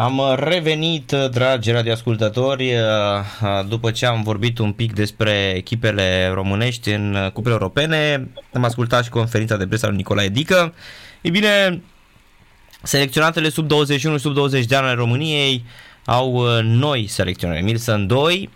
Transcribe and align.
Am 0.00 0.20
revenit, 0.36 1.12
dragi 1.30 1.70
radioascultători, 1.70 2.72
după 3.68 3.90
ce 3.90 4.06
am 4.06 4.22
vorbit 4.22 4.58
un 4.58 4.72
pic 4.72 4.92
despre 4.92 5.52
echipele 5.56 6.30
românești 6.34 6.90
în 6.90 7.30
cupele 7.32 7.54
europene. 7.54 8.28
Am 8.52 8.64
ascultat 8.64 9.04
și 9.04 9.10
conferința 9.10 9.56
de 9.56 9.66
presă 9.66 9.86
al 9.86 9.92
Nicolae 9.92 10.28
Dică. 10.28 10.74
Ei 11.20 11.30
bine, 11.30 11.82
selecționatele 12.82 13.48
sub 13.48 13.66
21 13.66 14.16
sub 14.16 14.34
20 14.34 14.64
de 14.64 14.76
ani 14.76 14.86
ale 14.86 14.94
României 14.94 15.64
au 16.04 16.60
noi 16.62 17.06
selecționări. 17.06 17.62
Milson 17.62 18.06
2, 18.06 18.50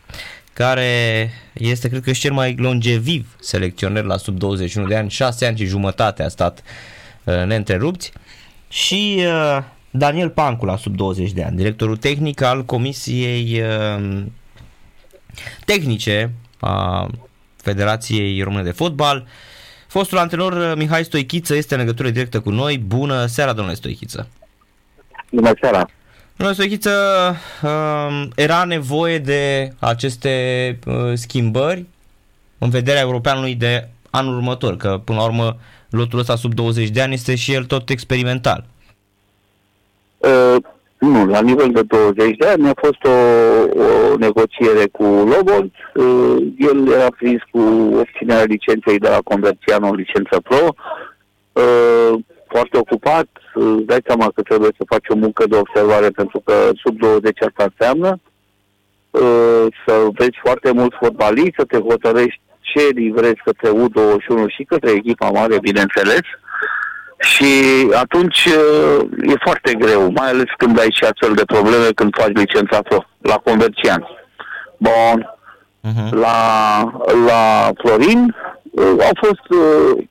care 0.53 1.31
este, 1.53 1.89
cred 1.89 2.03
că, 2.03 2.13
și 2.13 2.21
cel 2.21 2.33
mai 2.33 2.55
longeviv 2.59 3.37
selecționer 3.41 4.05
la 4.05 4.17
sub 4.17 4.39
21 4.39 4.87
de 4.87 4.97
ani, 4.97 5.11
6 5.11 5.47
ani 5.47 5.57
și 5.57 5.67
jumătate 5.67 6.23
a 6.23 6.29
stat 6.29 6.63
neîntrerupți. 7.25 8.13
Și 8.69 9.23
Daniel 9.95 10.31
Pancu 10.31 10.65
la 10.65 10.77
sub 10.77 10.97
20 10.97 11.33
de 11.33 11.43
ani, 11.43 11.57
directorul 11.57 11.97
tehnic 11.97 12.41
al 12.41 12.65
Comisiei 12.65 13.61
uh, 13.61 14.23
Tehnice 15.65 16.33
a 16.61 17.07
Federației 17.57 18.43
Române 18.43 18.63
de 18.63 18.71
Fotbal. 18.71 19.27
Fostul 19.87 20.19
antrenor 20.19 20.53
uh, 20.53 20.73
Mihai 20.77 21.05
Stoichiță 21.05 21.55
este 21.55 21.75
în 21.75 21.81
legătură 21.81 22.11
directă 22.11 22.41
cu 22.41 22.51
noi. 22.51 22.79
Bună 22.79 23.27
seara, 23.27 23.53
domnule 23.53 23.77
Stoichiță! 23.77 24.29
Bună 25.31 25.53
seara! 25.61 25.89
Domnule 26.37 26.59
Stoichiță, 26.59 26.91
uh, 27.63 28.29
era 28.37 28.65
nevoie 28.65 29.19
de 29.19 29.73
aceste 29.79 30.79
schimbări 31.15 31.87
în 32.59 32.71
vederea 32.71 33.01
europeanului 33.01 33.55
de 33.55 33.89
anul 34.11 34.37
următor, 34.37 34.77
că 34.77 35.01
până 35.05 35.19
la 35.19 35.25
urmă 35.25 35.57
lotul 35.91 36.19
ăsta 36.19 36.37
sub 36.37 36.55
20 36.55 36.89
de 36.89 37.03
ani 37.03 37.15
este 37.15 37.35
și 37.35 37.53
el 37.53 37.65
tot 37.65 37.91
experimental. 37.91 38.65
Uh, 40.23 40.57
nu, 40.99 41.27
la 41.27 41.41
nivel 41.41 41.71
de 41.73 41.83
20 41.83 42.37
de 42.37 42.47
ani 42.47 42.69
a 42.69 42.73
fost 42.77 43.05
o, 43.05 43.11
o 43.83 44.17
negociere 44.17 44.87
cu 44.93 45.03
Lobot. 45.05 45.71
Uh, 45.95 46.37
el 46.59 46.89
era 46.93 47.09
prins 47.17 47.43
cu 47.51 47.61
obținerea 47.99 48.45
licenței 48.45 48.99
de 48.99 49.09
la 49.09 49.21
Converțiano, 49.25 49.95
licență 49.95 50.41
pro. 50.41 50.67
Uh, 51.53 52.19
foarte 52.49 52.79
ocupat, 52.79 53.29
uh, 53.55 53.77
dai 53.87 53.99
seama 54.07 54.31
că 54.35 54.43
trebuie 54.43 54.71
să 54.77 54.85
faci 54.87 55.09
o 55.09 55.15
muncă 55.15 55.45
de 55.49 55.57
observare 55.57 56.09
pentru 56.11 56.41
că 56.45 56.71
sub 56.85 56.99
20 56.99 57.41
asta 57.41 57.65
înseamnă 57.71 58.21
uh, 59.11 59.67
să 59.87 60.07
vezi 60.13 60.37
foarte 60.43 60.71
mult 60.71 60.95
fotbalist, 61.01 61.55
să 61.57 61.65
te 61.65 61.79
hotărești 61.79 62.41
ce 62.61 62.89
livrezi 62.95 63.43
către 63.45 63.69
U21 63.71 64.47
și 64.47 64.63
către 64.65 64.91
echipa 64.91 65.31
mare, 65.31 65.59
bineînțeles. 65.59 66.21
Uh, 66.21 66.42
și 67.23 67.53
atunci 67.95 68.49
e 69.23 69.35
foarte 69.45 69.75
greu, 69.75 70.11
mai 70.11 70.29
ales 70.29 70.51
când 70.57 70.79
ai 70.79 70.91
și 70.93 71.05
astfel 71.05 71.35
de 71.35 71.45
probleme 71.45 71.89
când 71.95 72.15
faci 72.19 72.33
licența 72.35 72.83
pro, 72.83 73.05
la 73.21 73.37
convercian. 73.37 74.09
Bun. 74.77 75.37
Uh-huh. 75.89 76.11
La, 76.11 76.81
la 77.27 77.71
Florin 77.83 78.35
au 78.79 79.17
fost 79.21 79.47
uh, 79.49 80.05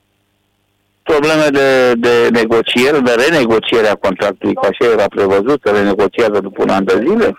probleme 1.02 1.46
de, 1.50 1.92
de 1.94 2.28
negociere, 2.32 2.98
de 2.98 3.14
renegociere 3.14 3.88
a 3.88 3.94
contractului, 3.94 4.54
ca 4.54 4.68
așa 4.68 4.92
era 4.92 5.04
prevăzut, 5.08 5.60
să 5.64 5.70
renegociază 5.70 6.40
după 6.40 6.62
un 6.62 6.68
an 6.68 6.84
de 6.84 7.04
zile, 7.06 7.38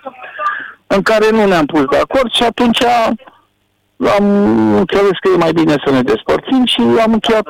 în 0.87 1.01
care 1.01 1.29
nu 1.29 1.45
ne-am 1.45 1.65
pus 1.65 1.85
de 1.85 1.97
acord 1.97 2.31
și 2.31 2.43
atunci 2.43 2.83
am 3.97 4.25
înțeles 4.75 5.17
că 5.19 5.29
e 5.33 5.37
mai 5.37 5.51
bine 5.51 5.75
să 5.85 5.91
ne 5.91 6.01
despărțim 6.01 6.65
și 6.65 6.81
am 6.81 7.13
încheiat, 7.13 7.47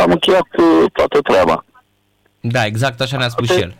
am 0.00 0.10
încheiat 0.10 0.46
toată 0.92 1.20
treaba. 1.20 1.64
Da, 2.40 2.64
exact 2.64 3.00
așa 3.00 3.16
ne-a 3.16 3.28
spus 3.28 3.50
și 3.50 3.60
el. 3.60 3.74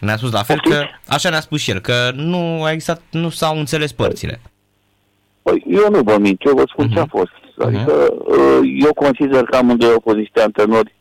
Ne-a 0.00 0.16
spus 0.16 0.32
la 0.32 0.42
fel 0.42 0.60
că, 0.60 0.84
așa 1.08 1.30
ne-a 1.30 1.40
spus 1.40 1.60
și 1.60 1.70
el, 1.70 1.78
că 1.78 2.10
nu 2.14 2.62
a 2.62 2.70
existat, 2.70 3.00
nu 3.10 3.28
s-au 3.28 3.58
înțeles 3.58 3.92
părțile. 3.92 4.40
Păi, 5.42 5.64
eu 5.68 5.90
nu 5.90 6.00
vă 6.02 6.18
mint, 6.18 6.42
eu 6.44 6.54
vă 6.54 6.64
spun 6.66 6.88
uh-huh. 6.88 6.92
ce 6.92 6.98
a 6.98 7.02
mhm. 7.02 7.16
fost. 7.16 7.32
Adică 7.58 8.06
uh-huh. 8.08 8.84
eu 8.84 8.92
consider 8.94 9.42
că 9.42 9.56
amândoi 9.56 9.90
au 9.90 10.00
fost 10.02 10.16
niște 10.16 10.40
antrenori 10.40 10.94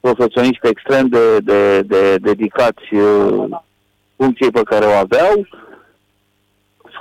profesioniști 0.00 0.68
extrem 0.68 1.06
de, 1.08 1.38
de, 1.38 1.82
de 1.82 2.16
dedicați 2.16 2.94
uh, 2.94 3.58
funcției 4.16 4.50
pe 4.50 4.62
care 4.62 4.84
o 4.84 4.96
aveau 4.96 5.46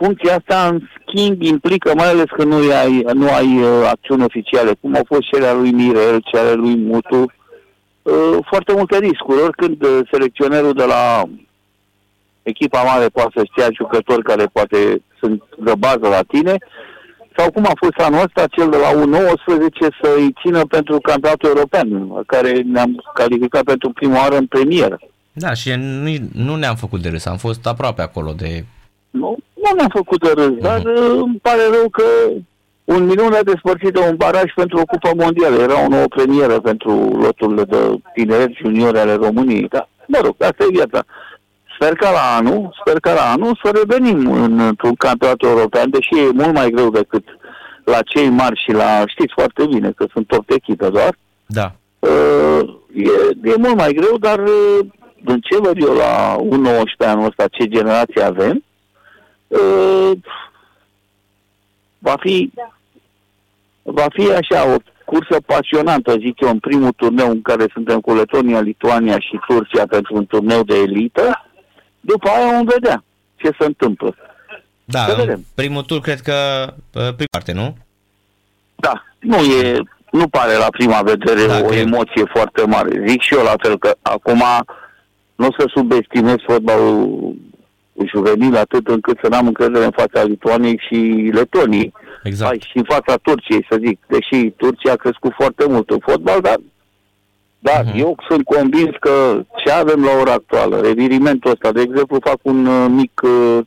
funcția 0.02 0.36
asta, 0.36 0.68
în 0.68 0.80
schimb, 0.98 1.42
implică, 1.42 1.92
mai 1.96 2.10
ales 2.10 2.30
că 2.38 2.44
nu 2.44 2.56
ai, 2.56 3.06
nu 3.14 3.28
ai 3.40 3.52
uh, 3.62 3.88
acțiuni 3.94 4.24
oficiale, 4.24 4.72
cum 4.82 4.96
au 4.96 5.04
fost 5.08 5.22
cele 5.22 5.46
ale 5.48 5.60
lui 5.60 5.72
Mirel, 5.72 6.22
cele 6.26 6.42
ale 6.42 6.54
lui 6.54 6.76
Mutu, 6.76 7.22
uh, 8.02 8.38
foarte 8.50 8.74
multe 8.74 8.98
riscuri. 9.00 9.42
Oricând 9.42 9.84
uh, 9.84 10.00
selecționerul 10.12 10.74
de 10.74 10.84
la 10.84 11.24
echipa 12.44 12.82
mare 12.82 13.08
poate 13.08 13.32
să 13.36 13.44
știa 13.52 13.68
jucători 13.72 14.24
care 14.24 14.46
poate 14.46 15.02
sunt 15.20 15.44
de 15.58 15.74
bază 15.78 16.08
la 16.16 16.22
tine, 16.28 16.56
sau 17.38 17.52
cum 17.52 17.66
a 17.66 17.76
fost 17.76 17.98
anul 17.98 18.24
ăsta, 18.26 18.54
cel 18.56 18.70
de 18.70 18.78
la 18.78 18.90
U19 19.00 19.80
să-i 20.02 20.34
țină 20.42 20.66
pentru 20.66 21.00
campionatul 21.00 21.50
european, 21.50 21.88
care 22.26 22.52
ne-am 22.52 23.04
calificat 23.14 23.64
pentru 23.64 23.90
prima 23.90 24.18
oară 24.18 24.36
în 24.38 24.46
premieră. 24.46 25.00
Da, 25.32 25.54
și 25.54 25.72
nu, 25.78 26.12
nu 26.34 26.56
ne-am 26.56 26.76
făcut 26.76 27.02
de 27.02 27.10
râs, 27.10 27.26
am 27.26 27.38
fost 27.38 27.68
aproape 27.68 28.02
acolo 28.02 28.32
de 28.32 28.66
nu, 29.10 29.38
nu 29.54 29.70
mi-a 29.76 29.90
făcut 29.94 30.24
de 30.24 30.32
râs, 30.36 30.54
uh-huh. 30.56 30.62
dar 30.62 30.82
uh, 30.86 31.22
îmi 31.26 31.40
pare 31.42 31.62
rău 31.72 31.90
că 31.90 32.04
un 32.84 33.06
minut 33.06 33.34
a 33.34 33.44
despărțit 33.44 33.94
de 33.94 34.00
un 34.00 34.16
baraj 34.16 34.54
pentru 34.56 34.80
o 34.80 34.86
cupă 34.86 35.12
mondială. 35.16 35.56
Era 35.56 35.84
o 35.84 35.88
nouă 35.88 36.08
premieră 36.08 36.60
pentru 36.60 36.92
loturile 37.22 37.64
de 37.64 37.78
tineri 38.14 38.60
juniori 38.62 39.00
ale 39.00 39.14
României. 39.14 39.68
Dar, 39.68 39.90
mă 40.08 40.20
rog, 40.24 40.36
asta 40.40 40.64
e 40.64 40.72
viața. 40.72 41.04
Sper 41.76 41.94
că 41.94 42.08
la 42.14 42.36
anul, 42.38 42.76
sper 42.80 43.00
că 43.00 43.12
la 43.14 43.32
anul 43.32 43.60
să 43.64 43.72
revenim 43.74 44.32
în, 44.32 44.60
într-un 44.60 44.96
campionat 44.96 45.42
european, 45.44 45.90
deși 45.90 46.26
e 46.28 46.32
mult 46.34 46.54
mai 46.54 46.70
greu 46.70 46.90
decât 46.90 47.24
la 47.84 48.02
cei 48.02 48.30
mari 48.30 48.62
și 48.64 48.72
la, 48.72 49.04
știți 49.06 49.34
foarte 49.36 49.66
bine 49.66 49.92
că 49.96 50.06
sunt 50.12 50.28
tot 50.28 50.50
echipe 50.50 50.90
doar. 50.90 51.16
Da. 51.46 51.72
Uh, 52.00 52.62
e, 52.94 53.50
e 53.50 53.54
mult 53.58 53.76
mai 53.76 53.94
greu, 53.94 54.18
dar 54.18 54.40
uh, 54.40 54.80
în 55.26 55.40
ce 55.40 55.58
văd 55.58 55.82
eu 55.82 55.94
la 55.94 56.38
19 56.42 56.96
anul 57.06 57.26
ăsta, 57.26 57.48
ce 57.48 57.66
generație 57.68 58.22
avem, 58.22 58.64
uh, 59.50 60.12
va 61.98 62.16
fi 62.20 62.52
va 63.82 64.06
fi 64.14 64.32
așa 64.32 64.74
o 64.74 64.78
cursă 65.06 65.42
pasionantă, 65.46 66.16
zic 66.20 66.42
eu, 66.42 66.50
în 66.50 66.60
primul 66.60 66.92
turneu 66.92 67.30
în 67.30 67.42
care 67.42 67.66
suntem 67.74 68.00
cu 68.00 68.14
Letonia, 68.14 68.60
Lituania 68.60 69.20
și 69.20 69.40
Turcia 69.48 69.86
pentru 69.86 70.16
un 70.16 70.26
turneu 70.26 70.64
de 70.64 70.76
elită. 70.76 71.46
După 72.00 72.30
aia 72.30 72.56
vom 72.56 72.66
vedea 72.66 73.04
ce 73.36 73.50
se 73.60 73.66
întâmplă. 73.66 74.16
Da, 74.86 75.06
în 75.06 75.40
primul 75.56 75.82
tur 75.82 76.00
cred 76.00 76.20
că 76.20 76.34
prima 76.92 77.28
parte, 77.32 77.52
nu? 77.52 77.78
Da, 78.76 79.04
nu 79.20 79.38
e, 79.38 79.82
nu 80.12 80.28
pare 80.28 80.56
la 80.56 80.68
prima 80.70 81.02
vedere 81.02 81.46
da, 81.46 81.60
o 81.60 81.74
emoție 81.74 82.24
foarte 82.34 82.66
mare. 82.66 83.04
Zic 83.08 83.22
și 83.22 83.34
eu 83.34 83.44
la 83.44 83.54
fel 83.62 83.78
că 83.78 83.96
acum 84.02 84.44
nu 85.36 85.48
o 85.48 85.52
să 85.58 85.72
subestimez 85.74 86.36
fotbalul 86.46 87.36
juvenil 88.06 88.56
atât 88.56 88.88
încât 88.88 89.18
să 89.22 89.30
n-am 89.30 89.48
încredere 89.48 89.86
în 89.86 89.92
fața 89.92 90.24
Lituaniei 90.24 90.82
și 90.88 91.30
Letonii. 91.34 91.94
Exact. 92.24 92.50
Hai, 92.50 92.68
și 92.70 92.78
în 92.78 92.86
fața 92.88 93.16
Turciei, 93.16 93.66
să 93.70 93.78
zic. 93.86 94.00
Deși 94.08 94.50
Turcia 94.50 94.92
a 94.92 94.96
crescut 94.96 95.34
foarte 95.38 95.66
mult 95.68 95.90
în 95.90 96.00
fotbal, 96.00 96.42
dar 96.42 96.58
da, 97.60 97.84
uh-huh. 97.84 97.96
eu 97.96 98.16
sunt 98.30 98.44
convins 98.44 98.96
că 99.00 99.44
ce 99.64 99.72
avem 99.72 100.04
la 100.04 100.12
ora 100.20 100.32
actuală, 100.32 100.82
revirimentul 100.82 101.52
ăsta, 101.52 101.72
de 101.72 101.82
exemplu, 101.82 102.18
fac 102.24 102.38
un 102.42 102.66
uh, 102.66 102.86
mic 102.90 103.22
uh, 103.24 103.60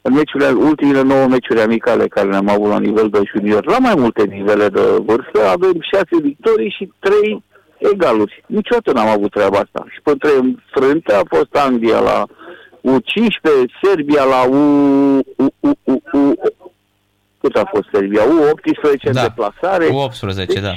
în 0.00 0.12
meciurile, 0.14 0.50
ultimele 0.50 1.02
nouă 1.02 1.26
meciuri 1.26 1.60
amicale 1.60 2.08
care 2.08 2.28
le-am 2.28 2.48
avut 2.48 2.68
la 2.68 2.78
nivel 2.78 3.08
de 3.08 3.20
junior, 3.34 3.66
la 3.66 3.78
mai 3.78 3.94
multe 3.96 4.24
nivele 4.24 4.68
de 4.68 4.80
vârstă, 4.80 5.46
avem 5.48 5.74
șase 5.92 6.22
victorii 6.22 6.74
și 6.76 6.92
trei 6.98 7.44
egaluri. 7.78 8.44
Niciodată 8.46 8.92
n-am 8.92 9.08
avut 9.08 9.30
treaba 9.30 9.58
asta. 9.58 9.84
Și 9.88 10.00
pe 10.02 10.12
trei 10.18 10.58
frânte 10.70 11.12
a 11.14 11.22
fost 11.28 11.56
Anglia 11.56 12.00
la 12.00 12.26
U15, 12.82 13.70
Serbia 13.82 14.24
la 14.24 14.42
U, 14.42 14.56
U, 15.16 15.54
U, 15.60 15.70
U, 15.84 16.02
U 16.12 16.34
cât 17.42 17.56
a 17.56 17.70
fost 17.70 17.88
Serbia? 17.92 18.22
U18 18.22 19.12
da. 19.12 19.22
deplasare. 19.22 19.86
U18, 19.86 20.34
deci, 20.36 20.60
da. 20.60 20.74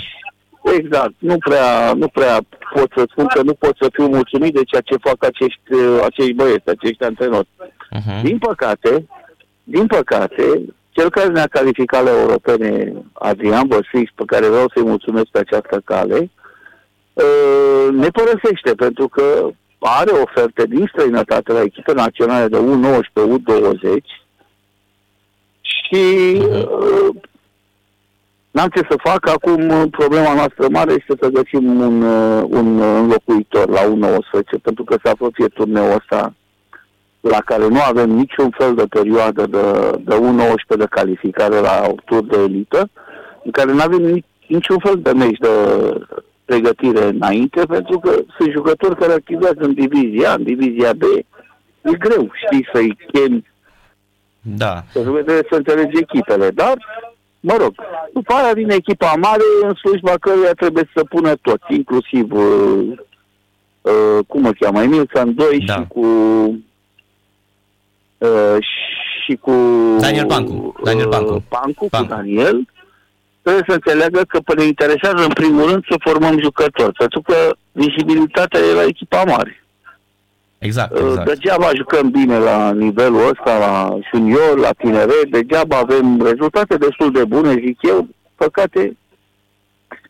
Exact. 0.78 1.14
Nu 1.18 1.38
prea, 1.38 1.94
nu 1.94 2.08
prea 2.08 2.40
pot 2.74 2.92
să 2.96 3.06
spun 3.12 3.26
că 3.26 3.42
nu 3.42 3.54
pot 3.54 3.76
să 3.80 3.90
fiu 3.94 4.08
mulțumit 4.08 4.54
de 4.54 4.64
ceea 4.64 4.82
ce 4.82 4.96
fac 5.08 5.24
acești, 5.24 5.62
acești 6.04 6.34
băieți, 6.34 6.70
acești 6.70 7.04
antrenori. 7.04 7.48
Uh-huh. 7.68 8.22
Din 8.24 8.38
păcate, 8.38 9.06
din 9.64 9.86
păcate, 9.86 10.44
cel 10.90 11.10
care 11.10 11.28
ne-a 11.30 11.48
calificat 11.48 12.04
la 12.04 12.10
europene, 12.10 12.94
Adrian 13.14 13.68
Bosfix, 13.68 14.12
pe 14.16 14.24
care 14.26 14.48
vreau 14.48 14.72
să-i 14.74 14.84
mulțumesc 14.84 15.26
pe 15.26 15.40
această 15.40 15.82
cale, 15.84 16.32
ă, 17.18 17.92
ne 17.92 18.08
părăsește, 18.08 18.74
pentru 18.76 19.08
că 19.08 19.50
are 19.86 20.12
oferte 20.12 20.66
din 20.66 20.90
străinătate 20.92 21.52
la 21.52 21.62
echipe 21.62 21.94
naționale 21.94 22.48
de 22.48 22.58
U19, 22.58 23.38
U20 23.38 24.04
și 25.62 26.04
uh, 26.42 27.16
n-am 28.52 28.70
ce 28.70 28.82
să 28.90 28.96
fac. 29.04 29.30
Acum 29.30 29.90
problema 29.90 30.34
noastră 30.34 30.68
mare 30.70 30.92
este 30.92 31.14
să 31.22 31.30
găsim 31.30 31.80
un, 31.80 32.02
uh, 32.02 32.44
un 32.50 32.82
înlocuitor 32.82 33.70
la 33.70 33.82
U19, 33.82 34.62
pentru 34.62 34.84
că 34.84 34.98
s-a 35.04 35.14
făcut 35.18 35.54
turneul 35.54 35.96
ăsta 35.96 36.34
la 37.20 37.40
care 37.46 37.68
nu 37.68 37.80
avem 37.82 38.10
niciun 38.10 38.50
fel 38.58 38.76
de 38.76 38.86
perioadă 38.90 39.46
de, 39.48 39.62
de 40.00 40.16
1-19 40.76 40.78
de 40.78 40.86
calificare 40.90 41.60
la 41.60 41.94
tur 42.06 42.24
de 42.24 42.38
elită, 42.38 42.90
în 43.44 43.52
care 43.52 43.72
nu 43.72 43.82
avem 43.82 44.02
nici, 44.02 44.26
niciun 44.48 44.78
fel 44.80 45.00
de 45.02 45.12
meci 45.12 45.38
de 45.38 45.50
pregătire 46.46 47.04
înainte, 47.04 47.66
pentru 47.66 48.00
că 48.00 48.12
sunt 48.38 48.52
jucători 48.52 48.96
care 48.96 49.14
activează 49.14 49.60
în 49.60 49.74
divizia 49.74 50.34
în 50.34 50.44
divizia 50.44 50.94
B. 50.94 51.02
E 51.82 51.98
greu, 51.98 52.32
știi, 52.34 52.68
să-i 52.74 52.98
chemi 53.12 53.46
da. 54.48 54.84
Să 54.92 55.00
vede 55.00 55.40
să 55.50 55.56
înțelegi 55.56 55.98
echipele, 55.98 56.50
dar, 56.50 56.78
mă 57.40 57.56
rog, 57.60 57.74
după 58.14 58.34
aia 58.34 58.54
vine 58.54 58.74
echipa 58.74 59.14
mare 59.22 59.42
în 59.62 59.74
slujba 59.74 60.14
căruia 60.20 60.52
trebuie 60.52 60.90
să 60.96 61.04
pună 61.04 61.36
tot, 61.36 61.62
inclusiv, 61.70 62.32
uh, 62.32 62.98
uh, 63.82 64.26
cum 64.28 64.46
o 64.46 64.50
cheamă, 64.60 64.82
Emilson 64.82 65.36
2 65.36 65.60
Da. 65.66 65.74
și 65.74 65.88
cu... 65.88 66.06
Uh, 68.18 68.58
și 69.26 69.36
cu... 69.36 69.52
Daniel 70.00 70.26
Pancu. 70.26 70.76
Daniel 70.84 71.08
Pancu. 71.08 71.34
Uh, 71.34 71.42
Pancu, 71.50 71.88
Pancu. 71.90 72.08
cu 72.08 72.14
Daniel. 72.16 72.68
Trebuie 73.46 73.66
să 73.68 73.74
înțeleagă 73.74 74.22
că 74.28 74.40
pe 74.40 74.54
ne 74.54 74.64
interesează 74.64 75.24
în 75.24 75.34
primul 75.34 75.70
rând 75.70 75.84
să 75.90 75.96
formăm 76.00 76.40
jucători, 76.40 76.94
pentru 76.94 77.22
că 77.22 77.36
vizibilitatea 77.72 78.60
e 78.60 78.74
la 78.74 78.84
echipa 78.84 79.24
mare. 79.24 79.66
Exact, 80.58 80.92
Uh, 80.92 81.06
exact. 81.08 81.28
Degeaba 81.28 81.70
jucăm 81.76 82.10
bine 82.10 82.38
la 82.38 82.72
nivelul 82.72 83.28
ăsta, 83.28 83.58
la 83.58 83.98
junior, 84.12 84.58
la 84.58 84.72
tineret, 84.72 85.28
degeaba 85.30 85.78
avem 85.78 86.22
rezultate 86.22 86.76
destul 86.78 87.12
de 87.12 87.24
bune, 87.24 87.52
zic 87.66 87.82
eu. 87.82 88.08
Păcate, 88.36 88.98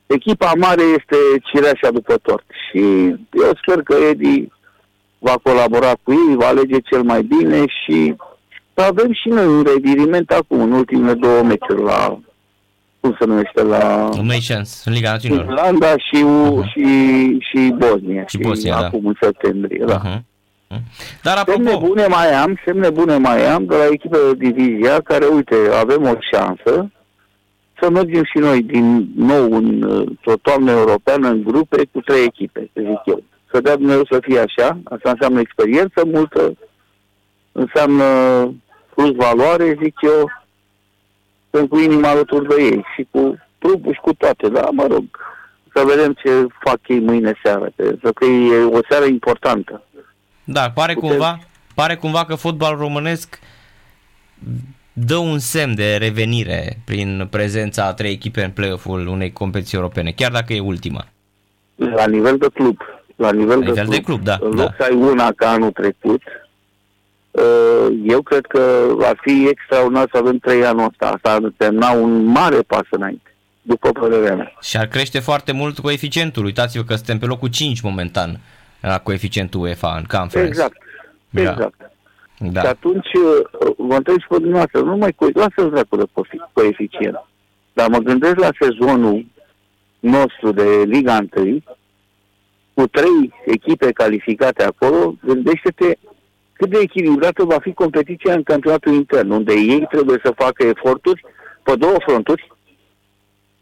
echipa 0.05 0.51
mare 0.57 0.83
este 0.97 1.15
cireașa 1.43 1.91
după 1.91 2.17
tort. 2.21 2.45
Și 2.69 2.79
eu 3.43 3.51
sper 3.61 3.81
că 3.83 3.95
Edi 4.09 4.47
va 5.19 5.35
colabora 5.43 5.93
cu 6.03 6.11
ei, 6.11 6.35
va 6.35 6.47
alege 6.47 6.79
cel 6.79 7.01
mai 7.01 7.21
bine 7.23 7.63
și 7.67 8.15
avem 8.73 9.13
și 9.13 9.27
noi 9.27 9.45
un 9.45 9.63
reviriment 9.63 10.31
acum, 10.31 10.61
în 10.61 10.71
ultimele 10.71 11.13
două 11.13 11.43
meciuri 11.43 11.81
la, 11.81 12.19
cum 13.06 13.16
se 13.19 13.25
numește, 13.25 13.63
la 13.63 14.10
Nations, 14.22 14.81
în 14.86 14.94
Liga 14.94 15.12
Națiunilor. 15.12 15.46
Irlanda 15.46 15.88
și, 15.98 16.24
Mhm. 16.24 16.68
și, 16.68 16.86
și 17.40 17.74
Bosnia. 17.78 18.25
Și 18.28 18.38
Bosnia, 18.38 18.80
da. 18.80 18.86
acum 18.86 19.06
în 19.06 19.16
septembrie, 19.22 19.84
da. 19.86 20.02
Uh-huh. 20.02 20.22
Dar 21.24 21.44
Semne 21.48 21.69
apropo, 21.69 21.86
bune 21.88 22.06
mai 22.07 22.34
am, 22.34 22.60
semne 22.66 22.90
bune 22.90 23.18
mai 23.18 23.46
am 23.48 23.66
de 23.66 23.75
la 23.75 23.86
echipe 23.92 24.18
de 24.38 24.50
divizia 24.50 25.00
care, 25.02 25.25
uite, 25.25 25.56
avem 25.81 26.04
o 26.04 26.13
șansă 26.31 26.90
să 27.81 27.90
mergem 27.90 28.24
și 28.24 28.38
noi 28.38 28.62
din 28.62 29.07
nou 29.16 29.52
în 29.52 29.81
uh, 29.81 30.07
o 30.24 30.34
toamnă 30.42 30.72
europeană 30.72 31.28
în 31.30 31.44
grupe 31.44 31.88
cu 31.92 32.00
trei 32.02 32.24
echipe, 32.24 32.69
să 32.74 32.81
zic 32.81 33.02
eu. 33.06 33.24
Să 33.52 33.62
dea 33.62 33.75
Dumnezeu 33.75 34.06
să 34.10 34.19
fie 34.22 34.40
așa, 34.40 34.80
asta 34.84 35.10
înseamnă 35.10 35.40
experiență 35.40 36.04
multă, 36.06 36.54
înseamnă 37.52 38.04
plus 38.96 39.12
valoare, 39.16 39.78
zic 39.84 39.96
eu, 40.02 40.30
sunt 41.56 41.69
cu 41.69 41.80
inima 41.80 42.10
alături 42.10 42.48
de 42.48 42.62
ei 42.63 42.84
și 42.96 43.07
cu 43.12 43.38
trupul 43.57 43.94
și 43.94 44.00
cu 44.00 44.13
toate, 44.13 44.48
da, 44.50 44.68
mă 44.72 44.86
rog, 44.90 45.04
să 45.74 45.84
vedem 45.88 46.13
ce 46.13 46.30
fac 46.60 46.80
ei 46.88 47.00
mâine 47.00 47.34
seară, 47.44 47.72
pentru 47.75 48.13
că 48.13 48.25
e 48.25 48.63
o 48.63 48.80
seară 48.90 49.06
importantă. 49.06 49.84
da, 50.44 50.72
pare 50.72 50.94
Putem- 50.94 51.10
cumva, 51.10 51.40
pare 51.75 51.96
cumva 51.96 52.25
că 52.25 52.36
fotbalul 52.36 52.80
românesc 52.80 53.40
dă 54.94 55.16
un 55.16 55.40
semn 55.40 55.75
de 55.75 55.96
revenire 55.96 56.78
prin 56.86 57.28
prezența 57.30 57.86
a 57.86 57.94
trei 57.94 58.12
echipe 58.12 58.44
în 58.44 58.52
play-off-ul 58.52 59.07
unei 59.07 59.31
competiții 59.34 59.78
europene, 59.78 60.12
chiar 60.12 60.31
dacă 60.31 60.54
e 60.54 60.60
ultima. 60.60 61.06
La 61.75 62.07
nivel 62.07 62.38
de 62.38 62.48
club. 62.54 62.78
La 63.16 63.31
nivel, 63.31 63.60
La 63.60 63.66
nivel 63.66 63.86
de 63.88 64.02
club, 64.02 64.22
da, 64.22 64.38
În 64.42 64.56
da. 64.56 64.62
loc 64.63 64.74
să 64.78 64.84
ai 64.90 64.96
una 64.96 65.31
ca 65.36 65.50
anul 65.50 65.72
trecut, 65.72 66.22
uh, 66.24 66.44
eu 68.03 68.21
cred 68.21 68.45
că 68.45 68.93
ar 69.01 69.19
fi 69.21 69.47
extraordinar 69.49 70.07
să 70.11 70.17
avem 70.17 70.37
trei 70.37 70.65
anul 70.65 70.85
ăsta. 70.85 71.07
Asta 71.07 71.31
ar 71.31 71.41
însemna 71.41 71.91
un 71.91 72.23
mare 72.23 72.61
pas 72.61 72.85
înainte, 72.89 73.35
după 73.61 73.91
părerea 73.91 74.35
mea. 74.35 74.53
Și 74.61 74.77
ar 74.77 74.85
crește 74.87 75.19
foarte 75.19 75.51
mult 75.51 75.79
coeficientul. 75.79 76.45
Uitați-vă 76.45 76.83
că 76.83 76.95
suntem 76.95 77.17
pe 77.17 77.25
locul 77.25 77.49
5 77.49 77.81
momentan 77.81 78.39
la 78.81 78.99
coeficientul 78.99 79.61
UEFA 79.61 79.95
în 79.97 80.03
conference. 80.17 80.49
Exact. 80.51 80.77
Da. 81.29 81.41
Exact. 81.41 81.91
Da. 82.37 82.61
Și 82.61 82.67
atunci 82.67 83.07
uh, 83.13 83.73
vă 83.77 83.95
întreb 83.95 84.19
și 84.19 84.27
pe 84.27 84.35
dumneavoastră, 84.35 84.81
nu 84.81 84.95
mai 84.97 85.11
co- 85.11 85.33
lasă-l 85.33 85.69
dracu 85.69 85.95
de 85.97 86.03
cofi- 86.03 86.51
coeficient. 86.53 87.25
Dar 87.73 87.87
mă 87.89 87.97
gândesc 87.97 88.35
la 88.35 88.49
sezonul 88.59 89.25
nostru 89.99 90.51
de 90.51 90.83
Liga 90.85 91.25
1, 91.35 91.63
cu 92.73 92.87
trei 92.87 93.33
echipe 93.45 93.91
calificate 93.91 94.63
acolo, 94.63 95.15
gândește-te 95.25 95.97
cât 96.57 96.69
de 96.69 96.80
echilibrată 96.81 97.44
va 97.44 97.60
fi 97.62 97.74
competiția 97.74 98.34
în 98.34 98.44
campionatul 98.44 98.94
intern, 98.94 99.30
unde 99.30 99.54
ei 99.54 99.86
trebuie 99.90 100.19
să 100.24 100.34
facă 100.36 100.63
eforturi 100.63 101.25
pe 101.63 101.75
două 101.75 101.96
fronturi. 102.06 102.52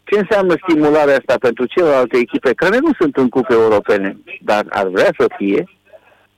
Ce 0.04 0.18
înseamnă 0.18 0.54
stimularea 0.62 1.16
asta 1.16 1.34
pentru 1.40 1.66
celelalte 1.66 2.16
echipe 2.16 2.52
care 2.52 2.78
nu 2.78 2.90
sunt 2.98 3.16
în 3.16 3.28
cupe 3.28 3.52
europene, 3.54 4.18
dar 4.40 4.64
ar 4.68 4.86
vrea 4.88 5.10
să 5.18 5.26
fie? 5.36 5.64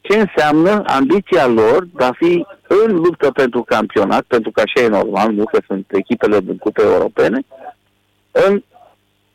ce 0.08 0.18
înseamnă 0.18 0.82
ambiția 0.86 1.46
lor 1.46 1.88
de 1.94 2.04
a 2.04 2.12
fi 2.12 2.46
în 2.66 2.94
luptă 2.94 3.30
pentru 3.30 3.62
campionat, 3.62 4.22
pentru 4.22 4.50
că 4.50 4.60
așa 4.60 4.84
e 4.84 4.88
normal, 4.88 5.32
nu 5.32 5.44
că 5.44 5.58
sunt 5.66 5.86
echipele 5.88 6.40
din 6.40 6.56
cupe 6.56 6.82
europene, 6.82 7.40
în 8.30 8.62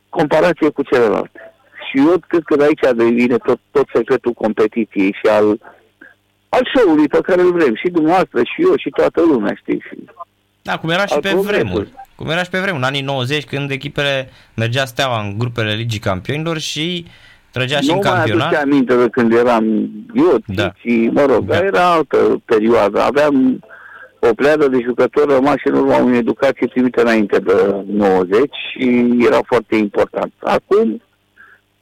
comparație 0.10 0.70
cu 0.70 0.84
celelalte. 0.84 1.54
Și 1.90 1.98
eu 1.98 2.18
cred 2.28 2.42
că 2.46 2.56
de 2.56 2.64
aici 2.64 2.96
devine 2.96 3.38
tot, 3.38 3.60
tot 3.72 3.86
secretul 3.94 4.32
competiției 4.32 5.16
și 5.22 5.30
al, 5.30 5.60
al 6.56 6.70
show-ului 6.76 7.08
pe 7.08 7.20
care 7.22 7.42
îl 7.42 7.52
vrem. 7.52 7.76
Și 7.76 7.88
dumneavoastră, 7.90 8.40
și 8.44 8.62
eu, 8.62 8.74
și 8.78 8.90
toată 8.90 9.22
lumea, 9.22 9.54
știi? 9.62 9.84
Și 9.90 9.96
Da, 10.62 10.78
cum 10.78 10.90
era 10.90 11.06
și 11.06 11.14
Al 11.14 11.20
pe 11.22 11.30
progresului. 11.30 11.64
vremuri. 11.70 11.90
Cum 12.16 12.30
era 12.30 12.44
și 12.44 12.50
pe 12.50 12.58
vremuri, 12.60 12.82
în 12.84 12.88
anii 12.88 13.02
90, 13.02 13.44
când 13.46 13.72
echipele 13.72 14.30
mergea 14.56 14.86
steaua 14.86 15.22
în 15.22 15.38
grupele 15.38 15.74
Ligii 15.74 16.00
Campionilor 16.00 16.58
și 16.60 17.06
trăgea 17.52 17.80
și 17.80 17.88
nu 17.88 17.94
în 17.94 18.00
mai 18.04 18.12
campionat. 18.14 18.46
aduce 18.48 18.62
aminte 18.62 18.96
de 18.96 19.08
când 19.10 19.34
eram 19.34 19.64
eu, 20.16 20.38
Da. 20.46 20.64
da. 20.64 20.72
și, 20.80 21.10
mă 21.14 21.22
rog, 21.22 21.46
Da. 21.46 21.58
da. 21.58 21.66
era 21.66 21.92
altă 21.94 22.42
perioadă. 22.46 23.02
Aveam 23.02 23.60
o 24.20 24.34
pleadă 24.34 24.68
de 24.68 24.80
jucători 24.84 25.34
rămași 25.34 25.68
în 25.68 25.74
urma 25.74 25.98
unei 25.98 26.18
educații 26.20 26.68
primite 26.68 27.02
înainte 27.02 27.40
de 27.40 27.76
90 27.88 28.40
și 28.72 29.18
era 29.26 29.40
foarte 29.46 29.76
important. 29.76 30.34
Acum, 30.40 31.02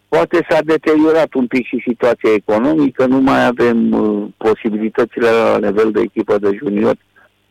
poate 0.10 0.46
s-a 0.50 0.60
deteriorat 0.64 1.34
un 1.34 1.48
pic 1.48 1.66
și 1.66 1.84
situația 1.88 2.34
economică, 2.34 3.06
nu 3.06 3.20
mai 3.20 3.46
avem 3.46 3.92
uh, 3.92 4.28
posibilitățile 4.38 5.30
la 5.30 5.58
nivel 5.58 5.92
de 5.92 6.02
echipă 6.02 6.38
de 6.38 6.58
junior. 6.58 6.96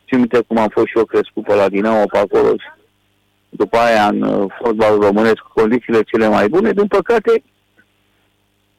Și 0.05 0.15
minte 0.15 0.39
cum 0.47 0.57
am 0.57 0.67
fost 0.67 0.87
și 0.87 0.97
eu 0.97 1.05
crescut 1.05 1.43
pe 1.43 1.55
la 1.55 1.69
Dinamo 1.69 2.05
pe 2.11 2.17
acolo 2.17 2.49
și 2.49 2.69
după 3.49 3.77
aia 3.77 4.07
în 4.07 4.21
uh, 4.21 4.51
fotbalul 4.61 5.01
românesc 5.01 5.35
cu 5.35 5.51
condițiile 5.53 6.01
cele 6.01 6.27
mai 6.27 6.49
bune. 6.49 6.71
Din 6.71 6.87
păcate, 6.87 7.43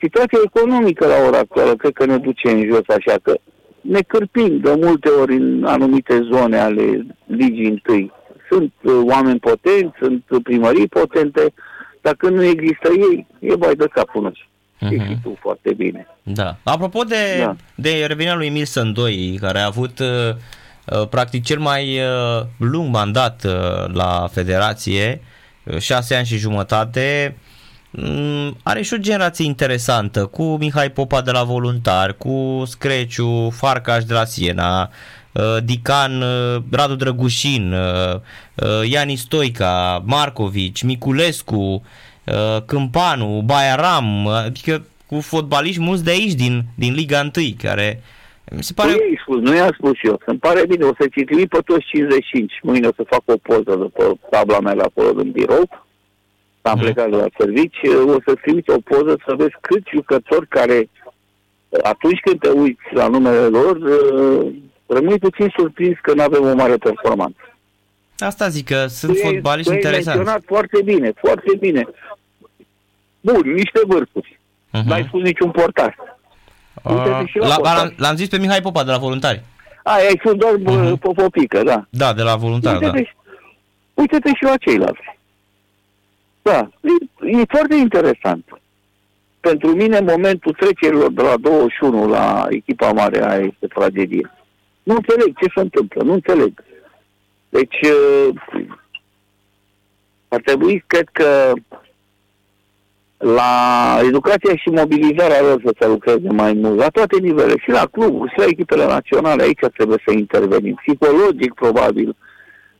situația 0.01 0.39
economică 0.45 1.07
la 1.07 1.27
ora 1.27 1.39
actuală 1.39 1.77
cred 1.77 1.93
că 1.93 2.05
ne 2.05 2.19
duce 2.19 2.51
în 2.51 2.67
jos, 2.71 2.89
așa 2.89 3.17
că 3.23 3.35
ne 3.81 4.01
cârpim 4.01 4.59
de 4.59 4.75
multe 4.81 5.09
ori 5.09 5.35
în 5.35 5.65
anumite 5.65 6.29
zone 6.33 6.59
ale 6.59 7.07
ligii 7.27 7.69
întâi. 7.69 8.13
Sunt 8.51 8.73
uh, 8.83 9.01
oameni 9.03 9.39
potenți, 9.39 9.97
sunt 10.01 10.25
primării 10.43 10.89
potente, 10.89 11.53
dar 12.01 12.15
când 12.15 12.37
nu 12.37 12.45
există 12.45 12.89
ei, 12.89 13.27
e 13.41 13.57
bai 13.57 13.75
de 13.75 13.87
capul 13.93 14.23
nostru. 14.23 14.45
Mhm. 14.81 14.95
Uh-huh. 15.03 15.07
Și 15.07 15.19
tu 15.23 15.39
foarte 15.41 15.73
bine. 15.77 16.07
Da. 16.23 16.57
Apropo 16.63 17.03
de, 17.03 17.17
Da. 17.41 17.57
de 17.75 17.91
revenirea 18.07 18.35
lui 18.37 18.49
Milson 18.49 18.93
2, 18.93 19.39
care 19.41 19.59
a 19.59 19.67
avut 19.67 19.99
uh, 19.99 20.07
uh, 21.01 21.09
practic 21.09 21.45
cel 21.45 21.59
mai 21.59 21.99
uh, 21.99 22.43
lung 22.59 22.93
mandat 22.95 23.45
uh, 23.45 23.93
la 23.95 24.29
federație, 24.33 25.23
uh, 25.65 25.79
șase 25.79 26.15
ani 26.15 26.27
și 26.27 26.37
jumătate, 26.37 27.37
mm, 27.91 28.57
are 28.63 28.83
și 28.83 28.95
o 28.95 28.97
generație 28.97 29.45
interesantă 29.45 30.27
cu 30.27 30.57
Mihai 30.57 30.91
Popa 30.91 31.21
de 31.23 31.31
la 31.31 31.43
Voluntari, 31.43 32.17
cu 32.17 32.63
Screciu, 32.67 33.51
Farcaș 33.51 34.05
de 34.05 34.13
la 34.15 34.25
Siena, 34.25 34.81
uh, 34.83 34.89
Dican, 35.65 36.23
uh, 36.23 36.63
Radu 36.71 36.95
Drăgușin, 36.95 37.73
uh, 37.73 38.15
uh, 38.15 38.91
Iani 38.91 39.15
Stoica, 39.17 40.03
Marcovici, 40.07 40.83
Miculescu, 40.83 41.57
uh, 42.27 42.63
Câmpanu, 42.67 43.43
Baiaram, 43.45 44.27
adică 44.27 44.85
cu 45.07 45.21
fotbaliști 45.21 45.81
mulți 45.81 46.05
de 46.05 46.11
aici 46.11 46.33
din, 46.33 46.63
din 46.75 46.95
Liga 46.95 47.31
1, 47.37 47.47
care 47.63 48.03
mi 48.57 48.63
se 48.63 48.73
pare... 48.73 48.91
Nu 48.91 48.97
i 48.97 49.19
spus, 49.23 49.41
nu 49.41 49.55
i-am 49.55 49.71
spus 49.79 49.93
eu. 50.03 50.21
Îmi 50.27 50.39
pare 50.39 50.67
bine, 50.69 50.85
o 50.85 50.93
să-ți 50.99 51.21
trimit 51.25 51.49
pe 51.49 51.59
toți 51.65 51.85
55. 51.87 52.53
Mâine 52.63 52.87
o 52.87 52.93
să 52.97 53.05
fac 53.07 53.23
o 53.25 53.37
poză 53.37 53.75
după 53.77 54.19
tabla 54.31 54.61
mea 54.61 54.73
la 54.73 54.83
acolo 54.83 55.23
din 55.23 55.31
birou. 55.31 55.69
Am 56.63 56.73
Mhm. 56.75 56.81
plecat 56.83 57.11
de 57.11 57.17
la 57.17 57.27
servici. 57.39 57.77
O 58.07 58.17
să-ți 58.27 58.41
trimit 58.43 58.69
o 58.69 58.79
poză 58.85 59.17
să 59.27 59.35
vezi 59.37 59.55
câți 59.61 59.91
jucători 59.95 60.49
care, 60.49 60.89
atunci 61.83 62.21
când 62.21 62.41
te 62.41 62.49
uiți 62.49 62.83
la 62.91 63.09
numele 63.09 63.47
lor, 63.47 63.77
uh, 63.77 64.53
rămâi 64.95 65.19
puțin 65.19 65.53
surprins 65.57 65.97
că 66.03 66.15
nu 66.15 66.23
avem 66.23 66.43
o 66.45 66.55
mare 66.55 66.77
performanță. 66.77 67.37
Asta 68.19 68.49
zic 68.49 68.67
că 68.67 68.87
sunt 68.87 69.17
Tu 69.17 69.27
ai- 69.27 69.33
fotbaliști 69.33 69.69
tu 69.71 69.77
ai 69.77 69.83
interesanți. 69.83 70.17
menționat 70.19 70.43
foarte 70.47 70.83
bine, 70.85 71.13
foarte 71.21 71.53
bine. 71.61 71.85
Bun, 73.21 73.41
niște 73.53 73.81
vârfuri. 73.87 74.39
Mhm. 74.73 74.89
N-ai 74.89 75.05
spus 75.09 75.23
niciun 75.23 75.51
portar. 75.51 75.95
Uite-te 76.85 77.09
Uh, 77.11 77.23
și 77.29 77.39
la 77.39 77.47
la, 77.47 77.55
portar. 77.55 77.77
l-am, 77.77 77.95
l-am 77.97 78.17
zis 78.17 78.29
pe 78.29 78.39
Mihai 78.39 78.61
Popa 78.61 78.85
de 78.85 78.91
la 78.91 78.99
Voluntari. 78.99 79.43
A, 79.85 79.93
ai 79.93 80.19
fost 80.23 80.35
doar 80.37 80.53
Mhm. 80.57 80.87
uh-huh. 80.97 80.99
popopică, 81.01 81.63
da. 81.63 81.87
Da, 81.91 82.13
de 82.13 82.23
la 82.23 82.37
voluntar, 82.37 82.79
da. 82.79 82.87
Uite-te, 82.87 83.05
și- 83.05 83.15
uite-te 83.95 84.29
și 84.35 84.43
la 84.43 84.57
ceilalți. 84.57 85.19
Da, 86.43 86.69
e, 86.81 87.37
e 87.41 87.43
foarte 87.49 87.75
interesant. 87.75 88.45
Pentru 89.41 89.69
mine, 89.75 90.01
momentul 90.01 90.53
trecerilor 90.53 91.13
de 91.13 91.23
la 91.23 91.37
21 91.37 92.09
la 92.09 92.47
echipa 92.51 92.93
mare, 92.93 93.25
aia 93.31 93.45
este 93.45 93.67
tragedie. 93.67 94.31
Nu 94.91 94.97
înțeleg 94.97 95.39
ce 95.39 95.47
se 95.55 95.61
întâmplă, 95.61 96.03
nu 96.03 96.13
înțeleg. 96.13 96.65
Deci, 97.49 97.81
uh, 97.81 98.35
ar 100.29 100.41
trebui, 100.45 100.85
cred 100.87 101.09
că, 101.13 101.53
la 103.17 103.53
educația 104.03 104.57
și 104.57 104.69
mobilizarea 104.69 105.41
lor 105.41 105.61
să 105.65 105.75
se 105.79 105.87
lucreze 105.87 106.29
mai 106.29 106.53
mult, 106.53 106.79
la 106.79 106.89
toate 106.89 107.19
nivelele, 107.19 107.59
și 107.59 107.71
la 107.71 107.87
cluburi, 107.87 108.31
și 108.33 108.39
la 108.39 108.45
echipele 108.45 108.87
naționale, 108.87 109.43
aici 109.43 109.65
trebuie 109.75 110.03
să 110.07 110.13
intervenim. 110.13 110.75
Psihologic, 110.75 111.55
probabil. 111.55 112.17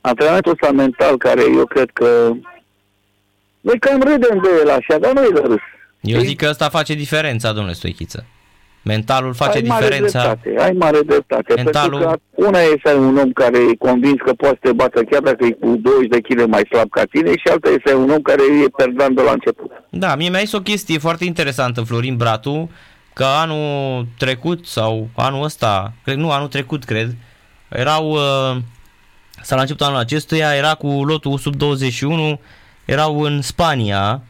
Antrenamentul 0.01 0.53
ăsta 0.53 0.73
mental, 0.73 1.17
care 1.17 1.43
eu 1.57 1.65
cred 1.65 1.91
că... 1.93 2.33
Noi 3.61 3.79
cam 3.79 4.01
râdem 4.01 4.41
de 4.43 4.49
el 4.61 4.71
așa, 4.71 4.99
dar 4.99 5.13
nu 5.13 5.25
e 5.25 5.31
de 5.35 5.41
râs. 5.41 5.61
Eu 6.01 6.21
zic 6.21 6.39
că 6.39 6.47
asta 6.47 6.69
face 6.69 6.95
diferența, 6.95 7.53
domnule 7.53 7.75
Stoichiță. 7.75 8.27
Mentalul 8.83 9.35
face 9.35 9.57
ai 9.59 9.65
mare 9.67 9.85
diferența. 9.85 10.21
dreptate, 10.21 10.63
ai 10.65 10.73
mare 10.79 10.99
dreptate. 11.07 11.55
Mentalul- 11.55 11.99
Pentru 12.01 12.21
că 12.35 12.47
una 12.47 12.59
e 12.61 12.81
să 12.85 12.89
ai 12.91 12.97
un 12.99 13.17
om 13.17 13.33
care 13.33 13.59
e 13.59 13.77
convins 13.79 14.17
că 14.25 14.33
poate 14.33 14.59
să 14.63 14.69
te 14.69 14.73
bată 14.73 15.03
chiar 15.03 15.21
dacă 15.23 15.45
e 15.45 15.51
cu 15.51 15.77
20 15.83 16.09
de 16.09 16.21
kg 16.21 16.47
mai 16.47 16.63
slab 16.71 16.91
ca 16.91 17.03
tine 17.11 17.31
și 17.31 17.49
alta 17.51 17.69
e 17.69 17.77
să 17.85 17.93
ai 17.95 18.01
un 18.01 18.11
om 18.11 18.21
care 18.23 18.43
e 18.65 18.69
perdant 18.77 19.17
de 19.17 19.23
la 19.23 19.31
început. 19.33 19.71
Da, 19.91 20.15
mie 20.17 20.29
mi-a 20.29 20.39
zis 20.39 20.53
o 20.53 20.61
chestie 20.61 20.99
foarte 20.99 21.25
interesantă, 21.25 21.81
Florin 21.81 22.17
Bratu, 22.17 22.71
că 23.13 23.25
anul 23.25 24.07
trecut 24.19 24.67
sau 24.67 25.09
anul 25.17 25.45
ăsta, 25.45 25.93
cred, 26.05 26.17
nu, 26.17 26.31
anul 26.31 26.49
trecut, 26.49 26.85
cred, 26.85 27.15
erau, 27.69 28.11
uh, 28.11 28.57
sau 29.43 29.57
la 29.57 29.61
începutul 29.63 29.87
anul 29.87 29.99
acestuia, 29.99 30.55
era 30.55 30.75
cu 30.75 31.05
lotul 31.05 31.39
sub 31.39 31.55
21, 31.57 32.41
erau 32.85 33.21
în 33.21 33.43
Spania 33.43 34.23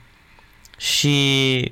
și 0.80 1.70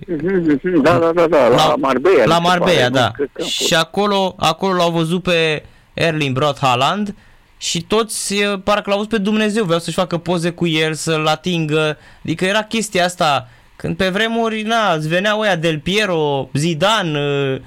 Da, 0.82 0.98
da, 0.98 1.10
da, 1.14 1.26
da, 1.26 1.48
la, 1.48 1.74
Marbella. 1.78 2.24
La 2.24 2.38
mi 2.38 2.44
se 2.44 2.48
Marbella, 2.48 2.70
pare, 2.80 2.88
nu? 2.88 2.94
da. 2.94 3.10
Cred 3.14 3.28
că 3.32 3.40
a 3.42 3.44
fost. 3.44 3.66
Și 3.66 3.74
acolo, 3.74 4.34
acolo 4.38 4.74
l-au 4.74 4.90
văzut 4.90 5.22
pe 5.22 5.62
Erling 5.94 6.34
Brot 6.34 6.58
Haaland 6.58 7.14
și 7.58 7.82
toți 7.82 8.34
eh, 8.34 8.52
parcă 8.64 8.82
l-au 8.90 8.96
văzut 8.96 9.10
pe 9.12 9.18
Dumnezeu, 9.18 9.64
vreau 9.64 9.78
să-și 9.78 9.96
facă 9.96 10.16
poze 10.16 10.50
cu 10.50 10.66
el, 10.66 10.92
să-l 10.94 11.26
atingă. 11.26 11.96
Adică 12.24 12.44
era 12.44 12.62
chestia 12.62 13.04
asta, 13.04 13.48
când 13.76 13.96
pe 13.96 14.08
vremuri, 14.08 14.62
na, 14.62 14.92
îți 14.96 15.08
veneau 15.08 15.40
ăia 15.40 15.56
Del 15.56 15.78
Piero, 15.78 16.48
Zidane, 16.54 17.18
eh, 17.18 17.60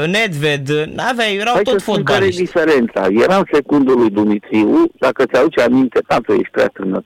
eh, 0.00 0.06
Nedved, 0.08 0.68
n-aveai, 0.94 1.36
erau 1.36 1.54
Hai 1.54 1.62
tot 1.62 1.72
să 1.72 1.78
spun 1.78 2.02
care 2.02 2.24
e 2.24 2.30
fotbaliști. 2.30 2.40
diferența. 2.42 3.06
Era 3.22 3.36
în 3.36 3.44
secundul 3.52 3.98
lui 3.98 4.10
Dumitriu, 4.10 4.84
dacă 4.98 5.24
ți-aduce 5.32 5.60
aminte, 5.60 6.00
tată, 6.06 6.32
ești 6.32 6.50
prea 6.50 6.66
tânăr. 6.72 7.02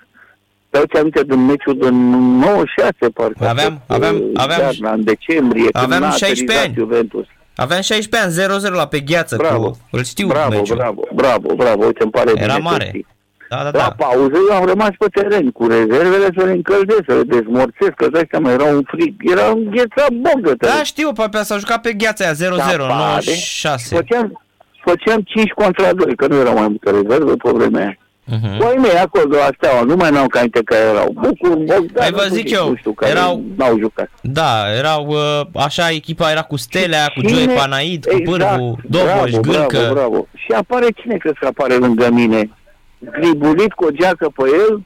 Ți-aduce 0.72 0.98
aminte 0.98 1.22
din 1.24 1.44
meciul 1.46 1.76
din 1.78 1.94
96, 2.38 2.94
parcă. 3.14 3.48
Aveam- 3.48 3.80
a 3.86 3.94
fost, 3.94 4.00
aveam- 4.02 4.16
uh, 4.16 4.30
aveam- 4.34 4.60
iarna, 4.60 4.92
în 4.92 5.04
decembrie, 5.04 5.68
aveam 5.72 5.90
când 5.90 6.02
n-a 6.02 6.10
16 6.10 6.42
aterizat 6.42 6.64
ani. 6.64 6.74
Juventus. 6.78 7.26
Aveam 7.56 7.80
16 7.80 8.16
ani, 8.28 8.32
0-0 8.32 8.74
la 8.74 8.86
pe 8.86 9.00
gheață 9.00 9.36
Bravo. 9.36 9.70
cu, 9.70 9.78
îl 9.90 10.04
știu 10.04 10.26
bravo, 10.26 10.48
meciul. 10.56 10.76
bravo, 10.76 11.02
bravo, 11.14 11.54
bravo, 11.54 11.84
uite, 11.84 12.02
îmi 12.02 12.10
pare 12.12 12.30
Era 12.34 12.40
bine 12.40 12.56
că 12.56 12.62
mare. 12.62 12.86
știi. 12.88 13.06
Da, 13.50 13.56
da, 13.56 13.64
La 13.64 13.70
da. 13.70 14.04
pauză 14.04 14.36
eu 14.50 14.56
am 14.56 14.64
rămas 14.66 14.90
pe 14.98 15.06
teren 15.20 15.50
cu 15.50 15.66
rezervele 15.66 16.28
să 16.36 16.44
le 16.44 16.50
încălzesc, 16.52 17.02
să 17.08 17.14
le 17.14 17.22
dezmorțesc, 17.22 17.90
că 17.96 18.08
dai 18.08 18.26
seama, 18.30 18.50
era 18.50 18.64
un 18.64 18.82
frig, 18.86 19.14
era 19.30 19.46
înghețat 19.48 20.10
boc 20.12 20.40
de 20.40 20.54
teren. 20.58 20.76
Da, 20.76 20.82
știu, 20.82 21.12
pe 21.12 21.28
s-a 21.42 21.56
jucat 21.58 21.80
pe 21.80 21.92
gheața 21.92 22.24
aia 22.24 22.32
0-0, 22.32 22.56
Da, 22.56 22.62
pare. 22.64 22.98
96. 22.98 23.94
Făceam, 23.94 24.42
făceam 24.84 25.20
5 25.24 25.50
contra 25.50 25.92
2, 25.92 26.16
că 26.16 26.26
nu 26.26 26.36
erau 26.36 26.54
mai 26.54 26.68
multe 26.68 26.90
rezerve 26.90 27.34
pe 27.36 27.50
vremea 27.50 27.80
aia. 27.82 27.96
Mhm. 28.40 28.58
Cu 28.58 28.64
ai 28.66 28.76
mei 28.76 28.98
acolo 28.98 29.24
de 29.24 29.36
la 29.36 29.48
Steaua, 29.56 29.82
nu 29.82 29.96
mai 29.96 30.10
n-au 30.10 30.26
ca 30.26 30.42
care 30.64 30.84
erau. 30.84 31.10
Bucur, 31.12 31.56
Bogdan, 31.56 32.00
Hai, 32.00 32.10
vă 32.10 32.24
nu 32.28 32.34
zic 32.34 32.46
știu, 32.46 32.58
eu, 32.58 32.68
nu 32.68 32.76
știu, 32.76 32.92
care 32.92 33.10
erau- 33.10 33.42
n-au 33.56 33.78
jucat. 33.78 34.10
Da, 34.22 34.74
erau 34.76 35.06
uh, 35.06 35.40
așa, 35.62 35.90
echipa 35.90 36.30
era 36.30 36.42
cu 36.42 36.56
Stelea, 36.56 37.06
cu 37.14 37.28
Joe 37.28 37.38
Cine- 37.40 37.54
Panaid, 37.54 38.04
cu 38.04 38.20
Pârvu, 38.24 38.78
Doboș, 38.88 39.30
bravo, 39.30 39.40
Gâlcă. 39.40 39.76
Bravo, 39.78 39.92
bravo. 39.94 40.26
Și 40.34 40.52
apare 40.52 40.86
cine 41.00 41.16
crezi 41.16 41.38
că 41.38 41.46
apare 41.46 41.74
lângă 41.74 42.10
mine? 42.10 42.50
Gribulit 42.98 43.72
cu 43.72 43.84
o 43.84 43.90
geacă 43.90 44.28
pe 44.36 44.42
el, 44.68 44.82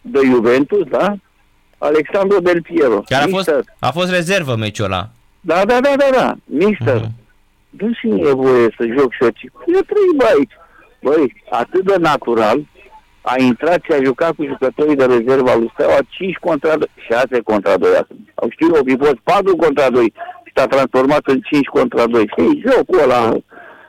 de 0.00 0.20
Juventus, 0.24 0.82
da? 0.90 1.14
Alexandru 1.78 2.40
Del 2.40 2.62
Piero. 2.62 3.02
Care 3.08 3.22
a 3.24 3.26
fost, 3.26 3.34
Mister. 3.34 3.64
a 3.78 3.90
fost 3.90 4.10
rezervă 4.10 4.54
meciul 4.56 4.84
ăla. 4.84 5.08
Da, 5.40 5.64
da, 5.64 5.80
da, 5.80 5.92
da, 5.96 6.06
da. 6.16 6.34
Mister. 6.44 6.94
Mhm. 6.94 7.10
dă 7.70 7.86
și 7.98 8.06
mie 8.06 8.32
voie 8.32 8.74
să 8.78 8.84
joc 8.98 9.12
și 9.12 9.22
eu. 9.22 9.28
ci- 9.28 9.52
Eu 9.74 9.80
trăi, 9.80 10.16
bă, 10.16 10.24
aici. 10.36 10.52
Băi, 11.02 11.42
atât 11.50 11.84
de 11.84 11.94
natural, 11.98 12.66
a 13.22 13.34
intrat 13.38 13.80
și 13.84 13.92
a 13.92 14.04
jucat 14.04 14.32
cu 14.34 14.44
jucătorii 14.44 14.96
de 14.96 15.04
rezervă 15.04 15.50
al 15.50 15.58
lui 15.58 15.70
Steaua 15.74 15.98
5 16.08 16.36
contra 16.36 16.76
2, 16.76 16.88
6 17.10 17.40
contra 17.44 17.76
2 17.76 17.90
acum. 18.00 18.28
Au 18.34 18.48
știu 18.50 18.66
eu, 18.74 18.82
fi 18.86 18.96
fost 18.96 19.16
4 19.22 19.56
contra 19.56 19.90
2 19.90 20.12
și 20.44 20.52
s-a 20.54 20.66
transformat 20.66 21.20
în 21.26 21.40
5 21.40 21.66
contra 21.66 22.06
2. 22.06 22.30
Știi, 22.30 22.62
jocul 22.70 23.00
ăla, 23.02 23.36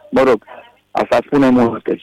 mă 0.09 0.21
rog, 0.21 0.43
asta 0.91 1.17
spune 1.25 1.49
multe. 1.49 2.01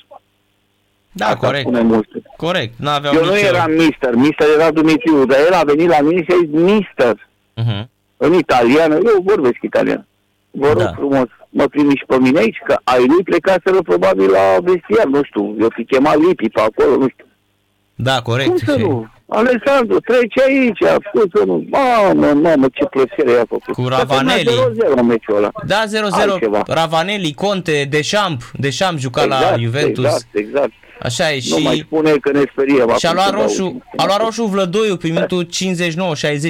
Da, 1.13 1.27
asta 1.27 1.47
corect, 1.47 1.63
spune 1.67 1.81
multe. 1.83 2.23
corect. 2.37 2.75
N-aveau 2.79 3.15
Eu 3.15 3.21
nicio... 3.21 3.33
nu 3.33 3.39
eram 3.39 3.71
mister, 3.73 4.15
mister 4.15 4.47
era 4.59 4.71
Dumitriu, 4.71 5.25
dar 5.27 5.39
el 5.47 5.53
a 5.53 5.63
venit 5.65 5.89
la 5.89 6.01
mine 6.01 6.23
și 6.23 6.31
a 6.31 6.37
zis 6.45 6.61
mister 6.61 7.29
Mhm. 7.57 7.89
în 8.17 8.33
italiană, 8.35 8.95
eu 8.95 9.23
vorbesc 9.25 9.57
italian. 9.63 10.07
Vă 10.51 10.67
rog 10.69 10.83
Da. 10.83 10.93
frumos, 10.97 11.27
mă 11.51 11.65
primi 11.65 11.95
și 11.97 12.05
pe 12.07 12.17
mine 12.19 12.39
aici, 12.39 12.59
că 12.67 12.77
ai 12.85 13.07
lui 13.07 13.23
plecaseră 13.23 13.83
probabil 13.83 14.31
la 14.31 14.57
vestiar, 14.63 15.07
nu 15.07 15.23
știu, 15.23 15.57
eu 15.61 15.69
fi 15.75 15.85
chemat 15.85 16.19
Lipi 16.19 16.49
pe 16.49 16.61
acolo, 16.61 16.97
nu 16.97 17.09
știu. 17.09 17.25
Da, 17.95 18.15
Cum 18.15 18.23
corect. 18.23 18.59
să 18.59 18.73
Și 18.77 18.83
nu? 18.83 19.07
Alexandru, 19.29 20.01
trece 20.01 20.43
aici, 20.47 20.79
cum 21.13 21.23
să 21.35 21.43
nu? 21.47 21.65
Mamă, 21.71 22.33
mamă, 22.33 22.67
ce 22.73 22.85
plăcere 22.85 23.31
i-a 23.31 23.45
făcut. 23.49 23.75
Cu 23.75 23.89
Ravanelli. 23.89 24.51
0-0 24.97 25.03
meciul 25.07 25.37
ăla. 25.37 25.51
Da, 25.67 25.83
0-0, 25.87 26.31
Altceva. 26.31 26.63
Ravanelli, 26.67 27.35
Conte, 27.35 27.87
Deschamps, 27.91 28.45
Deschamps 28.55 29.01
juca 29.01 29.25
la 29.25 29.55
Juventus. 29.59 30.05
Exact, 30.05 30.27
exact. 30.33 30.71
Așa 31.03 31.33
e 31.33 31.41
Nu 31.49 31.59
mai 31.63 31.75
și... 31.75 31.81
spune 31.81 32.11
că 32.11 32.31
ne 32.33 32.43
speriem. 32.53 32.95
Și 32.99 33.07
a 33.07 33.09
acum 33.09 33.15
luat 33.15 33.31
când 33.31 33.43
roșu, 33.43 33.63
auzim. 33.63 33.83
a 33.97 34.05
luat 34.07 34.21
roșu 34.25 34.45
Vlădoiu 34.45 34.97
prin 34.97 35.13
minutul 35.13 35.45
59-60, 35.45 35.49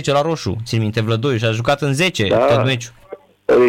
a 0.09 0.11
luat 0.13 0.25
roșu, 0.25 0.57
țin 0.67 0.81
minte 0.81 1.01
Vlădoiu 1.03 1.37
și 1.37 1.45
a 1.45 1.51
jucat 1.51 1.81
în 1.83 1.93
10 1.95 2.27
Da. 2.29 2.37
tot 2.37 2.65
meciul. 2.65 2.93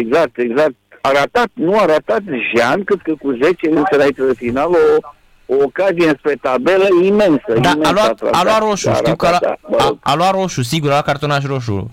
Exact, 0.00 0.38
exact. 0.38 0.74
A 1.00 1.10
ratat, 1.12 1.48
nu 1.52 1.78
a 1.78 1.84
ratat 1.84 2.20
Jean, 2.56 2.84
cât 2.84 3.02
că 3.02 3.12
cu 3.18 3.32
10 3.42 3.68
minute 3.68 3.94
înainte 3.94 4.22
de 4.26 4.34
final, 4.36 4.68
o, 4.70 5.06
o 5.54 5.56
ocazie 5.64 6.14
spre 6.18 6.34
tabelă 6.42 6.86
imensă. 7.04 7.42
Da, 7.60 7.70
imensă 7.70 7.88
a 7.88 7.92
luat, 7.92 8.10
a 8.10 8.14
tratat. 8.14 8.44
luat 8.44 8.58
roșu, 8.68 8.86
Da, 8.86 8.94
știu 8.94 9.16
că 9.16 9.26
a 9.26 9.30
ratat, 9.30 9.58
luat, 9.62 9.70
da, 9.70 9.76
mă 9.76 9.76
a, 9.84 9.86
rog. 9.88 9.98
a 10.02 10.14
luat 10.14 10.32
roșu, 10.32 10.62
sigur, 10.62 10.88
a 10.88 10.92
luat 10.92 11.04
cartonaș 11.04 11.44
roșu. 11.44 11.90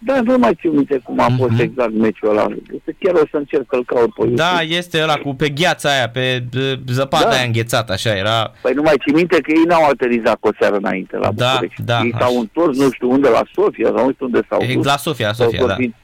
Da, 0.00 0.20
nu 0.20 0.38
mai 0.38 0.56
țin 0.60 0.70
minte 0.70 1.00
cum 1.04 1.20
a 1.20 1.26
fost 1.36 1.50
Mhm. 1.50 1.60
exact 1.60 1.92
meciul 1.92 2.28
ăla. 2.30 2.46
Este 2.76 2.96
Chiar 2.98 3.14
o 3.14 3.26
să 3.30 3.36
încerc 3.36 3.64
să-l 3.70 3.84
caut 3.84 4.14
pe 4.14 4.20
YouTube. 4.24 4.34
Da, 4.42 4.60
este 4.76 5.02
ăla 5.02 5.14
cu 5.16 5.34
pe 5.34 5.48
gheața 5.48 5.88
aia, 5.90 6.08
pe 6.08 6.44
uh, 6.56 6.72
zăpada 6.92 7.24
Da. 7.28 7.30
aia 7.36 7.44
înghețată, 7.44 7.92
așa 7.92 8.16
era. 8.16 8.52
Păi 8.62 8.72
nu 8.74 8.82
mai 8.82 8.94
țin 9.04 9.14
minte 9.14 9.40
că 9.40 9.50
ei 9.56 9.62
n-au 9.66 9.84
aterizat 9.88 10.36
cu 10.40 10.48
o 10.48 10.50
seară 10.60 10.76
înainte 10.76 11.16
la 11.16 11.30
Da, 11.34 11.50
București. 11.52 11.82
da, 11.82 12.00
ei 12.04 12.12
așa. 12.14 12.24
s-au 12.26 12.38
întors, 12.38 12.76
nu 12.78 12.90
știu 12.90 13.10
unde, 13.10 13.28
la 13.28 13.42
Sofia 13.54 13.86
sau 13.96 14.04
nu 14.06 14.12
știu 14.12 14.26
unde 14.26 14.40
s-au 14.48 14.60
E, 14.60 14.74
dus. 14.74 14.84
la 14.84 14.96
Sofia, 14.96 15.26
la 15.26 15.32
Sau 15.32 15.44
Sofia, 15.44 15.58
s-au 15.58 15.68
da. 15.68 15.74
fi- 15.74 15.94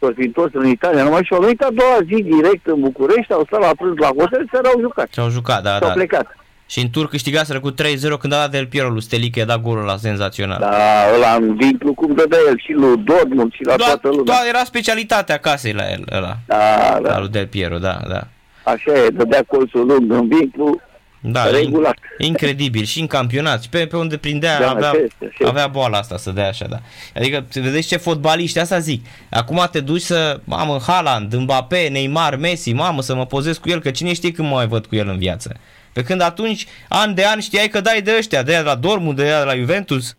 S-au 0.00 0.12
fi 0.16 0.24
întors 0.24 0.50
în 0.54 0.66
Italia, 0.66 1.02
numai 1.02 1.22
și 1.24 1.32
au 1.34 1.40
venit 1.40 1.60
a 1.62 1.68
doua 1.72 1.98
zi 2.06 2.22
direct 2.22 2.66
în 2.66 2.80
București, 2.80 3.32
au 3.32 3.44
stat 3.46 3.60
la 3.60 3.70
prânz 3.76 3.96
la 3.98 4.06
hotel 4.06 4.44
și 4.48 4.56
au 4.74 4.80
jucat. 4.80 5.08
Și 5.12 5.20
au 5.20 5.28
jucat, 5.28 5.62
da, 5.62 5.70
S-au 5.78 5.88
da. 5.88 5.94
plecat. 5.94 6.34
Și 6.66 6.80
în 6.80 6.90
tur 6.90 7.08
câștigaseră 7.08 7.60
cu 7.60 7.70
3-0 7.72 7.74
când 8.20 8.32
a 8.32 8.36
dat 8.36 8.50
Del 8.50 8.66
Piero 8.66 8.88
lui 8.88 9.02
Stelic, 9.02 9.36
i-a 9.36 9.44
dat 9.44 9.60
golul 9.62 9.84
la 9.84 9.96
senzațional. 9.96 10.58
Da, 10.60 10.70
ăla 11.14 11.34
în 11.34 11.56
vinclu 11.56 11.94
cum 11.94 12.14
dădea 12.14 12.38
el 12.48 12.58
și 12.58 12.72
lui 12.72 12.96
Dortmund 12.96 13.52
și 13.52 13.64
la 13.64 13.76
Doar, 13.76 13.88
toată 13.88 14.08
lumea. 14.08 14.24
doar 14.24 14.40
era 14.48 14.64
specialitatea 14.64 15.36
casei 15.36 15.72
la 15.72 15.90
el, 15.90 16.04
ăla, 16.16 16.36
Da, 16.46 16.98
la 17.02 17.08
da, 17.08 17.18
lui 17.18 17.28
Del 17.28 17.46
Piero, 17.46 17.78
da, 17.78 17.98
da. 18.08 18.20
așa 18.62 18.92
e, 19.04 19.08
dădea 19.12 19.42
colțul 19.46 19.86
lung 19.86 20.12
în 20.12 20.28
vinclu, 20.28 20.80
Da, 21.20 21.50
regulat. 21.50 21.94
in- 22.18 22.26
incredibil. 22.26 22.84
Și 22.84 23.00
în 23.00 23.06
campionat. 23.06 23.62
Și 23.62 23.68
pe, 23.68 23.86
pe 23.86 23.96
unde 23.96 24.16
prindea, 24.16 24.60
Da, 24.60 24.70
avea, 24.70 24.88
așa 24.88 24.98
este, 24.98 25.30
așa 25.38 25.48
avea 25.48 25.66
boala 25.66 25.98
asta 25.98 26.16
să 26.16 26.30
dea 26.30 26.48
așa, 26.48 26.66
da. 26.66 26.80
Adică, 27.16 27.44
vedeți 27.52 27.88
ce 27.88 27.96
fotbaliști, 27.96 28.58
asta 28.58 28.78
zic. 28.78 29.06
Acum 29.30 29.68
te 29.72 29.80
duci 29.80 30.00
să, 30.00 30.40
mamă, 30.44 30.78
Haaland, 30.86 31.34
Mbappé, 31.34 31.88
Neymar, 31.88 32.36
Messi, 32.36 32.72
mamă, 32.72 33.02
să 33.02 33.14
mă 33.14 33.26
pozez 33.26 33.56
cu 33.58 33.68
el, 33.68 33.80
că 33.80 33.90
cine 33.90 34.12
știe 34.12 34.32
când 34.32 34.48
mă 34.48 34.54
mai 34.54 34.66
văd 34.66 34.86
cu 34.86 34.94
el 34.96 35.08
în 35.08 35.18
viață. 35.18 35.56
Pe 35.92 36.02
când 36.02 36.20
atunci, 36.20 36.66
an 36.88 37.14
de 37.14 37.26
an, 37.26 37.40
știai 37.40 37.68
că 37.68 37.80
dai 37.80 38.02
de 38.02 38.14
ăștia, 38.18 38.42
de 38.42 38.52
aia 38.52 38.62
de 38.62 38.68
la 38.68 38.74
Dortmund, 38.74 39.16
de 39.16 39.22
aia 39.22 39.38
de 39.38 39.44
la 39.44 39.56
Juventus. 39.56 40.16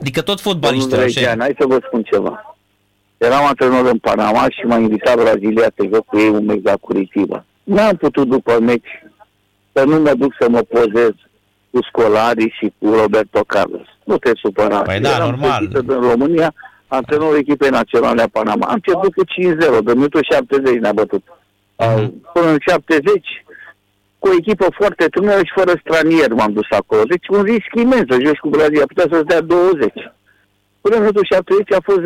Adică 0.00 0.20
tot 0.20 0.40
fotbaliștii 0.40 0.88
Domnule 0.90 1.10
așa. 1.10 1.20
Regean, 1.20 1.40
hai 1.40 1.54
să 1.58 1.66
vă 1.66 1.78
spun 1.86 2.02
ceva. 2.02 2.56
Eram 3.18 3.44
antrenor 3.44 3.86
în 3.86 3.98
Panama 3.98 4.46
și 4.50 4.66
m-a 4.66 4.76
invitat 4.76 5.14
Brazilia 5.14 5.70
să 5.76 5.84
joc 5.92 6.04
cu 6.04 6.18
ei 6.18 6.28
un 6.28 6.44
meci 6.44 6.62
la 6.62 6.76
Curitiba. 6.76 7.44
N-am 7.62 7.96
putut 7.96 8.28
după 8.28 8.58
meci 8.60 8.88
să 9.72 9.84
nu 9.84 10.00
mă 10.00 10.12
duc 10.14 10.32
să 10.40 10.48
mă 10.48 10.60
pozez 10.62 11.12
cu 11.70 11.78
Scolari 11.88 12.54
și 12.58 12.72
cu 12.78 12.94
Roberto 12.94 13.40
Carlos. 13.46 13.86
Nu 14.04 14.16
te 14.18 14.30
supăra. 14.34 14.78
Păi 14.82 15.00
da, 15.00 15.08
Eram 15.14 15.30
normal. 15.30 15.58
plătită 15.58 15.80
din 15.80 16.10
România, 16.10 16.54
antrenorul 16.86 17.36
echipei 17.36 17.70
naționale 17.70 18.22
a 18.22 18.28
Panama. 18.32 18.66
Am 18.66 18.74
început 18.74 19.14
cu 19.14 19.24
5-0, 19.24 19.84
de 19.84 19.92
minutul 19.94 20.26
70 20.30 20.80
ne-a 20.80 20.92
bătut. 20.92 21.22
Mhm. 21.78 22.30
Până 22.32 22.48
în 22.50 22.58
70 22.60 23.44
cu 24.18 24.28
o 24.28 24.32
echipă 24.38 24.66
foarte 24.70 25.06
tânără 25.06 25.38
și 25.38 25.52
fără 25.54 25.72
stranier 25.80 26.32
m-am 26.32 26.52
dus 26.52 26.66
acolo. 26.70 27.02
Deci 27.02 27.28
un 27.28 27.42
risc 27.42 27.70
imens 27.74 28.06
să 28.10 28.16
joci 28.24 28.38
cu 28.38 28.48
Brazilia, 28.48 28.86
putea 28.86 29.06
să-ți 29.10 29.26
dea 29.26 29.40
20. 29.40 29.92
Până 30.80 30.94
în 30.94 31.00
minutul 31.00 31.24
70 31.24 31.72
a 31.72 31.80
fost 31.82 32.00
0-0, 32.00 32.04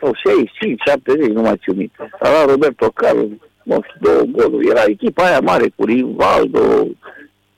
sau 0.00 0.12
65, 0.14 0.82
70, 0.86 1.26
nu 1.26 1.40
mai 1.40 1.60
țin 1.62 1.76
minte. 1.76 2.10
Era 2.20 2.44
Roberto 2.44 2.90
Carlos, 2.90 3.28
nu 3.74 3.80
știu, 3.88 4.00
două 4.00 4.22
goluri. 4.32 4.68
Era 4.68 4.82
echipa 4.86 5.24
aia 5.24 5.40
mare 5.40 5.72
cu 5.76 5.84
Rivaldo, 5.84 6.86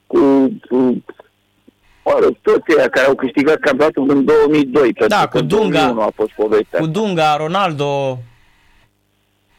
cu, 0.07 0.19
cu 0.69 0.77
mă 2.05 2.19
rog, 2.21 2.37
toți 2.43 2.79
aia 2.79 2.89
care 2.89 3.07
au 3.07 3.15
câștigat 3.15 3.57
campionatul 3.57 4.11
în 4.11 4.25
2002. 4.25 4.93
Da, 5.09 5.27
cu 5.27 5.41
Dunga, 5.41 5.87
a 5.99 6.11
fost 6.15 6.31
povestea. 6.37 6.79
cu 6.81 6.87
Dunga, 6.87 7.37
Ronaldo, 7.37 8.19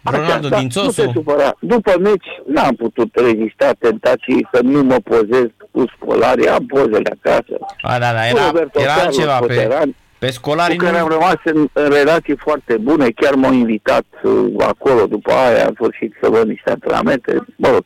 Ronaldo 0.04 0.48
Așa, 0.48 0.60
din 0.60 0.70
da, 0.74 0.82
nu 0.82 0.90
se 0.92 1.02
Țosu. 1.02 1.12
supăra. 1.14 1.56
După 1.60 1.94
meci 2.00 2.26
n-am 2.48 2.76
putut 2.76 3.10
rezista 3.14 3.72
tentații 3.80 4.48
să 4.54 4.60
nu 4.64 4.84
mă 4.84 4.96
pozez 5.04 5.46
cu 5.72 5.84
scolarii, 5.96 6.48
am 6.50 6.66
pozele 6.66 7.16
acasă. 7.22 7.58
A, 7.82 8.00
da, 8.00 8.14
da, 8.14 8.20
Cu 8.20 8.38
era, 8.38 8.46
Roberto 8.46 8.80
era 8.82 8.94
Carlos, 8.94 9.06
altceva 9.18 9.40
pe, 9.40 9.46
Coteran, 9.46 9.96
pe 10.24 10.32
scolarii 10.32 10.78
cu 10.78 10.84
care 10.84 10.98
am 10.98 11.08
nu... 11.08 11.14
rămas 11.14 11.40
în, 11.44 11.68
în 11.74 11.90
relații 11.90 12.36
foarte 12.36 12.78
bune, 12.78 13.10
chiar 13.10 13.34
m-au 13.34 13.54
invitat 13.54 14.06
uh, 14.24 14.46
acolo 14.58 15.06
după 15.06 15.32
aia, 15.32 15.66
în 15.66 15.74
sfârșit 15.74 16.14
să 16.22 16.30
văd 16.30 16.48
niște 16.48 16.70
antrenamente, 16.70 17.46
mă 17.56 17.68
rog. 17.68 17.84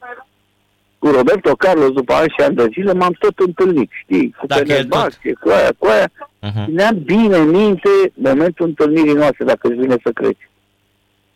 Cu 1.00 1.08
Roberto 1.08 1.56
Carlos, 1.56 1.92
după 1.92 2.14
ani 2.14 2.34
și 2.38 2.46
ani 2.46 2.56
de 2.56 2.68
zile, 2.72 2.94
m-am 2.94 3.16
tot 3.20 3.40
întâlnit, 3.40 3.90
știi, 4.04 4.36
cu 4.40 4.46
Dacă 4.46 4.62
el 4.62 4.68
Fenerbahce, 4.68 5.34
cu 5.34 5.50
aia, 5.50 5.70
cu 5.78 5.88
aia. 5.88 6.10
Uh-huh. 6.10 6.66
Țineam 6.66 7.02
bine 7.04 7.38
minte 7.38 7.90
momentul 8.14 8.66
întâlnirii 8.66 9.14
noastre, 9.14 9.46
dacă 9.46 9.68
îți 9.68 9.80
vine 9.80 9.96
să 10.04 10.12
crezi. 10.12 10.50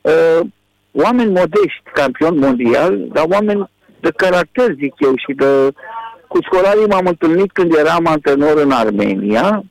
Uh, 0.02 0.40
oameni 0.92 1.32
modești, 1.32 1.84
campioni 1.94 2.38
mondial, 2.38 3.08
dar 3.14 3.26
oameni 3.28 3.70
de 4.00 4.10
caracter, 4.16 4.74
zic 4.80 4.94
eu, 4.98 5.14
și 5.16 5.34
de... 5.36 5.46
Cu 6.28 6.40
scolarii 6.42 6.86
m-am 6.86 7.06
întâlnit 7.06 7.52
când 7.52 7.74
eram 7.74 8.08
antrenor 8.08 8.58
în 8.58 8.72
Armenia, 8.72 9.64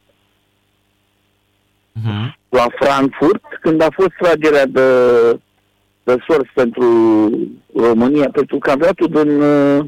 Uh-huh. 2.01 2.31
la 2.49 2.67
Frankfurt, 2.81 3.43
când 3.61 3.83
a 3.83 3.89
fost 3.93 4.11
tragerea 4.21 4.67
de, 4.67 4.91
de 6.03 6.17
sorți 6.29 6.51
pentru 6.55 6.85
România, 7.77 8.29
pentru 8.33 8.59
campionatul 8.59 9.07
din, 9.09 9.41
uh, 9.41 9.85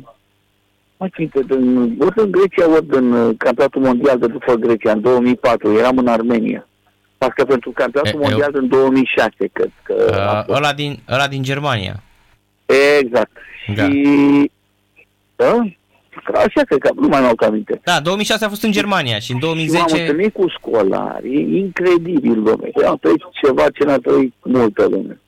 mai 0.97 1.11
ținte, 1.15 1.41
din, 1.49 1.97
ori 2.01 2.13
în 2.21 2.31
Grecia, 2.31 2.69
ori 2.71 2.87
din 2.87 3.13
uh, 3.13 3.35
campionatul 3.39 3.83
mondial 3.83 4.19
de 4.19 4.27
după 4.27 4.55
Grecia, 4.55 4.93
în 4.93 5.01
2004, 5.01 5.73
eram 5.73 5.99
în 5.99 6.07
Armenia. 6.07 6.67
Parcă 7.19 7.45
pentru 7.45 7.71
campionatul 7.71 8.21
E- 8.21 8.23
eu- 8.25 8.29
mondial 8.31 8.51
din 8.61 8.69
2006, 8.69 9.31
cred 9.53 9.71
că 9.83 9.95
a 10.11 10.39
Uh, 10.39 10.45
fost. 10.45 10.59
ăla, 10.59 10.73
din, 10.73 10.99
ăla 11.09 11.29
din 11.29 11.43
Germania. 11.43 12.03
Exact. 13.01 13.31
Da. 13.77 13.85
Și... 13.85 14.51
Da? 15.37 15.63
Așa 16.35 16.61
cred 16.67 16.79
că, 16.79 16.91
nu 16.95 17.09
mai 17.09 17.21
mi-au 17.21 17.35
aminte. 17.37 17.81
Da, 17.85 18.01
2006 18.01 18.45
a 18.45 18.49
fost 18.49 18.63
în 18.63 18.73
Germania 18.73 19.19
și 19.19 19.33
în 19.33 19.39
Și 19.39 19.45
m-am 19.47 19.55
2010... 19.55 20.01
întâlnit 20.01 20.33
cu 20.33 20.49
școlari, 20.49 21.35
e 21.35 21.57
incredibil, 21.57 22.35
domnule. 22.35 22.71
Eu 22.75 22.89
am 22.89 22.97
trăit 22.97 23.23
ceva 23.43 23.71
ce 23.71 23.85
n-a 23.85 23.97
trăit 23.97 24.35
multă 24.43 24.87
lume. 24.91 25.21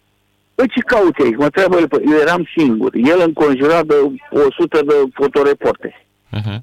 Păi 0.54 0.68
ce 0.68 0.80
cauți 0.80 1.22
aici? 1.22 1.36
Mă 1.36 1.44
întreabă 1.44 1.76
el, 1.78 1.88
păi, 1.88 2.02
eu 2.10 2.18
eram 2.18 2.48
singur. 2.56 2.90
El 2.94 3.22
înconjurat 3.26 3.84
de 3.84 3.94
100 4.30 4.80
de 4.84 4.94
fotoreporteri. 5.12 6.06
Uh-huh. 6.38 6.58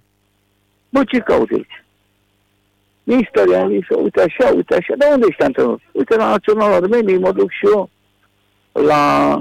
Bă, 0.90 1.04
ce 1.04 1.20
cauți 1.20 1.54
aici? 1.54 1.84
Mister, 3.04 3.48
i-am 3.48 3.70
zis, 3.70 3.88
uite 4.04 4.22
așa, 4.22 4.54
uite 4.56 4.76
așa. 4.76 4.94
Dar 4.98 5.10
unde 5.14 5.26
ești 5.30 5.42
antrenor? 5.44 5.80
Uite, 5.92 6.16
la 6.16 6.30
Național 6.30 6.72
Armeniei 6.72 7.18
mă 7.18 7.32
duc 7.32 7.52
și 7.52 7.66
eu. 7.66 7.90
La... 8.72 9.38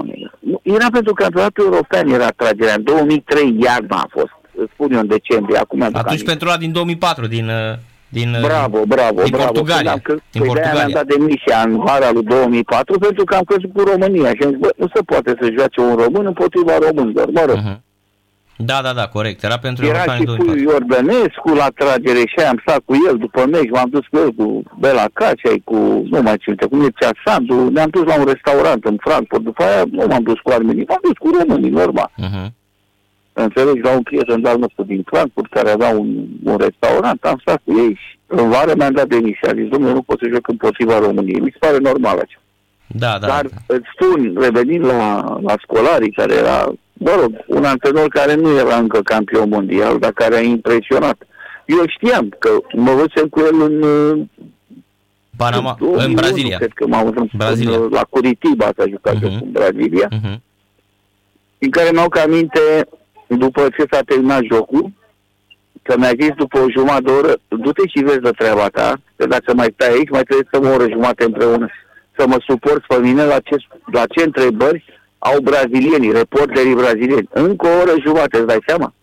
Era 0.61 0.87
pentru 0.91 1.13
campionatul 1.13 1.63
european, 1.63 2.07
era 2.09 2.29
tragerea. 2.29 2.73
În 2.73 2.83
2003 2.83 3.57
iarna 3.59 3.97
a 3.97 4.07
fost. 4.09 4.39
Îți 4.63 4.71
spun 4.73 4.91
eu 4.93 4.99
în 4.99 5.07
decembrie, 5.07 5.57
acum 5.57 5.77
mi-aduc 5.77 5.97
Atunci 5.97 6.11
aminte. 6.13 6.29
pentru 6.31 6.47
ăla 6.47 6.57
din 6.57 6.71
2004, 6.71 7.27
din... 7.27 7.47
uh, 7.47 7.77
din 8.19 8.29
uh, 8.33 8.41
Bravo, 8.41 8.79
bravo, 8.87 9.21
din 9.21 9.31
bravo. 9.31 9.45
Portugalia, 9.51 9.91
Când 9.91 9.97
am 9.97 9.99
cre- 10.03 10.23
din 10.31 10.41
păi 10.41 10.53
de-aia 10.53 10.71
mi-am 10.73 10.91
Portugalia. 10.91 10.95
dat 10.99 11.07
demisia 11.17 11.57
în 11.67 11.73
vara 11.87 12.09
lui 12.11 12.23
2004 12.23 12.99
pentru 12.99 13.23
că 13.23 13.35
am 13.35 13.43
crezut 13.49 13.71
cu 13.75 13.81
România 13.91 14.29
și 14.35 14.41
am 14.43 14.49
zis, 14.49 14.59
bă, 14.59 14.69
nu 14.77 14.87
se 14.93 15.01
poate 15.11 15.31
să 15.39 15.53
joace 15.57 15.79
un 15.89 15.95
român 16.03 16.25
împotriva 16.25 16.73
românilor. 16.87 17.27
Mă 17.37 17.43
rog, 17.47 17.57
Uh-huh. 17.61 17.79
Da, 18.71 18.79
da, 18.83 18.93
da, 18.93 19.05
corect. 19.07 19.43
Era 19.43 19.57
pentru 19.67 19.85
era 19.85 19.93
European 19.93 20.17
și 20.17 20.23
în 20.27 20.35
cu 20.35 20.43
2004. 20.43 20.71
Iordănescu 20.71 21.49
la 21.61 21.67
tragere 21.81 22.21
și 22.31 22.35
aia 22.39 22.49
am 22.49 22.59
stat 22.65 22.81
cu 22.85 22.93
el 23.09 23.15
după 23.17 23.41
meci, 23.53 23.69
m-am 23.75 23.89
dus 23.95 24.05
cu 24.11 24.17
el 24.23 24.31
cu 24.39 24.45
Bela 24.79 25.05
Caceai, 25.13 25.61
cu, 25.69 25.75
nu 26.11 26.19
mai 26.21 26.35
țin 26.41 26.47
minte, 26.51 26.65
cu 26.71 26.75
Mircea 26.75 27.09
Sandu, 27.25 27.55
ne-am 27.75 27.89
dus 27.95 28.03
la 28.11 28.15
un 28.21 28.25
restaurant 28.33 28.81
în 28.91 28.97
Frankfurt, 29.05 29.43
după 29.43 29.63
aia 29.63 29.83
nu 29.91 30.05
m-am 30.09 30.23
dus 30.29 30.39
cu 30.43 30.49
armenii, 30.51 30.85
m-am 30.87 31.03
dus 31.07 31.17
cu 31.23 31.29
românii, 31.39 31.69
normal. 31.81 32.09
Uh-huh. 32.25 32.47
Înțelegi, 33.43 33.81
la 33.81 33.91
un 33.95 34.01
prieten 34.03 34.41
de-al 34.41 34.57
nostru 34.59 34.83
din 34.83 35.01
Frankfurt 35.05 35.51
care 35.51 35.69
avea 35.69 35.89
un, 35.89 36.25
un 36.43 36.57
restaurant, 36.57 37.23
am 37.23 37.37
stat 37.41 37.61
cu 37.65 37.71
ei 37.77 37.93
și 37.93 38.17
în 38.27 38.49
vară 38.49 38.71
mi-am 38.77 38.93
dat 38.93 39.07
demisia. 39.07 39.49
A 39.49 39.53
zis, 39.53 39.67
domnule, 39.67 39.93
nu 39.93 40.01
pot 40.01 40.19
să 40.19 40.29
joc 40.33 40.47
împotriva 40.47 40.99
României. 40.99 41.39
Mi 41.39 41.51
se 41.51 41.57
pare 41.59 41.77
normal 41.77 42.17
așa. 42.17 42.39
Da, 42.87 43.17
da. 43.19 43.27
Dar 43.27 43.45
da. 43.45 43.75
îți 43.75 43.87
spun, 43.93 44.37
revenind 44.41 44.85
la, 44.85 45.37
la 45.41 45.55
scolarii, 45.61 46.11
care 46.11 46.33
era, 46.33 46.71
mă 46.93 47.11
rog, 47.21 47.31
un 47.47 47.63
antrenor 47.63 48.07
care 48.07 48.35
nu 48.35 48.57
era 48.57 48.75
încă 48.75 48.99
campion 49.01 49.49
mondial, 49.49 49.99
dar 49.99 50.11
care 50.11 50.35
a 50.35 50.41
impresionat. 50.41 51.17
Eu 51.65 51.83
știam 51.87 52.35
că 52.39 52.49
mă 52.75 52.91
văzusem 52.91 53.27
cu 53.27 53.39
el 53.39 53.61
în, 53.61 53.83
Panama, 55.37 55.77
în 55.79 55.85
2001, 55.87 56.13
Brazilia. 56.13 56.57
Cred 56.57 56.71
că 56.75 56.87
m-am 56.87 57.03
văzut 57.11 57.31
Brazilia. 57.37 57.75
în, 57.77 57.87
la 57.91 58.03
Curitiba 58.09 58.69
s-a 58.77 58.83
jucat 58.89 59.13
Mhm. 59.13 59.25
uh-huh. 59.27 59.39
cu 59.39 59.45
Brazilia. 59.51 60.07
Uh-huh. 60.07 60.35
în 61.57 61.69
care 61.69 61.89
mi-au 61.91 62.09
că 62.09 62.19
aminte, 62.19 62.59
după 63.37 63.67
ce 63.77 63.85
s-a 63.91 63.99
terminat 64.05 64.41
jocul, 64.51 64.91
că 65.81 65.97
mi-a 65.97 66.11
zis 66.19 66.29
după 66.37 66.59
o 66.59 66.69
jumătate 66.69 67.03
de 67.03 67.11
oră, 67.11 67.33
du-te 67.47 67.87
și 67.87 68.03
vezi 68.03 68.19
de 68.19 68.29
treaba 68.29 68.67
ta, 68.67 69.01
că 69.15 69.25
dacă 69.25 69.53
mai 69.53 69.73
stai 69.73 69.89
aici, 69.93 70.09
mai 70.09 70.23
trebuie 70.23 70.47
să 70.51 70.59
mă 70.61 70.69
o 70.69 70.73
oră 70.73 70.89
jumate 70.89 71.23
împreună, 71.23 71.69
să 72.17 72.27
mă 72.27 72.37
suport 72.47 72.85
pe 72.87 72.97
mine 72.99 73.23
la 73.23 73.39
ce, 73.39 73.55
la 73.91 74.03
ce 74.05 74.23
întrebări 74.23 74.85
au 75.17 75.39
brazilienii, 75.39 76.11
reporterii 76.11 76.75
brazilieni. 76.75 77.29
Încă 77.33 77.67
o 77.67 77.79
oră 77.81 77.93
jumate, 78.05 78.37
îți 78.37 78.47
dai 78.47 78.63
seama? 78.67 78.93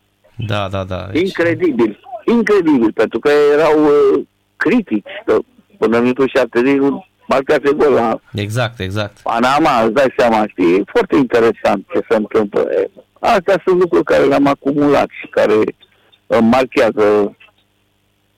Da, 0.47 0.69
da, 0.71 0.85
da. 0.85 1.09
Deci, 1.12 1.23
Incredibil, 1.23 2.01
incredibil, 2.25 2.93
pentru 2.93 3.19
că 3.19 3.31
erau 3.53 3.85
uh, 3.85 4.25
critici, 4.57 5.23
că 5.25 5.38
până 5.79 5.97
în 5.97 6.03
minutul 6.03 6.31
70 6.35 6.79
marcase 7.29 7.73
gol 7.77 7.93
la 7.93 8.21
Exact, 8.33 8.81
exact. 8.81 9.21
Panama, 9.23 9.83
îți 9.85 9.93
dai 9.93 10.14
seama, 10.17 10.47
știi, 10.47 10.75
e 10.75 10.83
foarte 10.87 11.17
interesant 11.17 11.87
ce 11.93 12.01
se 12.09 12.17
întâmplă. 12.17 12.69
E, 13.22 13.26
Astea 13.26 13.62
sunt 13.66 13.81
lucruri 13.81 14.04
care 14.04 14.24
le-am 14.24 14.46
acumulat 14.46 15.09
și 15.20 15.26
care 15.26 15.54
îmi 16.26 16.48
marchează 16.48 17.37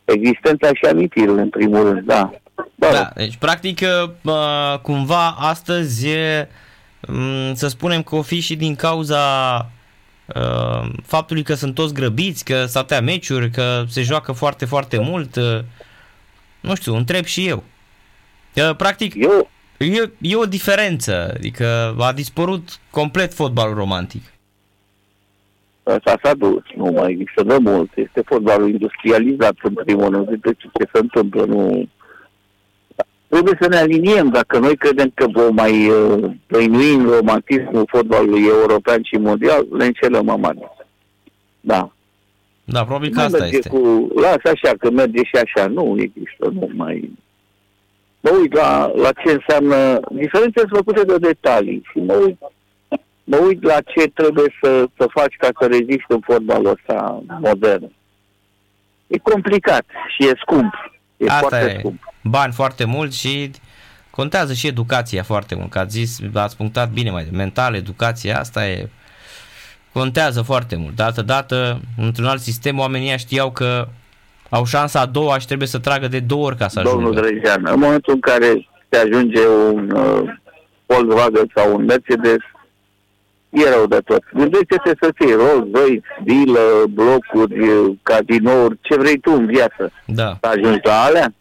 existența 0.04 0.68
și 0.74 0.84
amintirile, 0.90 1.40
în 1.40 1.48
primul 1.50 1.84
rând, 1.84 2.06
da. 2.06 2.30
Da, 2.74 2.90
Da, 2.92 3.10
deci 3.14 3.36
practic 3.36 3.80
uh, 4.22 4.78
cumva 4.82 5.28
astăzi 5.38 6.08
e, 6.08 6.48
m, 7.00 7.54
să 7.54 7.68
spunem 7.68 8.02
că 8.02 8.14
o 8.16 8.22
fi 8.22 8.40
și 8.40 8.56
din 8.56 8.74
cauza 8.76 9.20
uh, 10.26 10.88
faptului 11.06 11.42
că 11.42 11.54
sunt 11.54 11.74
toți 11.74 11.94
grăbiți, 11.94 12.44
că 12.44 12.64
s 12.64 12.74
atâtea 12.74 13.00
meciuri, 13.00 13.50
că 13.50 13.84
se 13.88 14.02
joacă 14.02 14.32
foarte, 14.32 14.64
foarte 14.64 14.98
mult. 14.98 15.36
uh, 15.36 15.58
Nu 16.60 16.74
știu, 16.74 16.94
întreb 16.96 17.24
și 17.24 17.46
eu. 17.48 17.62
Că 18.54 18.74
practic 18.76 19.14
Eu, 19.14 19.50
e, 19.78 20.10
e 20.20 20.36
o 20.36 20.46
diferență, 20.46 21.32
adică 21.34 21.96
a 21.98 22.12
dispărut 22.12 22.78
complet 22.90 23.34
fotbalul 23.34 23.74
romantic. 23.74 24.22
Asta 25.82 26.18
s-a 26.22 26.34
dus, 26.34 26.62
nu 26.76 26.84
mai 26.84 27.10
există 27.10 27.42
de 27.42 27.56
mult, 27.60 27.90
este 27.94 28.22
fotbalul 28.24 28.68
industrializat 28.68 29.54
în 29.62 29.74
primul 29.74 30.10
rând, 30.10 30.28
de 30.28 30.52
ce, 30.58 30.68
ce 30.72 30.88
se 30.92 30.98
întâmplă, 30.98 31.44
nu... 31.44 31.88
Trebuie 33.28 33.58
să 33.60 33.68
ne 33.68 33.76
aliniem, 33.76 34.28
dacă 34.28 34.58
noi 34.58 34.76
credem 34.76 35.10
că 35.14 35.26
vom 35.32 35.54
mai 35.54 35.88
uh, 35.88 36.30
dăinui 36.46 36.94
în 36.94 37.04
romantismul 37.04 37.84
fotbalului 37.86 38.44
european 38.46 39.02
și 39.02 39.16
mondial, 39.16 39.66
le 39.70 39.84
înșelăm 39.84 40.28
amare. 40.28 40.70
Da. 41.60 41.92
Da, 42.64 42.84
probabil 42.84 43.10
că 43.10 43.18
Nu 43.18 43.24
asta 43.24 43.38
merge 43.38 43.56
este. 43.56 43.68
Cu, 43.68 44.08
lasă 44.14 44.48
așa, 44.52 44.74
că 44.78 44.90
merge 44.90 45.24
și 45.24 45.36
așa. 45.36 45.66
Nu 45.66 45.96
există, 45.98 46.50
nu 46.52 46.70
mai... 46.74 47.10
Mă 48.20 48.30
uit 48.40 48.54
la, 48.54 48.92
la 48.94 49.12
ce 49.12 49.32
înseamnă... 49.32 50.00
Diferențe 50.10 50.60
sunt 50.60 50.70
făcute 50.84 51.04
de 51.04 51.16
detalii 51.18 51.82
și 51.90 51.98
mă 51.98 52.14
uit, 52.14 52.38
mă 53.30 53.36
uit 53.36 53.62
la 53.62 53.80
ce 53.80 54.08
trebuie 54.08 54.54
să, 54.62 54.86
să 54.98 55.06
faci 55.10 55.34
ca 55.38 55.48
să 55.60 55.66
reziști 55.66 56.04
în 56.08 56.20
fotbalul 56.20 56.78
ăsta 56.78 57.22
modern. 57.40 57.92
E 59.06 59.18
complicat 59.18 59.84
și 60.16 60.28
e 60.28 60.32
scump. 60.40 60.72
E 61.16 61.26
Asta 61.28 61.38
foarte 61.38 61.72
e. 61.74 61.78
scump. 61.78 62.02
Bani 62.22 62.52
foarte 62.52 62.84
mult 62.84 63.12
și 63.12 63.50
contează 64.10 64.52
și 64.52 64.66
educația 64.66 65.22
foarte 65.22 65.54
mult. 65.54 65.70
Că 65.70 65.78
ați 65.78 65.96
zis, 65.96 66.18
ați 66.34 66.56
punctat 66.56 66.90
bine 66.90 67.10
mai 67.10 67.28
mental, 67.32 67.74
educația, 67.74 68.38
asta 68.38 68.66
e 68.66 68.88
contează 69.92 70.42
foarte 70.42 70.76
mult. 70.76 70.96
De 70.96 71.02
altă 71.02 71.22
dată, 71.22 71.80
într-un 71.98 72.26
alt 72.26 72.40
sistem, 72.40 72.78
oamenii 72.78 73.06
ăia 73.06 73.16
știau 73.16 73.50
că 73.50 73.88
au 74.48 74.64
șansa 74.64 75.00
a 75.00 75.06
doua 75.06 75.38
și 75.38 75.46
trebuie 75.46 75.68
să 75.68 75.78
tragă 75.78 76.08
de 76.08 76.20
două 76.20 76.46
ori 76.46 76.56
ca 76.56 76.68
să 76.68 76.80
Domnul 76.82 77.12
ajungă. 77.12 77.20
Drejean, 77.20 77.66
în 77.66 77.78
momentul 77.78 78.14
în 78.14 78.20
care 78.20 78.68
se 78.88 78.98
ajunge 78.98 79.46
un 79.72 79.90
uh, 79.90 80.22
Volkswagen 80.86 81.50
sau 81.54 81.74
un 81.74 81.84
Mercedes, 81.84 82.42
e 83.50 83.68
rău 83.68 83.86
de 83.86 83.98
tot. 84.04 84.22
Gândește-te 84.32 84.92
să 85.00 85.10
fii 85.14 85.32
roz, 85.32 85.68
băi, 85.68 86.02
bilă, 86.22 86.84
blocuri, 86.90 87.96
cadinouri, 88.02 88.78
ce 88.80 88.96
vrei 88.96 89.18
tu 89.18 89.32
în 89.32 89.46
viață. 89.46 89.92
Da. 90.06 90.38
Să 90.40 90.46
ajungi 90.48 90.80
la 90.82 91.02
alea, 91.02 91.34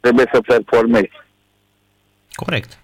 trebuie 0.00 0.30
să 0.32 0.40
performezi. 0.40 1.10
Corect. 2.32 2.78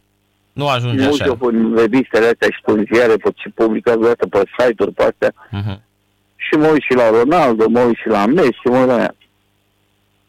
Nu 0.53 0.69
ajunge 0.69 1.03
Mulți 1.05 1.23
așa. 1.23 1.31
o 1.31 1.35
pun 1.35 1.75
revistele 1.77 2.27
astea 2.27 2.49
și 2.51 2.61
pun 2.63 2.87
ziare, 2.93 3.17
pe 3.17 3.31
ce 3.35 3.49
publică 3.55 3.97
dată 3.97 4.27
pe 4.27 4.43
site-uri, 4.59 4.93
pe 4.93 5.03
astea. 5.03 5.33
Mhm. 5.51 5.83
Și 6.37 6.55
mă 6.55 6.67
uit 6.67 6.83
și 6.83 6.95
la 6.95 7.11
Ronaldo, 7.11 7.69
mă 7.69 7.81
uit 7.81 7.97
și 7.97 8.09
la 8.09 8.27
Messi, 8.27 8.51
și 8.61 8.67
mă 8.67 8.79
uit 8.79 8.87
la 8.87 8.97
aia. 8.97 9.15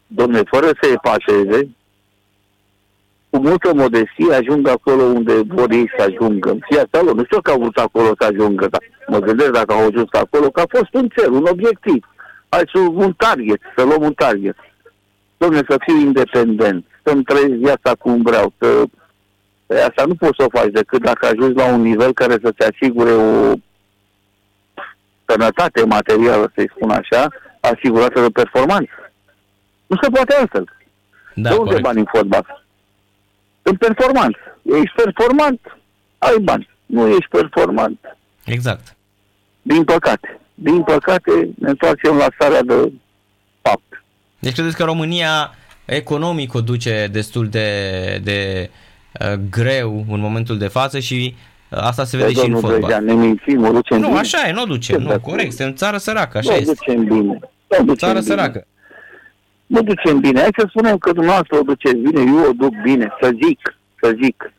Domne, 0.06 0.40
fără 0.50 0.66
să 0.66 0.78
se 0.80 0.94
paseze, 1.02 1.68
cu 3.30 3.38
multă 3.38 3.74
modestie 3.74 4.34
ajung 4.34 4.68
acolo 4.68 5.02
unde 5.02 5.32
vor 5.46 5.70
ei 5.70 5.90
să 5.96 6.04
ajungă. 6.08 6.50
În 6.50 6.60
viața 6.70 7.02
lor. 7.02 7.14
Nu 7.14 7.24
știu 7.24 7.40
că 7.40 7.50
au 7.50 7.58
vrut 7.58 7.76
acolo 7.76 8.12
să 8.18 8.24
ajungă, 8.24 8.66
dar 8.70 8.82
mă 9.06 9.18
gândesc 9.18 9.50
dacă 9.50 9.72
au 9.72 9.86
ajuns 9.86 10.08
acolo, 10.10 10.50
că 10.50 10.60
a 10.60 10.76
fost 10.78 10.94
un 10.94 11.08
cel, 11.08 11.32
un 11.32 11.46
obiectiv. 11.50 12.06
Hai 12.48 12.62
să 12.72 12.78
un 12.78 13.12
target, 13.12 13.60
să 13.76 13.84
luăm 13.84 14.02
un 14.02 14.12
target. 14.12 14.56
Domne, 15.36 15.60
să 15.68 15.76
fiu 15.86 15.96
independent, 15.96 16.84
să-mi 17.02 17.22
trăiesc 17.22 17.52
viața 17.52 17.94
cum 17.94 18.22
vreau, 18.22 18.52
să... 18.58 18.82
Păi 19.66 19.78
Asta 19.78 20.04
nu 20.06 20.14
poți 20.14 20.36
să 20.38 20.44
o 20.44 20.58
faci 20.58 20.70
decât 20.70 21.02
dacă 21.02 21.26
ajungi 21.26 21.58
la 21.58 21.72
un 21.72 21.80
nivel 21.80 22.12
care 22.12 22.36
să-ți 22.42 22.70
asigure 22.70 23.10
o 23.10 23.52
sănătate 25.26 25.84
materială, 25.84 26.52
să-i 26.54 26.70
spun 26.74 26.90
așa, 26.90 27.28
asigurată 27.60 28.20
de 28.20 28.28
performanță. 28.32 29.12
Nu 29.86 29.96
se 30.02 30.08
poate 30.10 30.34
altfel. 30.34 30.64
Da, 31.34 31.48
de 31.48 31.54
unde 31.54 31.64
corect. 31.64 31.82
bani 31.82 31.98
în 31.98 32.06
fotbal? 32.12 32.64
În 33.70 33.76
performanță. 33.76 34.38
Ești 34.62 35.02
performant, 35.02 35.60
ai 36.18 36.36
bani. 36.42 36.68
Nu 36.86 37.08
ești 37.08 37.28
performant. 37.30 37.98
Exact. 38.44 38.96
Din 39.62 39.84
păcate. 39.84 40.40
Din 40.54 40.82
păcate 40.82 41.30
ne 41.58 41.68
întoarcem 41.68 42.16
la 42.16 42.26
starea 42.34 42.62
de 42.62 42.92
fapt. 43.62 44.02
Deci 44.38 44.52
credeți 44.52 44.76
că 44.76 44.84
România 44.84 45.54
economic 45.84 46.54
o 46.54 46.60
duce 46.60 47.08
destul 47.12 47.48
de, 47.48 47.68
de 48.24 48.70
uh, 49.20 49.32
greu 49.50 50.04
în 50.10 50.20
momentul 50.20 50.58
de 50.58 50.66
față 50.68 50.98
și 50.98 51.34
uh, 51.68 51.78
asta 51.82 52.04
se 52.04 52.16
vede 52.16 52.28
Pe 52.32 52.34
și 52.38 52.44
în 52.46 52.52
domnul 52.52 52.60
fotbal. 52.60 52.80
Brejean, 52.80 53.04
ne 53.04 53.12
mințim, 53.12 53.64
o 53.64 53.72
ducem 53.72 53.98
Nu, 54.00 54.06
bine. 54.06 54.18
așa 54.18 54.48
e, 54.48 54.52
nu 54.52 54.62
o 54.62 54.64
ducem, 54.64 54.96
Ce 54.96 55.02
nu, 55.02 55.08
dacă- 55.08 55.20
corect, 55.20 55.52
suntem 55.52 55.74
țară 55.74 55.96
săracă, 55.96 56.38
așa 56.38 56.50
nu 56.50 56.56
o 56.56 56.60
este. 56.60 56.72
ducem 56.78 57.04
bine. 57.04 57.20
Nu 57.68 57.76
o 57.78 57.82
ducem 57.82 57.94
Țară 57.94 58.12
bine. 58.18 58.24
săracă. 58.24 58.66
Nu 59.74 59.82
ducem 59.82 60.18
bine. 60.20 60.40
Hai 60.40 60.58
să 60.58 60.66
spunem 60.68 60.96
că 60.98 61.12
dumneavoastră 61.12 61.56
o 61.58 61.62
duceți 61.62 61.94
bine, 62.06 62.20
eu 62.20 62.48
o 62.50 62.52
duc 62.52 62.74
bine, 62.82 63.12
să 63.20 63.30
zic, 63.44 63.78
să 64.02 64.16
zic. 64.22 64.52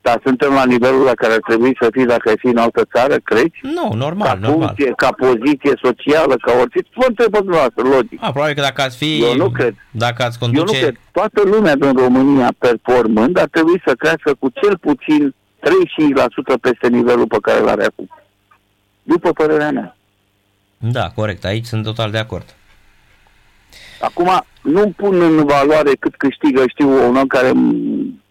Dar 0.00 0.20
suntem 0.24 0.52
la 0.52 0.64
nivelul 0.64 1.02
la 1.04 1.14
care 1.14 1.32
ar 1.32 1.44
trebui 1.48 1.76
să 1.80 1.88
fii 1.92 2.06
dacă 2.06 2.28
ai 2.28 2.38
fi 2.38 2.46
în 2.46 2.56
altă 2.56 2.82
țară, 2.94 3.16
crezi? 3.24 3.58
Nu, 3.62 3.92
normal, 3.94 4.26
ca 4.28 4.34
normal. 4.34 4.58
funcție, 4.58 4.92
ca 4.96 5.10
poziție 5.12 5.72
socială, 5.82 6.34
ca 6.36 6.52
orice. 6.60 6.78
Vă 6.94 7.04
întreb 7.08 7.30
pe 7.30 7.38
dumneavoastră, 7.38 7.82
logic. 7.82 8.18
A, 8.22 8.30
probabil 8.30 8.54
că 8.54 8.60
dacă 8.60 8.82
ați 8.82 8.96
fi, 8.96 9.22
Eu 9.22 9.36
nu 9.36 9.50
cred. 9.50 9.74
dacă 9.90 10.22
ați 10.22 10.38
Eu 10.40 10.48
nu 10.48 10.56
conduce, 10.56 10.80
cred. 10.80 10.96
Toată 11.12 11.40
lumea 11.44 11.74
din 11.76 11.92
România 11.96 12.52
performând 12.58 13.38
ar 13.38 13.48
trebui 13.50 13.82
să 13.86 13.94
crească 13.94 14.34
cu 14.38 14.48
cel 14.60 14.78
puțin 14.78 15.34
35% 15.60 16.60
peste 16.60 16.88
nivelul 16.88 17.26
pe 17.26 17.38
care 17.42 17.60
l-are 17.60 17.84
acum. 17.84 18.08
După 19.02 19.32
părerea 19.32 19.70
mea. 19.70 19.96
da, 20.78 21.10
corect, 21.14 21.44
aici 21.44 21.66
sunt 21.66 21.84
total 21.84 22.10
de 22.10 22.18
acord. 22.18 22.54
Acum, 24.00 24.44
nu 24.62 24.92
pun 24.96 25.20
în 25.20 25.44
valoare 25.44 25.90
cât 25.98 26.16
câștigă, 26.16 26.64
știu, 26.66 27.08
un 27.08 27.16
om 27.16 27.26
care 27.26 27.50
m, 27.52 28.22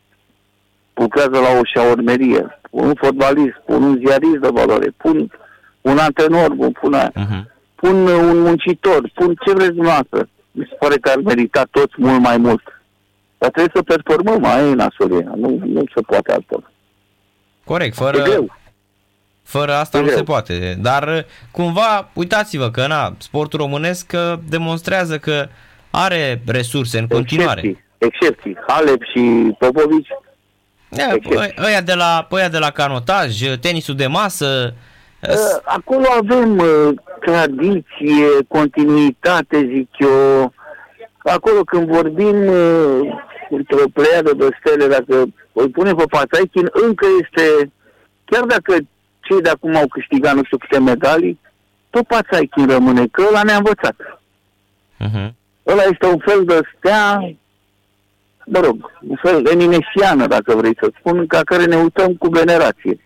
lucrează 0.93 1.29
la 1.29 1.59
o 1.59 1.61
șaormerie, 1.73 2.59
pun 2.69 2.85
un 2.85 2.93
fotbalist, 2.95 3.55
pun 3.65 3.83
un 3.83 3.97
ziarist 4.05 4.37
de 4.41 4.49
valoare, 4.51 4.93
pun 4.97 5.31
un 5.81 5.97
antrenor, 5.97 6.53
bun, 6.53 6.71
pun 6.71 6.93
aia. 6.93 7.11
Uh-huh. 7.11 7.43
pun 7.75 7.95
un 8.07 8.39
muncitor, 8.39 9.11
pun 9.13 9.35
ce 9.45 9.53
vreți 9.53 9.73
dumneavoastră. 9.73 10.29
Mi 10.51 10.67
se 10.69 10.75
pare 10.79 10.95
că 10.95 11.09
ar 11.09 11.17
merita 11.17 11.63
toți 11.71 11.93
mult 11.97 12.19
mai 12.19 12.37
mult. 12.37 12.61
Dar 13.37 13.49
trebuie 13.49 13.71
să 13.75 13.95
performăm, 13.95 14.45
aia 14.45 14.67
e 14.67 14.73
nasolia. 14.73 15.33
Nu, 15.35 15.59
nu 15.65 15.83
se 15.95 16.01
poate 16.01 16.31
altfel. 16.31 16.71
Corect, 17.63 17.99
E 17.99 18.03
fără, 18.03 18.23
greu. 18.23 18.58
Fără 19.49 19.73
asta 19.73 19.97
E 19.97 19.99
nu 20.01 20.05
greu. 20.05 20.17
se 20.17 20.23
poate. 20.23 20.77
Dar 20.81 21.07
uh, 21.07 21.19
cumva, 21.51 22.09
uitați-vă 22.13 22.69
că 22.71 22.87
na, 22.87 23.13
sportul 23.17 23.59
românesc 23.59 24.11
uh, 24.15 24.39
demonstrează 24.49 25.17
că 25.17 25.47
are 25.91 26.41
resurse 26.45 26.99
în 26.99 27.07
continuare. 27.07 27.59
Excepții, 27.61 27.83
excepții. 27.97 28.57
Halep 28.67 29.01
și 29.13 29.55
Popovici, 29.59 30.07
Ia, 30.97 31.05
Excepții. 31.13 31.53
ă- 31.57 31.63
ăia 31.65 31.81
de 31.81 31.93
la, 31.93 32.27
ăia 32.31 32.49
de 32.49 32.57
la 32.57 32.69
canotaj, 32.69 33.37
tenisul 33.61 33.95
de 33.95 34.07
masă, 34.07 34.73
uh, 34.75 34.87
Uh, 35.29 35.35
Acolo 35.63 36.05
avem 36.21 36.57
uh, 36.57 36.93
tradiție, 37.25 38.27
continuitate, 38.47 39.57
zic 39.73 39.89
eu. 39.97 40.53
Acolo 41.17 41.61
când 41.63 41.87
vorbim 41.87 42.47
uh, 42.47 42.99
într-o 43.49 43.83
pleiadă 43.93 44.33
de 44.33 44.47
stele, 44.59 44.87
dacă 44.87 45.25
îl 45.53 45.69
punem 45.69 45.95
pe 45.95 46.03
Pataichin, 46.09 46.67
încă 46.87 47.05
este, 47.21 47.71
chiar 48.25 48.43
dacă 48.43 48.75
cei 49.29 49.41
de 49.41 49.49
acum 49.49 49.75
au 49.75 49.87
câștigat 49.87 50.35
nu 50.35 50.43
știu 50.43 50.57
câte 50.57 50.79
medalii, 50.79 51.39
tot 51.89 52.07
Pataichin 52.07 52.67
rămâne, 52.67 53.07
că 53.07 53.23
ăla 53.27 53.43
ne-a 53.43 53.55
învățat. 53.55 53.95
uh-huh. 55.05 55.29
Ăla 55.67 55.83
este 55.91 56.05
un 56.05 56.17
fel 56.17 56.43
de 56.45 56.59
stea, 56.77 57.33
mă 58.45 58.59
rog, 58.59 58.91
un 59.07 59.15
fel 59.21 59.47
eminesiană, 59.47 60.27
dacă 60.27 60.55
vrei 60.55 60.75
să 60.79 60.91
spun, 60.99 61.27
ca 61.27 61.41
care 61.43 61.65
ne 61.65 61.75
uităm 61.75 62.13
cu 62.15 62.27
venerație. 62.27 62.99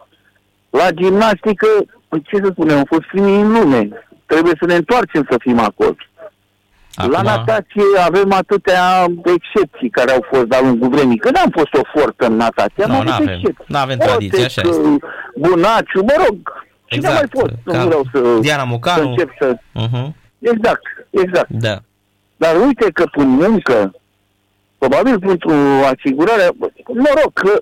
La 0.70 0.92
gimnastică, 0.92 1.68
păi 2.08 2.22
ce 2.22 2.36
să 2.44 2.50
spunem, 2.52 2.78
am 2.78 2.84
fost 2.84 3.06
primii 3.08 3.42
în 3.42 3.52
lume. 3.52 3.90
Trebuie 4.26 4.54
să 4.60 4.66
ne 4.66 4.76
întoarcem 4.76 5.28
să 5.30 5.38
fim 5.40 5.60
acolo. 5.60 5.96
La 6.96 7.22
natație 7.22 7.84
avem 8.06 8.32
atâtea 8.34 9.06
excepții 9.36 9.90
care 9.90 10.12
au 10.12 10.26
fost 10.32 10.44
de-a 10.44 10.62
lungul 10.62 10.90
vremii. 10.90 11.18
Că 11.18 11.30
n-am 11.32 11.50
fost 11.52 11.74
o 11.74 11.82
forță 12.00 12.26
în 12.26 12.36
natație, 12.36 12.84
am 12.84 12.90
Nu, 12.90 12.96
avut 12.96 13.08
n-avem. 13.10 13.28
excepții. 13.28 13.66
N-avem 13.68 13.98
tradiție, 13.98 14.44
așa 14.46 14.62
Otec, 14.66 14.74
este. 14.74 14.98
Bunaciu, 15.36 16.02
mă 16.02 16.14
rog. 16.28 16.38
Cine 16.86 17.08
Exact. 17.08 17.16
mai 17.16 17.42
fost? 17.42 17.54
Nu 17.66 17.72
Ca 17.74 17.86
vreau 17.86 18.04
să, 18.14 18.40
Diana 18.42 18.62
să 18.62 18.68
Mocanu. 18.68 19.10
încep 19.10 19.30
să... 19.40 19.56
Uh-huh. 19.56 20.08
Exact, 20.40 20.82
exact. 21.10 21.50
Da. 21.50 21.76
Dar 22.38 22.56
uite 22.66 22.90
că 22.94 23.04
prin 23.12 23.28
muncă, 23.30 23.92
probabil 24.78 25.20
pentru 25.20 25.52
asigurare, 25.94 26.48
noroc, 26.94 27.34
că 27.34 27.62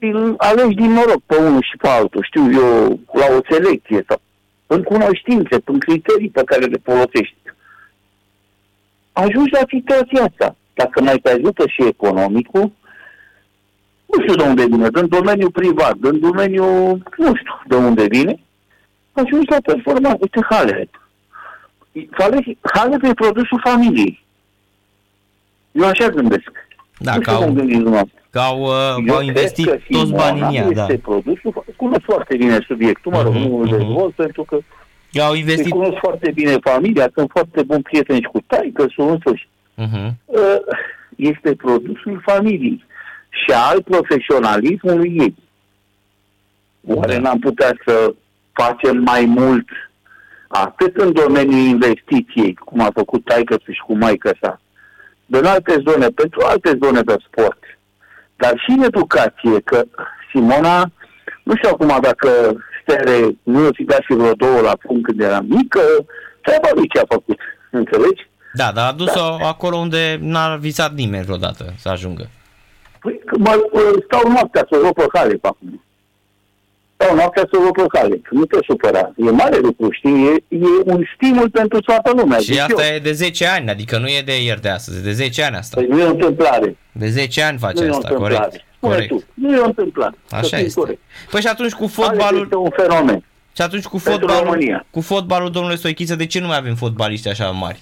îl 0.00 0.34
alegi 0.36 0.74
din 0.74 0.92
noroc 0.92 1.20
pe 1.26 1.36
unul 1.36 1.62
și 1.62 1.76
pe 1.76 1.88
altul, 1.88 2.22
știu 2.24 2.52
eu, 2.52 2.98
la 3.12 3.26
o 3.36 3.40
selecție 3.50 4.04
sau 4.08 4.20
în 4.66 4.82
cunoștințe, 4.82 5.56
în 5.64 5.78
criterii 5.78 6.28
pe 6.28 6.42
care 6.44 6.64
le 6.64 6.80
folosești. 6.84 7.36
Ajungi 9.12 9.52
la 9.52 9.60
situația 9.68 10.22
asta. 10.30 10.56
Dacă 10.74 11.02
mai 11.02 11.16
te 11.22 11.30
ajută 11.30 11.64
și 11.66 11.86
economicul, 11.86 12.72
nu 14.06 14.22
știu 14.22 14.34
de 14.34 14.42
unde 14.42 14.64
vine, 14.66 14.88
din 14.90 15.06
domeniul 15.08 15.50
privat, 15.50 15.94
din 15.96 16.20
domeniul, 16.20 17.02
nu 17.16 17.34
știu 17.34 17.60
de 17.68 17.74
unde 17.76 18.06
vine, 18.06 18.40
ajungi 19.12 19.50
la 19.50 19.56
performanță. 19.64 20.18
Uite, 20.20 20.46
Halep. 20.50 21.08
Halep, 22.10 22.44
Halep 22.74 23.02
e 23.02 23.14
produsul 23.14 23.60
familiei. 23.64 24.24
Eu 25.72 25.86
așa 25.86 26.08
gândesc. 26.08 26.50
Da, 26.98 27.14
nu 27.14 27.20
că 27.20 27.30
știu 27.30 27.36
cum 27.42 27.48
au, 27.48 27.54
gândiți 27.54 27.78
dumneavoastră. 27.78 28.18
că 28.30 28.38
au, 28.38 28.60
uh, 28.60 29.04
Eu 29.06 29.14
au 29.14 29.20
cred 29.20 29.26
investit 29.26 29.64
că 29.66 29.70
toți 29.70 29.84
Simona 30.06 30.16
banii 30.16 30.42
în 30.42 30.54
ea, 30.54 30.66
este 30.70 30.94
da. 30.94 31.10
produsul, 31.10 31.64
cunosc 31.76 32.02
foarte 32.04 32.36
bine 32.36 32.58
subiectul, 32.66 33.12
mă 33.12 33.22
rog, 33.22 33.34
Mhm, 33.34 33.48
nu 33.48 33.56
îl 33.58 33.66
mhm. 33.66 33.76
dezvolt 33.78 34.14
pentru 34.14 34.42
că 34.44 34.58
Că 35.12 35.22
au 35.22 35.32
îi 35.32 35.38
investit. 35.38 35.72
cunosc 35.72 35.98
foarte 35.98 36.30
bine 36.34 36.56
familia, 36.62 37.10
sunt 37.14 37.30
foarte 37.30 37.62
buni 37.62 37.82
prieteni 37.82 38.20
și 38.20 38.28
cu 38.32 38.40
taică, 38.46 38.86
sunt 38.94 39.10
însuși. 39.10 39.48
Uh-huh. 39.78 40.10
Uh, 40.24 40.40
Este 41.16 41.54
produsul 41.54 42.22
familiei 42.24 42.84
și 43.28 43.52
al 43.52 43.82
profesionalismului 43.82 45.16
ei. 45.18 45.34
Oare 46.86 47.12
Da. 47.14 47.20
n-am 47.20 47.38
putea 47.38 47.72
să 47.86 48.14
facem 48.52 48.96
mai 48.96 49.24
mult 49.24 49.68
atât 50.48 50.96
în 50.96 51.12
domeniul 51.12 51.66
investiției, 51.66 52.54
cum 52.54 52.80
a 52.80 52.90
făcut 52.94 53.24
taică 53.24 53.56
și 53.72 53.80
cu 53.86 53.96
maică 53.96 54.36
sa, 54.40 54.60
în 55.26 55.44
alte 55.44 55.82
zone, 55.86 56.06
pentru 56.06 56.40
alte 56.44 56.78
zone 56.82 57.00
de 57.00 57.16
sport, 57.26 57.58
dar 58.36 58.52
și 58.58 58.70
în 58.70 58.82
educație, 58.82 59.60
că 59.64 59.84
Simona, 60.30 60.90
nu 61.42 61.56
știu 61.56 61.68
acum 61.72 61.98
dacă 62.00 62.56
Stere 62.90 63.38
nu 63.42 63.66
o 63.66 63.70
dat 63.86 64.00
și 64.00 64.12
vreo 64.12 64.32
două 64.32 64.60
la 64.60 64.76
punct 64.86 65.04
când 65.04 65.20
era 65.20 65.40
mică, 65.40 65.80
treaba 66.42 66.68
lui 66.74 66.88
ce 66.88 67.00
a 67.00 67.04
făcut, 67.08 67.38
înțelegi? 67.70 68.28
Da, 68.54 68.70
dar 68.74 68.88
a 68.88 68.92
dus-o 68.92 69.36
acolo 69.42 69.76
unde 69.76 70.18
n-a 70.20 70.56
visat 70.56 70.94
nimeni 70.94 71.24
vreodată 71.24 71.74
să 71.78 71.88
ajungă. 71.88 72.30
Păi, 73.00 73.20
că 73.26 73.36
mă, 73.38 73.52
stau 74.04 74.30
noaptea 74.30 74.66
să 74.70 74.78
o 74.78 74.82
rog 74.82 74.92
pe 74.92 75.06
Halep 75.12 75.44
acum. 75.44 75.82
Stau 76.94 77.14
noaptea 77.14 77.42
să 77.50 77.58
o 77.58 77.62
rog 77.62 77.74
pe 77.74 77.98
Halep. 77.98 78.26
Nu 78.30 78.44
te 78.44 78.58
supăra. 78.66 79.12
E 79.16 79.30
mare 79.30 79.58
lucru, 79.58 79.90
știi? 79.90 80.26
E, 80.26 80.56
e 80.56 80.66
un 80.84 81.04
stimul 81.14 81.50
pentru 81.50 81.80
toată 81.80 82.12
lumea. 82.16 82.38
Și 82.38 82.44
zic 82.52 82.60
asta 82.60 82.86
eu. 82.86 82.94
e 82.94 82.98
de 82.98 83.12
10 83.12 83.46
ani, 83.46 83.70
adică 83.70 83.98
nu 83.98 84.06
e 84.06 84.22
de 84.24 84.42
ieri 84.42 84.60
de 84.60 84.68
astăzi, 84.68 84.98
e 84.98 85.02
de 85.02 85.12
10 85.12 85.42
ani 85.42 85.56
asta. 85.56 85.80
Păi 85.80 85.86
nu 85.88 86.00
e 86.00 86.04
o 86.04 86.10
întâmplare. 86.10 86.76
De 86.92 87.08
10 87.08 87.42
ani 87.42 87.58
face 87.58 87.80
nu 87.80 87.84
e 87.84 87.90
o 87.90 87.94
asta, 87.94 88.08
întâmplare. 88.08 88.34
corect. 88.34 88.64
Spune 88.80 88.94
Corect. 88.94 89.10
tu. 89.10 89.22
Nu 89.34 89.56
e 89.56 89.64
întâmplat. 89.64 90.14
Așa 90.30 90.42
să 90.42 90.56
fim 90.56 90.64
este. 90.64 90.80
Corect. 90.80 91.00
Păi 91.30 91.40
și 91.40 91.46
atunci 91.46 91.72
cu 91.72 91.82
Alex 91.82 91.94
fotbalul, 91.94 92.42
este 92.42 92.56
un 92.56 92.70
fenomen. 92.70 93.24
și 93.56 93.62
atunci 93.62 93.84
cu 93.84 93.98
pentru 94.04 94.10
fotbalul, 94.26 94.44
România. 94.44 94.86
cu 94.90 95.00
fotbalul, 95.00 95.50
domnule 95.50 95.74
Stoichiță, 95.74 96.14
de 96.16 96.26
ce 96.26 96.40
nu 96.40 96.46
mai 96.46 96.56
avem 96.56 96.74
fotbaliști 96.74 97.28
așa 97.28 97.50
mari? 97.50 97.80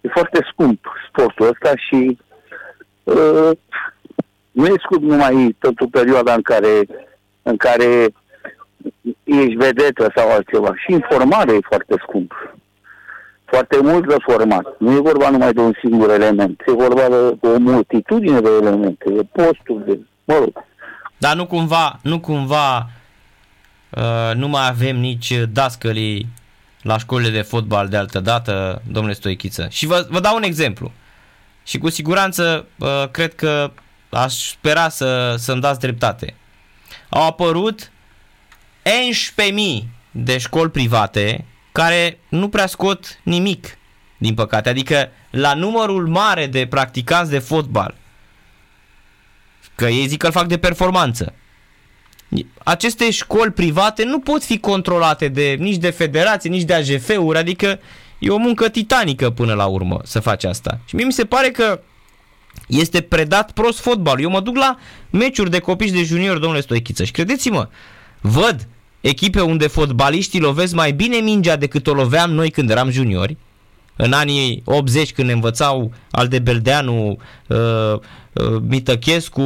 E 0.00 0.08
foarte 0.08 0.46
scump 0.52 0.86
sportul 1.08 1.46
ăsta 1.48 1.72
și 1.76 2.18
uh, 3.02 3.50
nu 4.50 4.66
e 4.66 4.72
scump 4.82 5.02
numai 5.02 5.56
pentru 5.58 5.88
perioada 5.88 6.34
în 6.34 6.42
care, 6.42 6.86
în 7.42 7.56
care 7.56 8.08
ești 9.24 9.54
vedetă 9.54 10.12
sau 10.16 10.30
altceva. 10.30 10.72
Și 10.76 10.92
informarea 10.92 11.54
e 11.54 11.58
foarte 11.68 11.94
scump. 12.08 12.32
Foarte 13.54 13.80
mult 13.82 14.08
de 14.08 14.16
format. 14.18 14.64
Nu 14.78 14.92
e 14.92 15.00
vorba 15.00 15.30
numai 15.30 15.52
de 15.52 15.60
un 15.60 15.72
singur 15.80 16.10
element. 16.10 16.62
E 16.66 16.72
vorba 16.72 17.08
de 17.08 17.46
o 17.46 17.58
multitudine 17.58 18.40
de 18.40 18.48
elemente, 18.60 19.10
de 19.10 19.22
posturi, 19.32 19.84
de... 19.86 19.98
Mă 20.24 20.34
rog, 20.34 20.64
Dar 21.18 21.36
nu 21.36 21.46
cumva, 21.46 21.98
nu 22.02 22.20
cumva 22.20 22.90
uh, 23.90 24.34
nu 24.34 24.48
mai 24.48 24.68
avem 24.68 24.96
nici 24.96 25.32
dascălii 25.52 26.26
la 26.82 26.98
școlile 26.98 27.30
de 27.30 27.42
fotbal 27.42 27.88
de 27.88 27.96
altă 27.96 28.20
dată, 28.20 28.82
domnule 28.90 29.14
Stoichiță. 29.14 29.66
Și 29.70 29.86
vă, 29.86 30.06
vă 30.10 30.20
dau 30.20 30.36
un 30.36 30.42
exemplu. 30.42 30.92
Și 31.64 31.78
cu 31.78 31.88
siguranță 31.88 32.66
uh, 32.78 33.08
cred 33.10 33.34
că 33.34 33.70
aș 34.10 34.34
spera 34.34 34.88
să, 34.88 35.34
să-mi 35.38 35.60
dați 35.60 35.80
dreptate. 35.80 36.34
Au 37.08 37.26
apărut 37.26 37.90
11.000 39.82 39.88
de 40.10 40.38
școli 40.38 40.70
private 40.70 41.44
care 41.78 42.18
nu 42.28 42.48
prea 42.48 42.66
scot 42.66 43.20
nimic, 43.22 43.78
din 44.18 44.34
păcate. 44.34 44.68
Adică 44.68 45.08
la 45.30 45.54
numărul 45.54 46.08
mare 46.08 46.46
de 46.46 46.66
practicanți 46.66 47.30
de 47.30 47.38
fotbal, 47.38 47.94
că 49.74 49.86
ei 49.86 50.06
zic 50.06 50.18
că 50.18 50.26
îl 50.26 50.32
fac 50.32 50.46
de 50.46 50.58
performanță, 50.58 51.34
aceste 52.64 53.10
școli 53.10 53.50
private 53.50 54.04
nu 54.04 54.18
pot 54.20 54.44
fi 54.44 54.58
controlate 54.58 55.28
de, 55.28 55.56
nici 55.58 55.76
de 55.76 55.90
federație, 55.90 56.50
nici 56.50 56.62
de 56.62 56.74
AGF-uri, 56.74 57.38
adică 57.38 57.80
e 58.18 58.30
o 58.30 58.36
muncă 58.36 58.68
titanică 58.68 59.30
până 59.30 59.54
la 59.54 59.66
urmă 59.66 60.00
să 60.04 60.20
faci 60.20 60.44
asta. 60.44 60.80
Și 60.84 60.94
mie 60.94 61.04
mi 61.04 61.12
se 61.12 61.24
pare 61.24 61.50
că 61.50 61.80
este 62.66 63.00
predat 63.00 63.52
prost 63.52 63.80
fotbal. 63.80 64.20
Eu 64.20 64.30
mă 64.30 64.40
duc 64.40 64.56
la 64.56 64.78
meciuri 65.10 65.50
de 65.50 65.58
copii 65.58 65.86
și 65.86 65.92
de 65.92 66.02
juniori, 66.02 66.40
domnule 66.40 66.62
Stoichiță, 66.62 67.04
și 67.04 67.12
credeți-mă, 67.12 67.68
văd 68.20 68.68
echipe 69.08 69.40
unde 69.40 69.66
fotbaliștii 69.66 70.40
lovesc 70.40 70.74
mai 70.74 70.92
bine 70.92 71.16
mingea 71.16 71.56
decât 71.56 71.86
o 71.86 71.92
loveam 71.94 72.30
noi 72.30 72.50
când 72.50 72.70
eram 72.70 72.90
juniori, 72.90 73.36
în 73.96 74.12
anii 74.12 74.62
80 74.64 75.12
când 75.12 75.26
ne 75.28 75.32
învățau 75.34 75.92
Aldebeldeanu, 76.10 77.16
uh, 77.48 77.56
uh, 78.32 78.60
Mităchescu, 78.68 79.42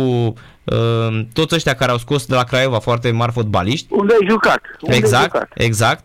uh, 0.64 1.20
toți 1.32 1.54
ăștia 1.54 1.74
care 1.74 1.90
au 1.90 1.98
scos 1.98 2.26
de 2.26 2.34
la 2.34 2.44
Craiova 2.44 2.78
foarte 2.78 3.10
mari 3.10 3.32
fotbaliști. 3.32 3.86
unde 3.90 4.12
ai 4.20 4.26
jucat? 4.30 4.60
Unde 4.80 4.94
ai 4.94 4.98
Exact, 5.00 5.22
jucat? 5.32 5.50
exact. 5.54 6.04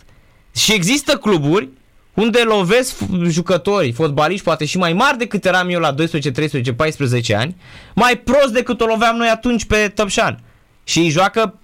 Și 0.55 0.73
există 0.73 1.13
cluburi 1.17 1.69
unde 2.13 2.39
lovesc 2.45 2.95
f- 3.03 3.29
jucători, 3.29 3.91
fotbaliști, 3.91 4.43
poate 4.45 4.65
și 4.65 4.77
mai 4.77 4.93
mari 4.93 5.17
decât 5.17 5.45
eram 5.45 5.69
eu 5.69 5.79
la 5.79 5.91
12, 5.91 6.31
13, 6.31 6.73
14 6.73 7.35
ani, 7.35 7.55
mai 7.95 8.15
prost 8.17 8.53
decât 8.53 8.81
o 8.81 8.85
loveam 8.85 9.15
noi 9.15 9.27
atunci 9.27 9.65
pe 9.65 9.91
Tăpșan. 9.95 10.39
Și 10.83 10.99
îi 10.99 11.09
joacă 11.09 11.57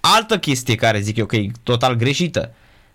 altă 0.00 0.38
chestie 0.38 0.74
care 0.74 0.98
zic 0.98 1.16
eu 1.16 1.26
că 1.26 1.36
e 1.36 1.50
total 1.62 1.94
greșită. 1.94 2.52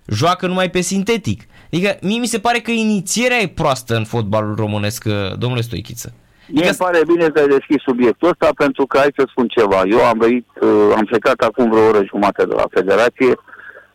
Joacă 0.08 0.48
numai 0.48 0.70
pe 0.70 0.82
sintetic. 0.82 1.42
Adică 1.74 1.98
mie 2.02 2.20
mi 2.20 2.26
se 2.28 2.40
pare 2.40 2.60
că 2.60 2.72
inițierea 2.72 3.38
e 3.38 3.48
proastă 3.48 3.96
în 3.96 4.04
fotbalul 4.06 4.56
românesc, 4.56 5.04
domnule 5.38 5.62
Stoichiță. 5.62 6.14
Mie 6.48 6.64
Adică- 6.64 6.68
îmi 6.84 6.92
pare 6.92 7.06
bine 7.14 7.28
că 7.30 7.40
ai 7.40 7.48
deschis 7.48 7.82
subiectul 7.82 8.30
ăsta 8.30 8.50
pentru 8.56 8.86
că 8.86 8.98
hai 8.98 9.12
să 9.16 9.26
spun 9.30 9.48
ceva. 9.48 9.82
Eu 9.86 10.06
am 10.06 10.18
venit, 10.18 10.48
uh, 10.62 10.94
am 10.96 11.06
plecat 11.06 11.40
acum 11.40 11.70
vreo 11.70 11.88
oră 11.88 12.04
jumate 12.06 12.46
de 12.46 12.54
la 12.54 12.66
Federație, 12.72 13.36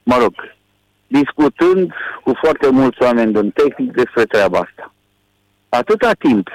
mă 0.03 0.17
rog, 0.21 0.35
discutând 1.07 1.93
cu 2.25 2.33
foarte 2.43 2.69
mulți 2.71 3.03
oameni 3.03 3.33
din 3.33 3.51
tehnic 3.51 3.93
despre 3.93 4.25
treaba 4.25 4.59
asta. 4.59 4.95
Atâta 5.69 6.11
timp 6.19 6.49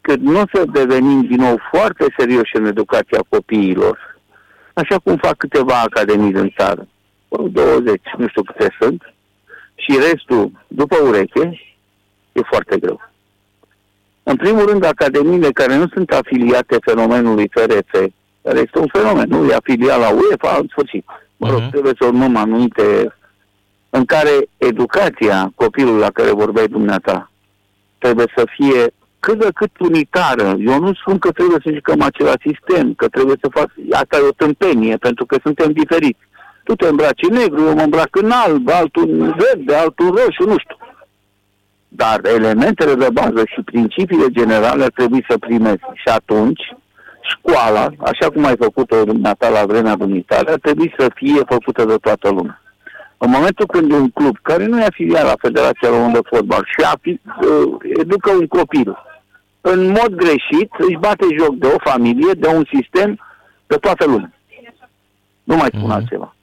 cât 0.00 0.20
nu 0.20 0.40
o 0.40 0.44
să 0.52 0.64
devenim 0.72 1.20
din 1.26 1.40
nou 1.40 1.58
foarte 1.72 2.06
serioși 2.18 2.56
în 2.56 2.66
educația 2.66 3.20
copiilor, 3.28 4.11
așa 4.74 4.98
cum 4.98 5.16
fac 5.16 5.36
câteva 5.36 5.80
academii 5.80 6.32
din 6.32 6.54
țară, 6.58 6.86
vreo 7.28 7.48
20, 7.48 8.00
nu 8.18 8.28
știu 8.28 8.42
câte 8.42 8.76
sunt, 8.80 9.14
și 9.74 9.98
restul 10.10 10.50
după 10.68 10.96
ureche, 11.02 11.60
e 12.32 12.40
foarte 12.50 12.78
greu. 12.78 13.00
În 14.22 14.36
primul 14.36 14.66
rând, 14.66 14.84
academiile 14.84 15.50
care 15.50 15.76
nu 15.76 15.88
sunt 15.92 16.10
afiliate 16.10 16.76
fenomenului 16.80 17.50
FRF, 17.50 17.90
care 18.42 18.58
este 18.58 18.78
un 18.78 18.86
fenomen, 18.92 19.28
nu 19.28 19.50
e 19.50 19.54
afiliat 19.54 19.98
la 19.98 20.08
UEFA, 20.10 20.56
în 20.60 20.66
sfârșit. 20.70 21.04
Mă 21.36 21.48
rog, 21.50 21.58
Mhm. 21.60 21.70
trebuie 21.70 21.92
să 21.98 22.04
urmăm 22.06 22.36
anumite 22.36 23.16
în 23.90 24.04
care 24.04 24.48
educația 24.56 25.52
copilului 25.54 26.00
la 26.00 26.10
care 26.10 26.30
vorbeai 26.30 26.66
dumneata 26.66 27.30
trebuie 27.98 28.26
să 28.36 28.44
fie 28.56 28.92
cât 29.24 29.38
de 29.38 29.50
cât 29.54 29.70
unitară. 29.78 30.48
Eu 30.70 30.78
nu 30.78 30.92
spun 30.94 31.18
că 31.18 31.30
trebuie 31.30 31.58
să 31.64 31.70
jucăm 31.74 32.00
același 32.02 32.48
sistem, 32.50 32.94
că 32.94 33.06
trebuie 33.08 33.36
să 33.42 33.48
fac... 33.58 33.68
Asta 33.90 34.16
e 34.16 34.30
o 34.30 34.38
tâmpenie, 34.42 34.96
pentru 34.96 35.24
că 35.26 35.36
suntem 35.42 35.72
diferiți. 35.72 36.22
Tu 36.64 36.74
te 36.74 36.86
îmbraci 36.88 37.26
în 37.28 37.34
negru, 37.36 37.60
eu 37.60 37.74
mă 37.74 37.82
îmbrac 37.82 38.16
în 38.16 38.30
alb, 38.30 38.68
altul 38.68 39.08
în 39.08 39.34
verde, 39.42 39.74
altul 39.74 40.06
în 40.06 40.14
roșu, 40.14 40.44
nu 40.52 40.58
știu. 40.58 40.76
Dar 41.88 42.20
elementele 42.24 42.94
de 42.94 43.08
bază 43.12 43.42
și 43.46 43.60
principiile 43.64 44.28
generale 44.28 44.82
ar 44.84 44.92
trebui 44.94 45.24
să 45.28 45.38
primezi. 45.38 45.84
Și 45.94 46.08
atunci, 46.18 46.62
școala, 47.32 47.90
așa 47.98 48.26
cum 48.32 48.44
ai 48.44 48.56
făcut-o 48.58 49.04
dumneata 49.04 49.48
la 49.48 49.66
vremea 49.66 49.96
dumitare, 49.96 50.50
ar 50.50 50.58
trebui 50.58 50.94
să 50.98 51.10
fie 51.14 51.40
făcută 51.54 51.84
de 51.84 51.96
toată 51.96 52.28
lumea. 52.28 52.62
În 53.24 53.30
momentul 53.30 53.66
când 53.66 53.92
un 53.92 54.08
club 54.08 54.36
care 54.42 54.66
nu 54.66 54.80
e 54.80 54.84
afiliat 54.84 55.24
la 55.24 55.34
Federația 55.38 55.88
Română 55.88 56.12
de 56.12 56.28
Fotbal 56.30 56.64
și 56.64 56.84
afi, 56.84 57.10
uh, 57.10 57.72
educă 58.00 58.30
un 58.30 58.46
copil 58.46 58.96
în 59.64 59.86
mod 59.86 60.14
greșit, 60.14 60.70
își 60.78 60.96
bate 60.98 61.24
joc 61.38 61.54
de 61.54 61.66
o 61.66 61.90
familie, 61.90 62.32
de 62.36 62.48
un 62.48 62.64
sistem, 62.74 63.18
de 63.66 63.76
toată 63.76 64.04
lumea. 64.04 64.32
Nu 65.44 65.56
mai 65.56 65.68
spun 65.68 65.80
Mhm. 65.82 65.90
altceva 65.90 66.34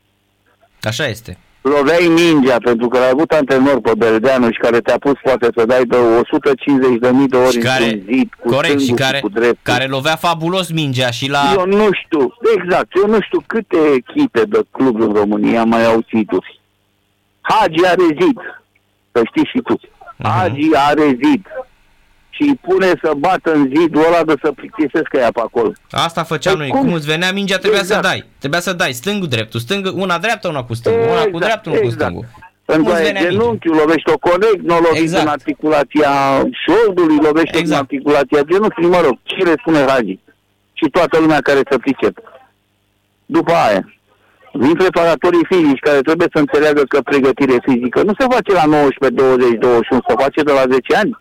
Așa 0.81 1.07
este. 1.07 1.37
loveai 1.61 2.07
mingea 2.07 2.57
pentru 2.63 2.87
că 2.87 2.97
l-ai 2.99 3.09
avut 3.09 3.31
antrenor 3.31 3.81
pe 3.81 3.91
Beldeanu 3.97 4.51
și 4.51 4.57
care 4.59 4.79
te-a 4.79 4.97
pus 4.97 5.13
poate 5.23 5.47
să 5.55 5.65
dai 5.65 5.83
de 5.85 5.95
150 5.95 6.99
de 6.99 7.09
mii 7.11 7.27
de 7.27 7.37
ori 7.37 7.51
Și 7.51 7.57
care, 7.59 7.83
într-un 7.83 8.13
zid 8.15 8.29
cu 8.39 8.47
corect, 8.49 8.79
și 8.79 8.83
stângul 8.85 9.05
care, 9.05 9.19
cu 9.19 9.29
dreptul. 9.29 9.59
care 9.61 9.85
lovea 9.85 10.15
fabulos 10.15 10.71
mingea 10.71 11.09
și 11.09 11.29
la... 11.29 11.41
Eu 11.57 11.65
nu 11.65 11.89
știu, 12.03 12.33
exact, 12.57 12.87
eu 12.95 13.07
nu 13.09 13.21
știu 13.21 13.43
câte 13.45 13.77
echipe 13.95 14.41
de 14.43 14.59
club 14.71 14.99
în 15.01 15.13
România 15.13 15.63
mai 15.63 15.85
au 15.85 15.99
ziduri. 16.15 16.59
Hagi 17.41 17.85
are 17.85 18.03
zid, 18.21 18.39
să 19.11 19.21
știi 19.25 19.45
și 19.45 19.59
tu. 19.63 19.79
Mhm. 20.17 20.29
Hagi 20.29 20.67
are 20.75 21.17
zid. 21.23 21.45
Și 22.41 22.47
îi 22.49 22.59
pune 22.67 22.85
să 23.03 23.11
bată 23.17 23.53
în 23.53 23.71
zidul 23.75 24.03
ăla 24.07 24.23
de 24.23 24.33
să 24.43 24.51
plictisesc 24.51 25.09
ea 25.13 25.31
pe 25.31 25.39
acolo. 25.39 25.71
Asta 25.91 26.23
făceam 26.23 26.57
Păi 26.57 26.61
noi. 26.67 26.69
cum? 26.77 26.79
Cum 26.85 26.93
îți 26.93 27.05
venea 27.13 27.31
mingea, 27.31 27.57
trebuia 27.57 27.79
Exact. 27.79 28.03
să 28.03 28.09
dai. 28.09 28.25
Trebuia 28.39 28.59
să 28.59 28.73
dai 28.73 28.91
stângul, 28.93 29.27
dreptul, 29.27 29.59
stângul, 29.59 29.93
una 29.95 30.17
dreaptă, 30.17 30.47
una 30.47 30.63
cu 30.63 30.73
stângul, 30.73 31.01
una 31.01 31.09
cu 31.11 31.15
Exact, 31.27 31.43
dreaptul, 31.45 31.71
una 31.71 31.81
cu 31.81 31.85
exact. 31.87 32.01
stângul. 32.03 32.25
Pentru 32.65 32.83
Cum 32.83 32.93
că 32.93 32.99
îți 32.99 33.05
ai 33.07 33.11
venea 33.13 33.21
mingea? 33.21 33.37
genunchiul, 33.39 33.75
lovești-o 33.83 34.17
corect, 34.27 34.61
nu 34.67 34.75
o 34.75 34.79
lovești 34.87 35.03
Exact. 35.07 35.23
în 35.25 35.29
articulația 35.37 36.11
șoldului, 36.63 37.17
lovești 37.27 37.57
Exact. 37.57 37.69
în 37.79 37.85
articulația 37.85 38.41
genunchiului, 38.51 38.89
mă 38.95 39.01
rog, 39.07 39.15
ce 39.31 39.39
le 39.49 39.53
spune 39.61 39.79
Hagi? 39.91 40.15
Și 40.79 40.85
toată 40.95 41.15
lumea 41.23 41.41
care 41.49 41.61
se 41.69 41.77
pricepe. 41.77 42.21
După 43.37 43.53
aia, 43.67 43.83
vin 44.63 44.73
preparatorii 44.83 45.45
fizici 45.53 45.85
care 45.87 45.99
trebuie 46.07 46.27
să 46.33 46.39
înțeleagă 46.39 46.83
că 46.93 46.99
pregătire 47.11 47.55
fizică 47.67 47.99
nu 48.09 48.13
se 48.19 48.25
face 48.33 48.51
la 48.59 48.65
19, 48.65 49.21
20, 49.21 49.59
21, 49.59 50.01
se 50.07 50.13
face 50.23 50.39
de 50.49 50.53
la 50.59 50.63
10 50.75 50.95
ani. 51.01 51.13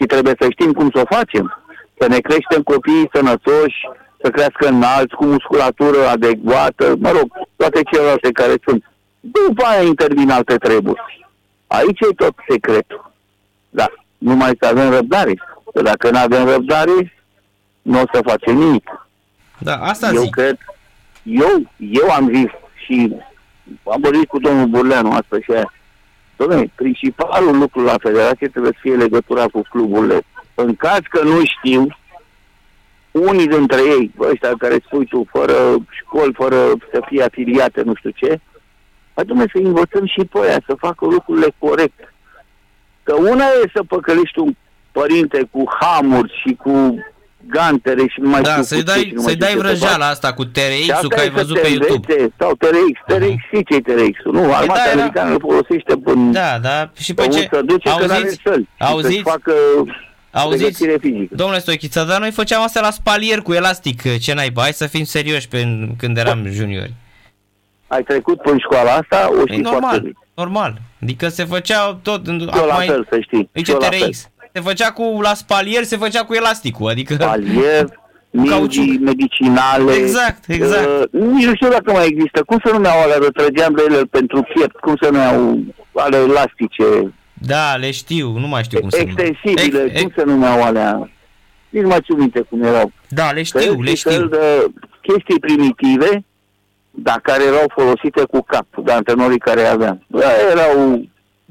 Și 0.00 0.06
trebuie 0.06 0.34
să 0.40 0.46
știm 0.50 0.72
cum 0.72 0.90
să 0.94 1.00
o 1.00 1.14
facem. 1.16 1.62
Să 1.98 2.08
ne 2.08 2.18
creștem 2.18 2.62
copiii 2.62 3.10
sănătoși, 3.12 3.78
să 4.22 4.30
crească 4.30 4.68
înalți, 4.68 5.14
cu 5.14 5.24
musculatură 5.24 6.08
adecvată, 6.08 6.94
mă 6.98 7.10
rog, 7.10 7.28
toate 7.56 7.80
celelalte 7.82 8.32
care 8.32 8.54
sunt. 8.64 8.84
După 9.20 9.64
aia 9.64 9.82
intervin 9.82 10.30
alte 10.30 10.56
treburi. 10.56 11.28
Aici 11.66 12.00
e 12.00 12.14
tot 12.16 12.34
secretul. 12.48 13.12
Da, 13.70 13.86
numai 14.18 14.56
să 14.60 14.66
avem 14.66 14.90
răbdare. 14.90 15.34
Că 15.74 15.82
dacă 15.82 16.10
nu 16.10 16.18
avem 16.18 16.44
răbdare, 16.44 17.12
nu 17.82 18.00
o 18.00 18.04
să 18.12 18.20
facem 18.24 18.56
nimic. 18.56 19.08
Da, 19.58 19.76
asta 19.76 20.10
eu 20.14 20.22
zic. 20.22 20.34
cred, 20.34 20.58
eu, 21.22 21.70
eu 21.76 22.10
am 22.10 22.30
zis 22.34 22.50
și 22.84 23.16
am 23.84 24.00
vorbit 24.00 24.28
cu 24.28 24.38
domnul 24.38 24.66
Burleanu 24.66 25.12
asta 25.12 25.36
și 25.42 25.50
aia. 25.52 25.72
Dom'le, 26.40 26.70
principalul 26.74 27.58
lucru 27.58 27.80
la 27.80 27.94
federație 28.00 28.48
trebuie 28.48 28.72
să 28.72 28.78
fie 28.80 28.94
legătura 28.94 29.46
cu 29.46 29.62
cluburile. 29.70 30.22
În 30.54 30.74
caz 30.74 30.98
că 31.10 31.22
nu 31.22 31.40
știu, 31.44 31.86
unii 33.10 33.46
dintre 33.46 33.80
ei, 33.80 34.12
ăștia 34.18 34.52
care 34.58 34.82
spui 34.84 35.06
tu, 35.06 35.26
fără 35.30 35.54
școli, 35.88 36.34
fără 36.34 36.56
să 36.92 37.02
fie 37.08 37.22
afiliate, 37.22 37.82
nu 37.82 37.94
știu 37.94 38.10
ce, 38.10 38.40
atunci 39.14 39.50
să 39.50 39.58
învățăm 39.62 40.06
și 40.06 40.24
pe 40.24 40.38
aia 40.38 40.60
să 40.66 40.74
facă 40.74 41.04
lucrurile 41.04 41.54
corect. 41.58 42.14
Că 43.02 43.14
una 43.14 43.44
e 43.44 43.70
să 43.74 43.82
păcălești 43.88 44.38
un 44.38 44.54
părinte 44.92 45.48
cu 45.50 45.64
hamuri 45.80 46.42
și 46.46 46.54
cu 46.54 47.04
gantere 47.48 48.00
și 48.08 48.20
nu 48.20 48.28
mai 48.28 48.40
Da, 48.42 48.50
știu 48.50 48.62
să-i 48.62 48.78
cu 48.82 48.84
ce 48.86 48.92
dai, 48.92 49.02
și 49.02 49.12
nu 49.14 49.22
mai 49.22 49.22
să-i 49.24 49.32
știu 49.32 49.44
dai 49.44 49.50
ce 49.52 49.56
să 49.56 49.62
fac. 49.62 49.70
vrăjeala 49.78 50.06
asta 50.08 50.32
cu 50.32 50.42
Și 50.42 50.48
TRX-ul, 50.50 50.92
asta 50.94 51.06
că 51.08 51.14
e 51.20 51.22
ai 51.22 51.26
să 51.26 51.32
văzut 51.34 51.54
te 51.54 51.60
pe 51.60 51.68
YouTube. 51.68 52.12
învețe, 52.12 52.32
Sau 52.38 52.52
TRX, 52.54 52.94
TRX, 53.06 53.36
și 53.50 53.58
ce 53.68 53.80
TRX-ul? 53.80 54.32
Nu, 54.32 54.54
armata 54.54 54.80
da, 54.84 54.90
era- 54.90 54.92
americană 55.00 55.30
îl 55.32 55.40
folosește 55.40 55.96
până 55.96 56.30
Da, 56.32 56.58
da, 56.62 56.90
și 56.98 57.14
pe 57.14 57.22
pe 57.22 57.28
unde 57.28 57.40
ce... 57.40 57.48
să 57.52 57.60
duce 57.62 57.88
când 57.98 58.10
are 58.10 58.20
Auziți? 58.22 58.40
săli. 58.44 58.62
și 58.62 58.68
să-și 58.78 58.90
Auziți? 58.92 59.22
facă 59.22 59.52
Auziți? 60.30 60.62
pregătire 60.62 60.96
fizică. 61.00 61.34
Domnule 61.34 61.58
Stoichița, 61.60 62.04
dar 62.04 62.20
noi 62.20 62.30
făceam 62.30 62.62
asta 62.62 62.80
la 62.80 62.90
spalier 62.90 63.38
cu 63.40 63.52
elastic, 63.52 64.18
ce 64.20 64.34
naiba, 64.34 64.62
hai 64.62 64.72
să 64.72 64.86
fim 64.86 65.04
serioși 65.04 65.48
pe, 65.48 65.88
când 65.98 66.16
eram 66.16 66.46
juniori. 66.50 66.92
Ai 67.86 68.02
trecut 68.02 68.40
până 68.42 68.56
școala 68.58 68.90
asta, 68.90 69.28
o 69.30 69.36
E 69.40 69.40
știi 69.46 69.62
foarte 69.62 69.70
normal, 69.80 69.98
bine. 70.00 70.12
normal. 70.34 70.74
Adică 71.02 71.28
se 71.28 71.44
făcea 71.44 71.98
tot... 72.02 72.26
Eu 72.26 72.66
la 72.66 72.74
fel, 72.74 73.06
să 73.10 73.18
știi. 73.20 73.50
Uite 73.54 73.70
Eu 73.70 73.78
la 73.78 73.86
fel. 73.88 74.00
TRX. 74.00 74.28
Se 74.52 74.60
făcea 74.60 74.92
cu, 74.92 75.18
la 75.22 75.34
spalier, 75.34 75.82
se 75.84 75.96
făcea 75.96 76.24
cu 76.24 76.34
elasticul, 76.34 76.88
adică... 76.90 77.14
Palier, 77.26 77.98
mingii 78.30 78.50
Cauciuc. 78.52 79.00
medicinale. 79.00 79.92
Exact, 79.92 80.44
exact. 80.48 80.88
Uh, 81.12 81.20
nici 81.20 81.44
nu 81.46 81.54
știu 81.54 81.68
dacă 81.68 81.92
mai 81.92 82.06
există. 82.06 82.42
Cum 82.46 82.58
să 82.64 82.72
numeau 82.72 83.00
alea 83.02 83.18
de 83.18 83.28
trăgeam 83.34 83.74
de 83.74 83.82
ele 83.88 84.02
pentru 84.02 84.46
piept? 84.54 84.76
Cum 84.76 84.96
să 85.00 85.08
numeau 85.10 85.58
ale 85.94 86.16
elastice? 86.16 87.14
Da, 87.34 87.74
le 87.76 87.90
știu, 87.90 88.38
nu 88.38 88.46
mai 88.46 88.62
știu 88.62 88.80
cum 88.80 88.88
se 88.88 88.98
numește. 88.98 89.22
extensibile, 89.22 89.82
Ex- 89.92 90.00
cum 90.00 90.12
se 90.16 90.22
numeau 90.24 90.62
alea? 90.62 91.10
Nici 91.68 91.82
nu 91.82 91.88
mai 91.88 91.98
țin 92.04 92.18
minte 92.18 92.40
cum 92.40 92.62
erau. 92.62 92.92
Da, 93.08 93.30
le 93.30 93.42
știu, 93.42 93.60
Fel 93.60 93.76
le 93.82 93.90
și 93.90 93.96
știu. 93.96 94.10
fel 94.10 94.28
de 94.28 94.66
chestii 95.02 95.38
primitive, 95.40 96.24
dar 96.90 97.20
care 97.22 97.44
erau 97.44 97.64
folosite 97.74 98.22
cu 98.30 98.42
cap 98.42 98.66
de 98.84 98.92
antrenorii 98.92 99.38
care 99.38 99.62
aveam. 99.66 100.04
Da, 100.06 100.26
erau 100.50 101.02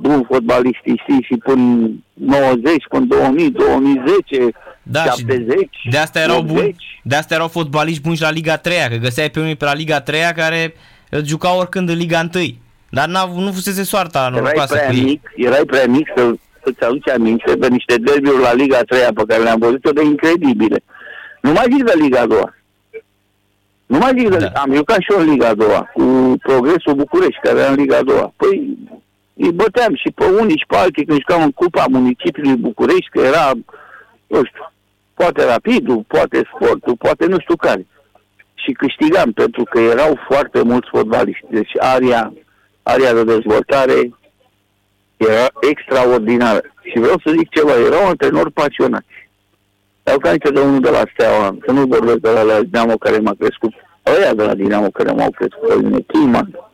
buni 0.01 0.25
fotbaliști, 0.29 0.93
știi, 1.01 1.21
și 1.21 1.35
până 1.35 1.89
90, 2.13 2.73
până 2.89 3.05
2000, 3.05 3.51
2010, 3.51 4.47
Da, 4.83 5.03
și 5.03 5.09
70, 5.19 5.69
De 5.91 5.97
asta 5.97 6.19
erau 6.19 6.37
80. 6.37 6.53
buni, 6.55 6.75
de 7.03 7.15
asta 7.15 7.33
erau 7.33 7.47
fotbaliști 7.47 8.01
buni 8.01 8.15
și 8.15 8.21
la 8.21 8.31
Liga 8.31 8.57
3 8.57 8.75
că 8.89 8.95
găseai 8.95 9.29
pe 9.29 9.39
unii 9.39 9.55
pe 9.55 9.65
la 9.65 9.73
Liga 9.73 10.01
3 10.01 10.21
care 10.35 10.73
îl 11.09 11.25
jucau 11.25 11.57
oricând 11.59 11.89
în 11.89 11.97
Liga 11.97 12.29
1. 12.35 12.43
Dar 12.89 13.07
n-a, 13.07 13.25
nu 13.35 13.51
fusese 13.51 13.83
soarta 13.83 14.19
Erai 14.19 14.31
norocoasă 14.39 14.73
prea 14.73 14.87
cu 14.87 14.93
ei. 14.95 15.03
mic, 15.03 15.21
erai 15.35 15.63
prea 15.65 15.85
mic 15.87 16.07
să 16.15 16.31
îți 16.63 16.83
aduci 16.83 17.09
aminte 17.09 17.53
de 17.55 17.67
niște 17.67 17.95
derbiuri 17.97 18.41
la 18.41 18.53
Liga 18.53 18.81
3 18.81 18.99
pe 19.15 19.23
care 19.27 19.43
le-am 19.43 19.59
văzut 19.59 19.93
de 19.93 20.03
incredibile. 20.03 20.83
Nu 21.41 21.51
mai 21.51 21.65
zic 21.71 21.83
de 21.83 21.93
Liga 22.01 22.25
2. 22.25 22.39
Nu 23.85 23.97
mai 23.97 24.11
zic 24.17 24.29
de 24.29 24.37
Da. 24.37 24.47
Am 24.47 24.73
jucat 24.75 24.97
și 24.99 25.11
eu 25.11 25.19
în 25.19 25.29
Liga 25.29 25.53
2 25.53 25.67
cu 25.93 26.35
Progresul 26.43 26.93
București, 26.93 27.39
care 27.43 27.59
era 27.59 27.69
în 27.69 27.75
Liga 27.75 28.01
2. 28.03 28.33
Păi 28.35 28.77
îi 29.43 29.51
băteam 29.51 29.95
și 29.95 30.09
pe 30.15 30.25
unii 30.25 30.57
și 30.57 30.65
pe 30.67 30.75
alții 30.75 31.05
când 31.05 31.19
jucam 31.19 31.41
în 31.43 31.51
Cupa 31.51 31.85
Municipiului 31.89 32.55
București, 32.55 33.09
că 33.11 33.19
era, 33.19 33.51
nu 34.27 34.41
știu, 34.45 34.71
poate 35.13 35.45
rapidul, 35.45 36.03
poate 36.07 36.49
sportul, 36.53 36.95
poate 36.95 37.25
nu 37.25 37.39
știu 37.39 37.55
care. 37.55 37.87
Și 38.53 38.71
câștigam 38.71 39.31
pentru 39.31 39.63
că 39.63 39.79
erau 39.79 40.19
foarte 40.29 40.61
mulți 40.61 40.89
fotbaliști. 40.89 41.45
Deci 41.49 41.71
aria, 41.77 42.33
aria 42.83 43.13
de 43.13 43.23
dezvoltare 43.23 43.97
era 45.17 45.47
extraordinară. 45.71 46.61
Și 46.83 46.99
vreau 46.99 47.21
să 47.25 47.33
zic 47.37 47.49
ceva, 47.49 47.79
erau 47.79 48.07
antrenori 48.07 48.51
pasionați. 48.51 49.17
Au 50.03 50.17
ca 50.17 50.31
niște 50.31 50.51
de 50.51 50.59
unul 50.59 50.79
de 50.79 50.89
la 50.89 51.03
Steaua, 51.13 51.57
să 51.65 51.71
nu 51.71 51.85
vorbesc 51.85 52.17
de 52.17 52.29
la, 52.29 52.41
la 52.41 52.61
Dinamo 52.61 52.97
care 52.97 53.17
m-a 53.19 53.33
crescut, 53.39 53.73
ăia 54.05 54.33
de 54.33 54.43
la 54.43 54.53
Dinamo 54.53 54.89
care 54.89 55.11
m-au 55.11 55.31
crescut, 55.31 55.67
pe 55.67 55.75
mine, 55.75 55.99
Chiman, 56.07 56.68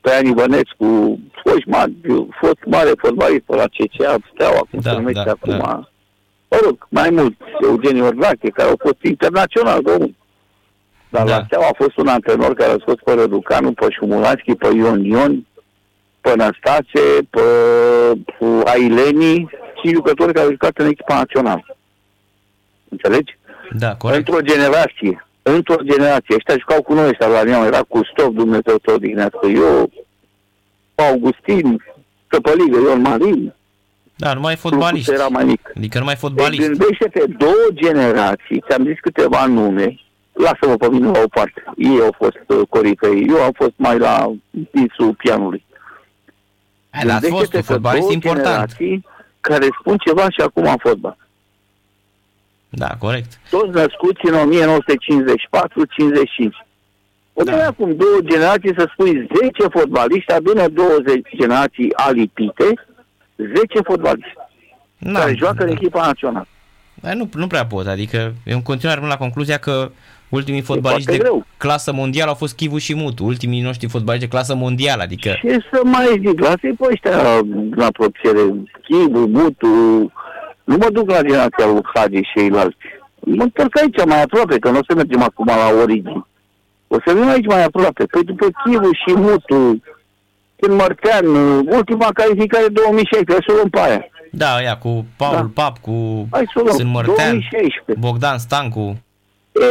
Traian 0.00 0.26
Ivănescu, 0.26 1.18
foști 1.44 1.68
mari, 1.68 1.92
fost 2.40 2.58
mare 2.66 2.90
fotbalist 2.98 3.42
pe 3.46 3.54
la 3.56 3.64
CCA, 3.64 4.16
Steaua, 4.34 4.66
cum 4.70 4.78
Da, 4.82 4.90
se 4.90 4.96
numește 4.96 5.22
da, 5.24 5.30
acum. 5.30 5.58
da. 5.58 5.88
Mă 6.50 6.58
rog, 6.64 6.86
mai 6.88 7.10
mult, 7.10 7.34
Eugeniu 7.62 8.04
Orlache, 8.06 8.48
care 8.50 8.68
au 8.68 8.76
fost 8.78 9.02
internațional, 9.02 9.82
domnul. 9.82 10.14
Dar 11.08 11.26
Da. 11.26 11.36
la 11.36 11.42
Steaua 11.44 11.66
a 11.66 11.74
fost 11.76 11.96
un 11.96 12.06
antrenor 12.06 12.54
care 12.54 12.70
a 12.72 12.76
scos 12.80 12.94
pe 13.04 13.12
Răducanu, 13.12 13.72
pe 13.72 13.86
Șumulanski, 13.90 14.54
pe 14.54 14.68
Ion 14.74 15.04
Ion, 15.04 15.46
pe 16.20 16.32
Năstase, 16.36 17.18
pe, 17.30 17.40
pe 18.38 18.44
Aileni 18.64 19.50
și 19.82 19.92
jucători 19.94 20.32
care 20.32 20.44
au 20.44 20.50
jucat 20.50 20.78
în 20.78 20.86
echipa 20.86 21.14
națională. 21.14 21.64
Înțelegi? 22.88 23.38
Da, 23.78 23.96
corect. 23.96 24.28
Într-o 24.28 24.42
generație. 24.44 25.26
Într-o 25.42 25.74
generație. 25.82 26.34
Ăștia 26.34 26.56
jucau 26.58 26.82
cu 26.82 26.94
noi 26.94 27.08
ăștia 27.08 27.26
la 27.26 27.42
Neam. 27.42 27.64
Era 27.64 27.82
cu 27.82 28.00
stop, 28.12 28.34
Dumnezeu 28.34 28.76
tot 28.76 28.94
odihnească. 28.94 29.46
Eu, 29.46 29.90
Augustin, 30.94 31.82
Căpăligă, 32.26 32.78
Ion 32.78 33.00
Marin. 33.00 33.54
Da, 34.16 34.32
numai 34.32 34.54
Clubul 34.54 34.78
fotbaliști. 34.78 35.12
Era 35.12 35.26
mai 35.28 35.44
mic. 35.44 35.72
Adică 35.76 35.98
numai 35.98 36.12
Deci 36.12 36.22
fotbaliști. 36.22 36.66
gândește-te, 36.66 37.24
două 37.38 37.66
generații, 37.72 38.62
ți-am 38.68 38.84
zis 38.84 38.98
câteva 39.00 39.46
nume, 39.46 40.00
lasă-mă 40.32 40.76
pe 40.76 40.88
mine 40.90 41.06
la 41.06 41.20
o 41.24 41.28
parte. 41.28 41.64
Ei 41.76 42.00
au 42.00 42.14
fost 42.18 42.38
uh, 42.46 42.60
corifei, 42.68 43.26
eu 43.28 43.42
am 43.42 43.52
fost 43.54 43.72
mai 43.76 43.98
la 43.98 44.32
visul 44.70 45.14
pianului. 45.14 45.64
Hai, 46.90 47.04
dar 47.06 47.16
ați 47.16 47.28
fost 47.28 47.50
Gândește-te 47.50 47.56
un 47.56 47.62
că 47.66 47.72
fotbalist 47.72 48.00
două 48.00 48.12
important. 48.12 48.44
generații 48.46 49.06
care 49.40 49.66
spun 49.80 49.96
ceva 49.96 50.22
și 50.30 50.40
acum 50.40 50.64
în 50.64 50.76
fotbal. 50.78 51.16
Da, 52.70 52.88
corect. 52.98 53.40
Toți 53.50 53.70
născuți 53.70 54.20
în 54.30 54.34
1954-55. 54.34 54.38
O 57.32 57.42
Da. 57.42 57.56
da. 57.56 57.66
acum 57.66 57.96
două 57.96 58.18
generații 58.22 58.74
să 58.76 58.88
spui 58.92 59.10
10 59.12 59.28
fotbaliști, 59.70 60.32
adună 60.32 60.68
20 60.68 61.20
generații 61.36 61.94
alipite, 61.94 62.64
10 63.36 63.54
fotbaliști 63.84 64.32
Da, 64.98 65.18
care 65.18 65.34
joacă 65.34 65.62
în 65.62 65.66
da. 65.68 65.72
echipa 65.72 66.06
națională. 66.06 66.46
Dar 66.94 67.14
nu, 67.14 67.28
nu 67.34 67.46
prea 67.46 67.66
pot, 67.66 67.86
adică 67.86 68.16
eu 68.44 68.56
în 68.56 68.62
continuare 68.62 69.00
rămân 69.00 69.14
la 69.18 69.24
concluzia 69.24 69.56
că 69.58 69.90
ultimii 70.28 70.60
fotbaliști 70.60 71.10
de 71.10 71.16
foarte 71.16 71.28
greu. 71.28 71.46
clasă 71.56 71.92
mondială 71.92 72.28
au 72.30 72.36
fost 72.36 72.54
Chivu 72.56 72.78
și 72.78 72.94
Mutu, 72.94 73.24
ultimii 73.24 73.60
noștri 73.60 73.88
fotbaliști 73.88 74.28
de 74.28 74.34
clasă 74.36 74.54
mondială, 74.54 75.02
adică 75.02 75.38
Ce 75.42 75.58
să 75.72 75.80
mai 75.84 76.06
zic, 76.26 76.40
lasă-i 76.40 76.74
pe 76.78 76.86
ăștia 76.90 77.16
la 77.76 77.86
apropiere, 77.86 78.40
Chivu, 78.82 79.26
Butu, 79.26 80.12
nu 80.70 80.76
mă 80.76 80.88
duc 80.90 81.10
la 81.10 81.20
generația 81.22 81.66
lui 81.66 81.80
Hagi 81.94 82.16
și 82.16 82.30
ceilalți. 82.34 82.76
Mă 83.20 83.42
întorc 83.42 83.78
aici 83.80 84.04
mai 84.06 84.22
aproape, 84.22 84.58
că 84.58 84.70
nu 84.70 84.78
o 84.78 84.86
să 84.88 84.94
mergem 84.94 85.22
acum 85.22 85.46
la 85.46 85.80
origini. 85.82 86.26
O 86.88 86.96
să 87.04 87.12
venim 87.12 87.28
aici 87.28 87.46
mai 87.46 87.64
aproape. 87.64 88.04
Păi 88.04 88.22
după 88.24 88.46
Chivu 88.64 88.90
și 88.92 89.12
Mutu, 89.16 89.82
când 90.60 90.74
Mărtean, 90.80 91.26
ultima 91.78 92.08
calificare 92.14 92.66
2016, 92.68 93.32
hai 93.32 93.44
să 93.46 93.52
o 93.52 93.54
luăm 93.54 93.68
pe 93.68 93.80
aia. 93.80 94.04
da, 94.32 94.62
ea 94.62 94.76
cu 94.76 95.04
Paul 95.16 95.34
Da. 95.36 95.50
Pap, 95.62 95.78
cu 95.78 96.26
Hai 96.30 96.44
să 96.52 96.58
o 96.58 96.62
luăm. 96.62 96.76
Sunt 96.76 96.90
Mărtean, 96.92 97.16
2016. 97.16 98.06
Bogdan 98.06 98.38
Stancu, 98.38 98.98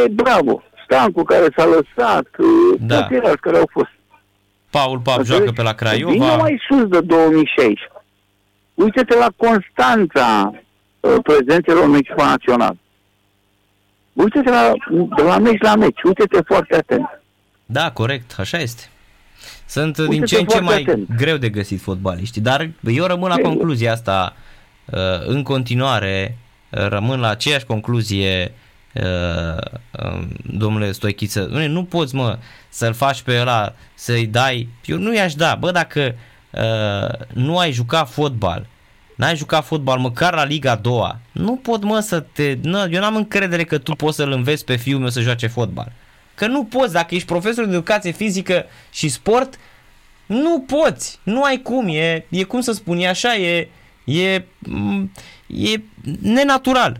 E, 0.04 0.08
bravo. 0.08 0.62
Stancu 0.84 1.22
care 1.22 1.46
s-a 1.56 1.64
lăsat, 1.64 2.26
Da. 2.78 2.94
da. 2.96 3.02
ceilalți 3.02 3.40
care 3.40 3.56
au 3.56 3.68
fost. 3.70 3.90
Paul 4.70 4.98
Pap 4.98 5.18
Înțelegi? 5.18 5.42
joacă 5.44 5.52
pe 5.56 5.62
la 5.62 5.74
Vine 5.78 5.90
Craiova, 6.16 6.36
mai 6.36 6.60
sus 6.68 6.84
de 6.88 7.00
2016. 7.00 7.88
Uite-te 8.74 9.16
la 9.16 9.28
Constanța, 9.36 10.50
uh, 10.52 10.58
prezențelor 11.22 11.84
în 11.84 11.94
echipa 11.94 12.24
națională. 12.26 12.76
Uite-te 14.12 14.50
la, 14.50 14.72
de 15.16 15.22
la 15.22 15.38
meci 15.38 15.60
la 15.62 15.74
meci, 15.74 16.02
uite-te 16.02 16.38
foarte 16.46 16.76
atent. 16.76 17.22
da, 17.66 17.90
corect, 17.90 18.34
așa 18.38 18.58
este. 18.58 18.82
Sunt 19.66 19.96
din 19.96 20.06
Uite-te 20.08 20.26
ce 20.26 20.36
în 20.40 20.46
ce 20.46 20.58
foarte 20.58 20.72
mai 20.72 20.82
atent. 20.82 21.16
greu 21.16 21.36
de 21.36 21.48
găsit 21.48 21.80
fotbaliști, 21.80 22.40
dar 22.40 22.70
eu 22.84 23.04
rămân 23.06 23.28
la 23.28 23.34
E- 23.38 23.42
concluzia 23.42 23.92
asta 23.92 24.36
uh, 24.84 24.98
în 25.26 25.42
continuare, 25.42 26.36
uh, 26.70 26.86
rămân 26.88 27.20
la 27.20 27.28
aceeași 27.28 27.64
concluzie 27.66 28.52
uh, 28.94 29.02
um, 30.04 30.28
domnule 30.58 30.92
Stoichiță, 30.92 31.48
Dom'le, 31.50 31.66
nu 31.68 31.84
poți 31.84 32.14
mă 32.14 32.38
să-l 32.68 32.92
faci 32.94 33.22
pe 33.22 33.40
ăla, 33.40 33.74
să-i 33.94 34.26
dai, 34.26 34.68
eu 34.84 34.98
nu 34.98 35.14
i-aș 35.14 35.34
da, 35.34 35.54
bă 35.54 35.70
dacă 35.70 36.14
uh, 36.50 37.26
nu 37.34 37.58
ai 37.58 37.72
jucat 37.72 38.10
fotbal, 38.10 38.66
n-ai 39.20 39.36
jucat 39.36 39.64
fotbal 39.64 39.98
măcar 39.98 40.34
la 40.34 40.44
Liga 40.44 40.74
2 40.74 41.00
nu 41.32 41.56
pot 41.56 41.84
mă 41.84 41.98
să 41.98 42.20
te, 42.20 42.58
nu, 42.62 42.78
eu 42.90 43.00
n-am 43.00 43.16
încredere 43.16 43.64
că 43.64 43.78
tu 43.78 43.92
poți 43.94 44.16
să-l 44.16 44.32
înveți 44.32 44.64
pe 44.64 44.76
fiul 44.76 44.98
meu 44.98 45.08
să 45.08 45.20
joace 45.20 45.46
fotbal. 45.46 45.92
Că 46.34 46.46
nu 46.46 46.64
poți, 46.64 46.92
dacă 46.92 47.14
ești 47.14 47.26
profesor 47.26 47.64
de 47.64 47.70
educație 47.70 48.10
fizică 48.10 48.64
și 48.90 49.08
sport, 49.08 49.54
nu 50.26 50.64
poți, 50.66 51.20
nu 51.22 51.42
ai 51.42 51.60
cum, 51.62 51.88
e, 51.88 52.26
e 52.28 52.42
cum 52.42 52.60
să 52.60 52.72
spun, 52.72 52.98
e 52.98 53.08
așa, 53.08 53.36
e, 53.36 53.68
e, 54.04 54.44
m, 54.58 55.10
e 55.46 55.80
nenatural. 56.22 56.96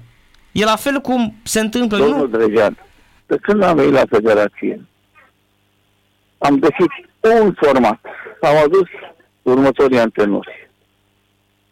E 0.53 0.65
la 0.65 0.77
fel 0.77 1.01
cum 1.01 1.35
se 1.43 1.61
întâmplă, 1.61 1.99
Domnul 1.99 2.29
nu? 2.31 2.39
Drejan, 2.39 2.77
de 3.27 3.37
când 3.43 3.63
am 3.63 3.77
venit 3.77 3.93
la 3.93 4.05
federație, 4.11 4.85
am 6.39 6.59
găsit 6.59 6.93
un 7.41 7.55
format. 7.63 8.01
Am 8.41 8.57
adus 8.65 8.89
următorii 9.43 9.99
antrenori. 9.99 10.70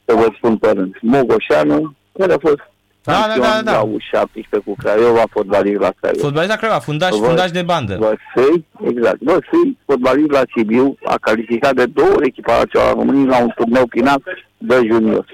Să 0.08 0.14
vă 0.14 0.28
spun 0.36 0.56
pe 0.56 0.70
rând. 0.70 0.94
Mogoșanu, 1.00 1.94
care 2.18 2.32
a 2.32 2.38
fost 2.40 2.56
Da, 3.02 3.12
da, 3.12 3.18
campion 3.20 3.40
da, 3.64 3.70
da. 3.70 3.72
la 3.72 3.84
U17 3.84 4.64
cu 4.64 4.74
Craiova, 4.82 5.22
fotbalist 5.30 5.80
la 5.80 5.90
Craiova. 6.00 6.22
Fotbalist 6.22 6.50
la 6.50 6.56
Craiova, 6.56 6.78
fundaș, 6.78 7.10
Vă- 7.10 7.26
fundaș 7.26 7.50
de 7.50 7.62
bandă. 7.62 7.96
Văsăi, 7.98 8.66
exact. 8.90 9.18
Văsăi, 9.20 9.78
fotbalist 9.86 10.30
la 10.30 10.42
Sibiu, 10.56 10.96
a 11.04 11.14
calificat 11.20 11.74
de 11.74 11.84
două 11.86 12.08
ori 12.16 12.26
echipa 12.26 12.56
națională 12.56 12.90
a 12.90 12.94
României 12.94 13.26
la 13.26 13.38
un 13.42 13.52
turneu 13.56 13.84
final 13.90 14.22
de 14.58 14.80
junior. 14.86 15.24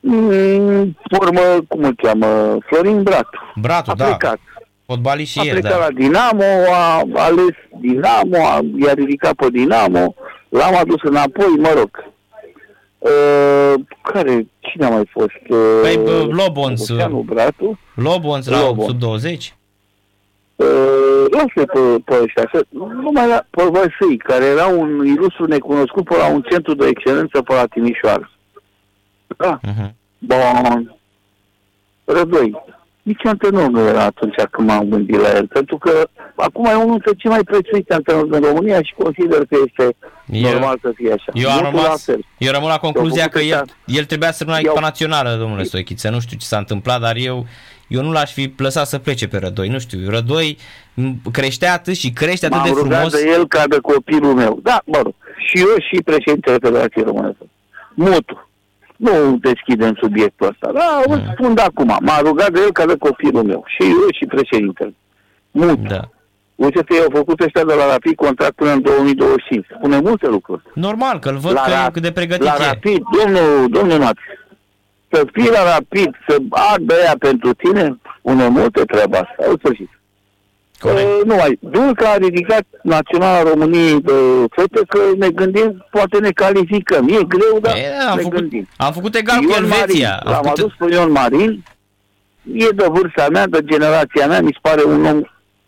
Mm, 0.00 0.96
Formă, 1.16 1.40
cum 1.68 1.82
îl 1.84 1.94
cheamă, 2.02 2.58
Florin 2.66 3.02
Bratu. 3.02 3.52
Bratu, 3.60 3.90
A 3.90 3.94
da. 3.94 4.04
plecat. 4.04 4.38
Fotbalist 4.86 5.30
și 5.30 5.38
A 5.38 5.42
el, 5.44 5.50
plecat 5.52 5.70
da. 5.78 5.78
la 5.78 5.90
Dinamo, 5.90 6.44
a 6.72 7.02
ales 7.14 7.54
Dinamo, 7.80 8.36
a, 8.46 8.60
i-a 8.84 8.92
ridicat 8.92 9.32
pe 9.34 9.46
Dinamo, 9.50 10.14
l-am 10.48 10.76
adus 10.76 11.02
înapoi, 11.02 11.46
mă 11.58 11.72
rog. 11.76 11.90
Uh, 13.02 13.74
care, 14.02 14.46
cine 14.60 14.84
a 14.86 14.88
mai 14.90 15.08
fost? 15.10 15.40
Uh, 15.48 15.78
Păi, 15.82 15.96
bă, 16.04 16.26
Lobonț, 16.30 16.88
Oceanu 16.90 17.20
Bratu. 17.26 17.78
Lobonț 17.94 18.46
la 18.46 18.60
Lobonț. 18.66 18.88
sub 18.88 18.98
20? 18.98 19.54
Uh, 20.56 20.66
lasă 21.30 21.66
pe, 21.72 21.78
pe 22.04 22.22
ăștia, 22.22 22.48
să, 22.52 22.64
numai 23.02 23.28
la, 23.28 23.46
pe 23.50 23.62
Văsâi, 23.62 24.16
care 24.16 24.44
era 24.44 24.66
un 24.66 25.06
ilustru 25.06 25.46
necunoscut 25.46 26.04
pe 26.04 26.16
la 26.16 26.26
un 26.32 26.42
centru 26.50 26.74
de 26.74 26.86
excelență 26.86 27.42
pe 27.42 27.54
la 27.54 27.66
Timișoara. 27.66 28.30
Da, 29.36 29.60
Uh-huh. 29.60 29.90
bun. 30.18 30.96
Rădoi. 32.04 32.62
Nici 33.02 33.24
antrenor 33.26 33.68
nu 33.68 33.80
era 33.80 34.02
atunci 34.04 34.34
când 34.50 34.68
m-am 34.68 34.88
gândit 34.88 35.20
la 35.20 35.28
el, 35.36 35.46
pentru 35.46 35.78
că 35.78 36.08
acum 36.36 36.64
e 36.64 36.74
unul 36.74 36.88
dintre 36.90 37.12
cei 37.16 37.30
mai 37.30 37.42
prețuiți 37.44 37.90
antrenori 37.92 38.30
din 38.30 38.40
România 38.40 38.82
și 38.82 38.94
consider 39.02 39.38
că 39.38 39.56
este 39.66 39.96
Eu- 40.26 40.50
normal 40.50 40.78
să 40.82 40.92
fie 40.94 41.12
așa. 41.12 41.30
Eu 41.34 41.48
am 41.50 41.54
Multul 41.62 41.74
la 41.78 41.82
rămas, 41.82 42.04
fel. 42.04 42.24
eu 42.38 42.52
rămân 42.52 42.68
la 42.68 42.78
concluzia 42.78 43.22
făcut 43.22 43.36
că 43.36 43.42
el, 43.44 43.60
ăștia- 43.62 43.76
el 43.86 44.04
trebuia 44.04 44.32
să 44.32 44.42
rămână 44.44 44.60
I-au- 44.62 44.70
echipa 44.72 44.86
națională, 44.86 45.36
domnule 45.38 45.62
Stoichiță. 45.62 46.10
Nu 46.10 46.20
știu 46.20 46.36
ce 46.36 46.46
s-a 46.46 46.58
întâmplat, 46.58 47.00
dar 47.00 47.16
eu, 47.16 47.46
eu 47.88 48.02
nu 48.02 48.12
l-aș 48.12 48.32
fi 48.32 48.52
lăsat 48.56 48.86
să 48.86 48.98
plece 48.98 49.28
pe 49.28 49.38
Rădoi. 49.38 49.68
Nu 49.68 49.78
știu, 49.78 49.98
Rădoi 50.10 50.58
m, 50.94 51.10
creștea 51.32 51.72
atât 51.72 51.94
și 51.94 52.10
crește 52.10 52.46
atât 52.46 52.58
M-am 52.58 52.66
de 52.66 52.72
rugat 52.80 52.92
frumos. 53.10 53.12
de 53.22 53.28
el 53.30 53.46
ca 53.48 53.66
de 53.66 53.78
copilul 53.82 54.34
meu. 54.34 54.58
Da, 54.62 54.80
mă 54.84 55.00
rog. 55.02 55.14
Și 55.46 55.58
eu 55.58 55.74
și 55.90 56.02
președintele 56.02 56.56
Federației 56.62 57.04
Românești. 57.04 57.38
Mutu. 57.94 58.46
Nu 58.96 59.36
deschidem 59.40 59.98
subiectul 60.00 60.46
ăsta. 60.46 60.72
Da, 60.72 61.02
Mm. 61.06 61.12
îl 61.12 61.30
spun 61.32 61.54
de 61.54 61.60
acum. 61.60 61.98
M-a 62.00 62.20
rugat 62.20 62.50
de 62.52 62.60
el 62.60 62.72
ca 62.72 62.86
de 62.86 62.96
copilul 62.96 63.42
meu. 63.42 63.64
Și 63.66 63.82
eu 63.88 64.06
și 64.18 64.24
președintele. 64.26 64.94
Mutu. 65.50 65.82
Da. 65.88 66.08
Uite 66.64 66.82
că 66.86 66.94
i-au 66.94 67.10
făcut 67.14 67.40
ăștia 67.40 67.64
de 67.64 67.74
la 67.74 67.86
Rapid 67.90 68.14
contract 68.14 68.54
până 68.54 68.70
în 68.72 68.82
2025. 68.82 69.66
Spune 69.76 70.00
multe 70.00 70.26
lucruri. 70.28 70.62
Normal, 70.74 71.18
că 71.18 71.28
îl 71.28 71.36
văd 71.36 71.52
La 71.52 71.60
că 71.60 71.70
Rap- 71.70 71.92
cât 71.92 72.02
de 72.02 72.12
pregătit 72.12 72.44
La 72.44 72.56
e. 72.60 72.64
Rapid, 72.66 73.02
domnul, 73.18 73.66
domnul 73.70 73.98
Mat, 73.98 74.16
să 75.10 75.24
fii 75.32 75.50
la 75.50 75.72
Rapid, 75.74 76.10
să 76.28 76.36
ardă 76.50 76.94
ea 77.04 77.14
pentru 77.18 77.52
tine, 77.54 77.98
spune 78.18 78.48
multe 78.48 78.84
treaba 78.84 79.18
asta. 79.18 79.34
În 79.50 79.56
sfârșit. 79.58 79.90
Corect. 80.78 81.06
Uh, 81.08 81.20
nu 81.24 81.34
mai. 81.34 81.58
Dulca 81.60 82.08
a 82.10 82.16
ridicat 82.16 82.64
Naționala 82.82 83.42
României 83.50 84.00
de 84.00 84.12
fete 84.50 84.80
că 84.88 84.98
ne 85.18 85.28
gândim, 85.30 85.86
poate 85.90 86.18
ne 86.18 86.30
calificăm. 86.30 87.08
E 87.08 87.24
greu, 87.28 87.58
dar 87.60 87.74
E, 87.76 87.86
am, 88.08 88.16
ne 88.16 88.22
făcut, 88.22 88.38
gândim. 88.38 88.68
am 88.76 88.92
făcut 88.92 89.14
egal 89.14 89.36
cu 89.36 89.42
Ion 89.42 89.62
Elveția. 89.62 90.08
Marin, 90.10 90.26
Am 90.26 90.32
l-am 90.32 90.42
făcut, 90.42 90.58
adus 90.58 90.72
pe 90.78 90.94
Ion 90.94 91.10
Marin, 91.10 91.62
e 92.54 92.68
de 92.74 92.86
vârsta 92.90 93.26
mea, 93.32 93.46
de 93.46 93.58
generația 93.64 94.26
mea, 94.26 94.40
mi 94.40 94.52
se 94.52 94.58
pare 94.62 94.82
un 94.84 95.04
om 95.04 95.22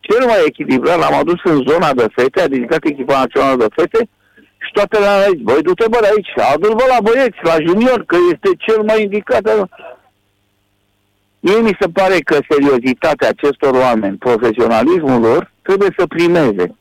cel 0.06 0.26
mai 0.26 0.40
echilibrat, 0.46 0.98
l-am 0.98 1.14
adus 1.14 1.40
în 1.44 1.62
zona 1.68 1.92
de 1.92 2.06
fete, 2.14 2.40
a 2.40 2.46
ridicat 2.46 2.84
echipa 2.84 3.18
națională 3.18 3.56
de 3.56 3.66
fete 3.76 4.08
și 4.64 4.72
toate 4.72 4.98
le-am 4.98 5.20
zis, 5.30 5.40
băi, 5.42 5.62
du-te 5.62 5.84
bă 5.90 5.98
de 6.00 6.08
aici, 6.12 6.32
adu-l 6.52 6.74
bă 6.74 6.84
la 6.88 7.00
băieți, 7.02 7.38
la 7.42 7.56
junior, 7.66 8.04
că 8.06 8.16
este 8.32 8.48
cel 8.58 8.82
mai 8.82 9.02
indicat. 9.02 9.44
Mie 11.40 11.60
mi 11.60 11.76
se 11.80 11.88
pare 11.92 12.18
că 12.18 12.38
seriozitatea 12.48 13.28
acestor 13.28 13.74
oameni, 13.74 14.16
profesionalismul 14.16 15.20
lor, 15.20 15.52
trebuie 15.62 15.94
să 15.98 16.06
primeze. 16.06 16.74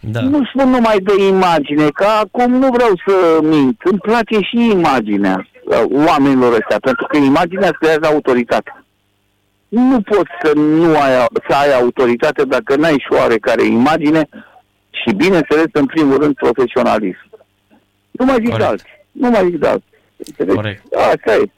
da. 0.00 0.20
Nu 0.20 0.44
spun 0.44 0.70
numai 0.70 0.98
de 0.98 1.24
imagine, 1.24 1.88
că 1.88 2.04
acum 2.04 2.52
nu 2.52 2.68
vreau 2.70 2.92
să 3.06 3.38
mint. 3.42 3.80
Îmi 3.84 3.98
place 3.98 4.40
și 4.40 4.70
imaginea 4.70 5.46
uh, 5.64 5.82
oamenilor 5.90 6.52
ăștia, 6.52 6.78
pentru 6.80 7.06
că 7.06 7.16
imaginea 7.16 7.70
creează 7.70 8.06
autoritate. 8.06 8.81
Nu 9.72 10.00
poți 10.00 10.30
să 10.42 10.52
nu 10.56 10.96
ai, 11.00 11.26
să 11.48 11.54
ai 11.54 11.74
autoritate 11.80 12.44
dacă 12.44 12.76
n-ai 12.76 12.92
și 12.98 13.06
oarecare 13.18 13.64
imagine 13.66 14.28
și, 14.90 15.14
bineînțeles, 15.14 15.66
în 15.72 15.86
primul 15.86 16.18
rând, 16.18 16.34
profesionalism. 16.34 17.30
Nu 18.10 18.24
mai 18.24 18.34
zic 18.34 18.44
Corect. 18.50 18.58
de 18.58 18.64
alții. 18.70 18.88
Nu 19.12 19.30
mai 19.30 19.44
zic 19.50 19.58
de 19.60 19.66
alții. 19.68 19.88
Înțelegi? 20.16 20.54
Corect. 20.56 20.82
Asta 20.94 21.32
e. 21.34 21.50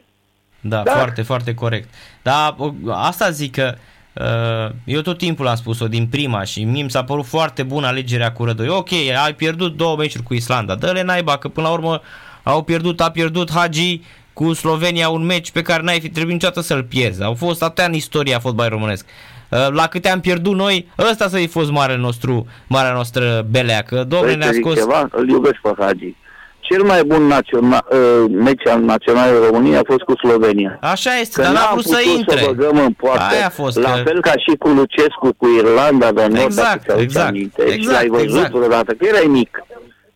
Da, 0.60 0.82
Da. 0.82 0.90
foarte, 0.92 1.22
foarte 1.22 1.54
corect. 1.54 1.88
Dar 2.22 2.54
o- 2.58 2.72
asta 2.92 3.30
zic 3.30 3.52
că 3.54 3.74
uh, 4.12 4.74
eu 4.84 5.00
tot 5.00 5.18
timpul 5.18 5.46
am 5.46 5.54
spus-o 5.56 5.88
din 5.88 6.06
prima 6.06 6.42
și 6.44 6.64
mie 6.64 6.82
mi 6.82 6.90
s-a 6.90 7.04
părut 7.04 7.24
foarte 7.26 7.62
bună 7.62 7.86
alegerea 7.86 8.32
cu 8.32 8.44
Rădoi. 8.44 8.68
Ok, 8.68 8.90
ai 9.24 9.34
pierdut 9.34 9.76
două 9.76 9.96
meciuri 9.96 10.22
cu 10.24 10.34
Islanda, 10.34 10.74
dă-le 10.74 11.02
naiba 11.02 11.38
că 11.38 11.48
până 11.48 11.66
la 11.66 11.72
urmă 11.72 12.00
au 12.42 12.62
pierdut, 12.62 13.00
a 13.00 13.10
pierdut 13.10 13.50
Hagi 13.52 14.00
cu 14.34 14.52
Slovenia 14.52 15.08
un 15.08 15.24
meci 15.24 15.50
pe 15.50 15.62
care 15.62 15.82
n-ai 15.82 16.00
fi 16.00 16.08
trebuit 16.10 16.32
niciodată 16.32 16.60
să-l 16.60 16.82
pierzi. 16.88 17.22
Au 17.22 17.34
fost 17.34 17.62
atâtea 17.62 17.84
în 17.84 17.92
istoria 17.94 18.38
fotbalului 18.38 18.78
românesc. 18.78 19.04
Uh, 19.48 19.66
La 19.72 19.86
câte 19.86 20.08
am 20.08 20.20
pierdut 20.20 20.54
noi, 20.54 20.88
ăsta 21.10 21.28
să-i 21.28 21.46
fost 21.46 21.70
marele 21.70 21.98
nostru, 21.98 22.46
marea 22.66 22.92
noastră 22.92 23.46
belea, 23.50 23.82
că 23.82 23.94
domnule 24.08 24.22
Vrei 24.22 24.36
ne-a 24.36 24.46
să 24.46 24.52
zic 24.52 24.62
scos... 24.64 24.74
ceva? 24.78 25.08
Îl 25.12 25.28
iubesc 25.28 25.56
pe 25.62 25.70
Hagi. 25.78 26.14
Cel 26.60 26.82
mai 26.82 27.04
bun 27.04 27.22
naționa, 27.26 27.84
uh, 27.90 27.98
meci 28.30 28.66
al 28.66 28.80
Naționalei 28.80 29.38
României 29.50 29.76
a 29.76 29.80
fost 29.84 30.00
cu 30.00 30.14
Slovenia. 30.16 30.78
Așa 30.80 31.18
este, 31.20 31.36
Că 31.40 31.42
dar 31.42 31.52
n-a 31.52 31.60
n-am 31.60 31.70
vrut 31.72 31.84
să 31.84 31.96
putut 32.02 32.18
intre. 32.18 32.38
să 32.38 32.44
băgăm 32.54 32.78
în 32.84 32.92
poartă. 32.92 33.34
Aia 33.34 33.46
a 33.46 33.50
fost, 33.50 33.76
La 33.78 33.90
că- 33.92 34.02
fel 34.04 34.20
ca 34.20 34.30
și 34.30 34.56
cu 34.58 34.68
Lucescu, 34.68 35.34
cu 35.36 35.46
Irlanda 35.58 36.12
de 36.12 36.26
Nord, 36.26 36.44
Exact, 36.44 36.68
dacă 36.68 36.82
ți-aduci 36.86 37.02
exact, 37.04 37.28
aminte. 37.28 37.62
și 37.68 37.72
exact, 37.74 37.96
l-ai 37.98 38.08
văzut 38.08 38.26
exact. 38.36 38.52
vreodată, 38.52 38.92
că 38.92 39.06
erai 39.06 39.26
mic 39.28 39.62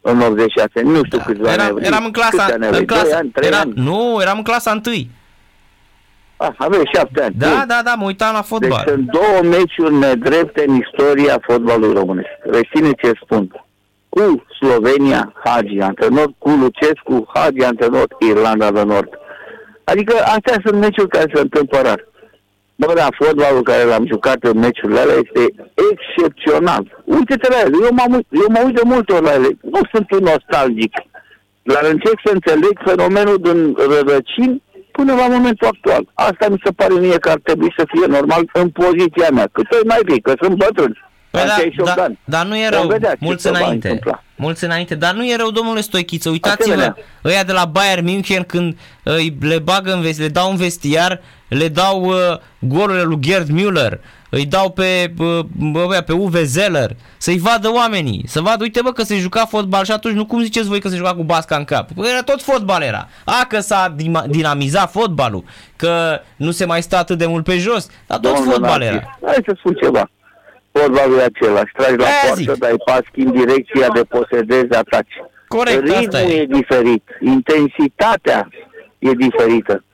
în 0.01 0.21
86, 0.21 0.71
nu 0.83 1.01
știu 1.05 1.19
Da. 1.19 1.25
câți 1.25 1.41
ani 1.41 1.49
Eram, 1.53 1.67
aveai. 1.67 1.87
eram 1.87 2.05
în 2.05 2.11
clasa, 2.13 2.29
Câți 2.31 2.41
ani 2.53 2.67
aveai? 2.67 2.81
în 2.81 2.87
Doi 2.87 2.97
clasa 2.97 3.17
ani, 3.17 3.29
trei 3.31 3.49
era, 3.49 3.59
ani? 3.59 3.73
nu, 3.77 4.19
eram 4.21 4.37
în 4.37 4.43
clasa 4.43 4.71
întâi. 4.71 5.11
Ah, 6.37 6.49
aveai 6.57 6.91
șapte 6.95 7.23
ani. 7.23 7.35
Da, 7.39 7.49
Bun. 7.49 7.65
da, 7.67 7.81
da, 7.85 7.95
mă 7.95 8.05
uitam 8.07 8.33
la 8.33 8.39
Deci 8.39 8.49
fotbal. 8.49 8.85
sunt 8.87 9.11
două 9.11 9.43
meciuri 9.43 9.95
nedrepte 9.95 10.65
în 10.69 10.75
istoria 10.75 11.39
fotbalului 11.43 11.95
românesc. 11.95 12.29
Reține 12.43 12.91
ce 13.03 13.13
spun. 13.23 13.65
Cu 14.09 14.45
Slovenia, 14.61 15.33
Hagi, 15.45 15.79
antrenor, 15.81 16.29
cu 16.39 16.49
Lucescu, 16.51 17.31
Hagi, 17.35 17.65
antrenor, 17.65 18.07
Irlanda 18.19 18.71
de 18.71 18.83
Nord. 18.83 19.09
Adică 19.85 20.15
astea 20.17 20.57
sunt 20.65 20.81
meciuri 20.81 21.09
care 21.09 21.31
se 21.35 21.41
întâmplă 21.41 21.81
rar. 21.81 22.07
Bă, 22.81 22.93
da, 22.95 23.07
fotbalul 23.19 23.63
care 23.63 23.85
l-am 23.85 24.07
jucat 24.07 24.37
în 24.51 24.59
meciurile 24.59 24.99
alea 25.01 25.15
este 25.25 25.43
excepțional. 25.93 26.83
Uite-te 27.05 27.49
la 27.51 27.59
ele, 27.61 27.77
eu, 27.83 27.93
m-am, 27.93 28.13
uit- 28.15 28.27
eu 28.43 28.47
mă 28.49 28.61
uit 28.65 28.75
de 28.75 28.81
multe 28.85 29.13
ori 29.13 29.25
la 29.25 29.33
ele. 29.35 29.49
Nu 29.63 29.81
sunt 29.93 30.11
un 30.11 30.19
nostalgic. 30.33 30.93
Dar 31.63 31.83
încerc 31.85 32.19
să 32.25 32.31
înțeleg 32.33 32.75
fenomenul 32.85 33.39
din 33.41 33.59
rădăcini 33.93 34.63
până 34.93 35.15
la 35.15 35.27
momentul 35.27 35.67
actual. 35.67 36.03
Asta 36.15 36.49
mi 36.49 36.61
se 36.65 36.71
pare 36.73 36.95
mie 36.95 37.19
că 37.19 37.31
ar 37.31 37.41
trebui 37.43 37.75
să 37.77 37.85
fie 37.93 38.07
normal 38.07 38.43
în 38.53 38.69
poziția 38.71 39.29
mea. 39.33 39.49
Cât 39.53 39.73
ori 39.73 39.87
mai 39.87 40.01
fi, 40.09 40.21
că 40.21 40.33
sunt 40.43 40.55
bătrân. 40.57 40.93
Păi 41.31 41.41
Am 41.41 41.47
da, 41.47 41.53
68 41.53 41.89
de 41.89 41.95
da, 41.97 42.05
ani. 42.05 42.19
dar 42.25 42.47
nu 42.47 42.57
e 42.57 42.69
Vom 42.71 42.79
rău. 42.81 42.89
vedea 42.89 43.11
ce 43.11 43.19
Mulți 43.21 43.43
se 43.43 43.51
va 43.51 43.59
înainte. 43.59 44.01
Întâmpla. 44.39 44.45
Mulți 44.47 44.65
înainte, 44.65 44.95
dar 44.95 45.15
nu 45.15 45.27
e 45.27 45.37
rău, 45.37 45.51
domnule 45.51 45.81
Stoichiță. 45.81 46.29
Uitați-vă, 46.31 46.63
Asemenea. 46.73 46.97
ăia 47.25 47.45
de 47.45 47.53
la 47.53 47.65
Bayern 47.65 48.05
München 48.05 48.43
când 48.43 48.79
îi 49.03 49.37
le 49.41 49.59
bagă 49.59 49.93
în 49.93 50.01
vesti, 50.01 50.21
le 50.23 50.29
dau 50.29 50.51
în 50.51 50.57
vestiar, 50.57 51.21
le 51.49 51.69
dau 51.69 52.03
uh, 52.05 52.15
golurile 52.59 53.03
lui 53.03 53.19
Gerd 53.21 53.49
Müller, 53.51 53.99
îi 54.31 54.47
dau 54.47 54.71
pe, 54.71 55.13
uh, 55.19 55.39
bă, 55.73 56.03
pe 56.07 56.13
Uwe 56.13 56.45
Zeller, 56.45 56.97
să-i 57.17 57.39
vadă 57.39 57.71
oamenii, 57.73 58.25
să 58.27 58.41
vadă, 58.41 58.63
uite 58.63 58.81
bă 58.83 58.93
că 58.93 59.03
se 59.03 59.17
juca 59.19 59.45
fotbal 59.47 59.85
și 59.85 59.91
atunci 59.91 60.15
nu 60.15 60.27
cum 60.27 60.43
ziceți 60.43 60.69
voi 60.69 60.81
că 60.81 60.89
se 60.89 60.97
juca 60.97 61.15
cu 61.15 61.23
basca 61.23 61.57
în 61.57 61.65
cap. 61.65 61.93
Păi 61.93 62.09
era 62.11 62.23
tot 62.23 62.43
fotbal 62.43 62.83
era. 62.83 63.09
A, 63.25 63.45
că 63.49 63.61
s-a 63.61 63.95
dima- 63.97 64.27
dinamizat 64.29 64.91
fotbalul, 64.91 65.45
că 65.77 66.21
nu 66.37 66.51
se 66.51 66.65
mai 66.65 66.83
stă 66.83 66.97
atât 66.97 67.19
de 67.19 67.27
mult 67.27 67.45
pe 67.45 67.59
jos, 67.59 67.87
dar 68.07 68.19
tot 68.19 68.35
Domnul 68.35 68.53
fotbal 68.53 68.79
Narcis, 68.79 68.89
era. 68.97 69.19
Hai 69.27 69.43
să 69.47 69.55
spun 69.59 69.75
ceva. 69.83 70.11
Fotbalul 70.79 71.19
e 71.19 71.23
același. 71.23 71.73
Tragi 71.73 71.97
la 71.97 72.05
Aia 72.05 72.15
poartă, 72.23 72.41
zic. 72.53 72.53
dai 72.53 72.77
pas, 72.85 73.01
schimbi 73.11 73.39
direcția 73.39 73.89
de 73.95 74.03
posedezi, 74.03 74.73
ataci. 74.83 75.15
Corect, 75.49 75.89
asta 75.91 75.99
Ritmul 76.19 76.37
e. 76.39 76.41
e 76.41 76.45
diferit. 76.47 77.05
Intensitatea 77.21 78.49
e 78.99 79.11
diferită. 79.11 79.85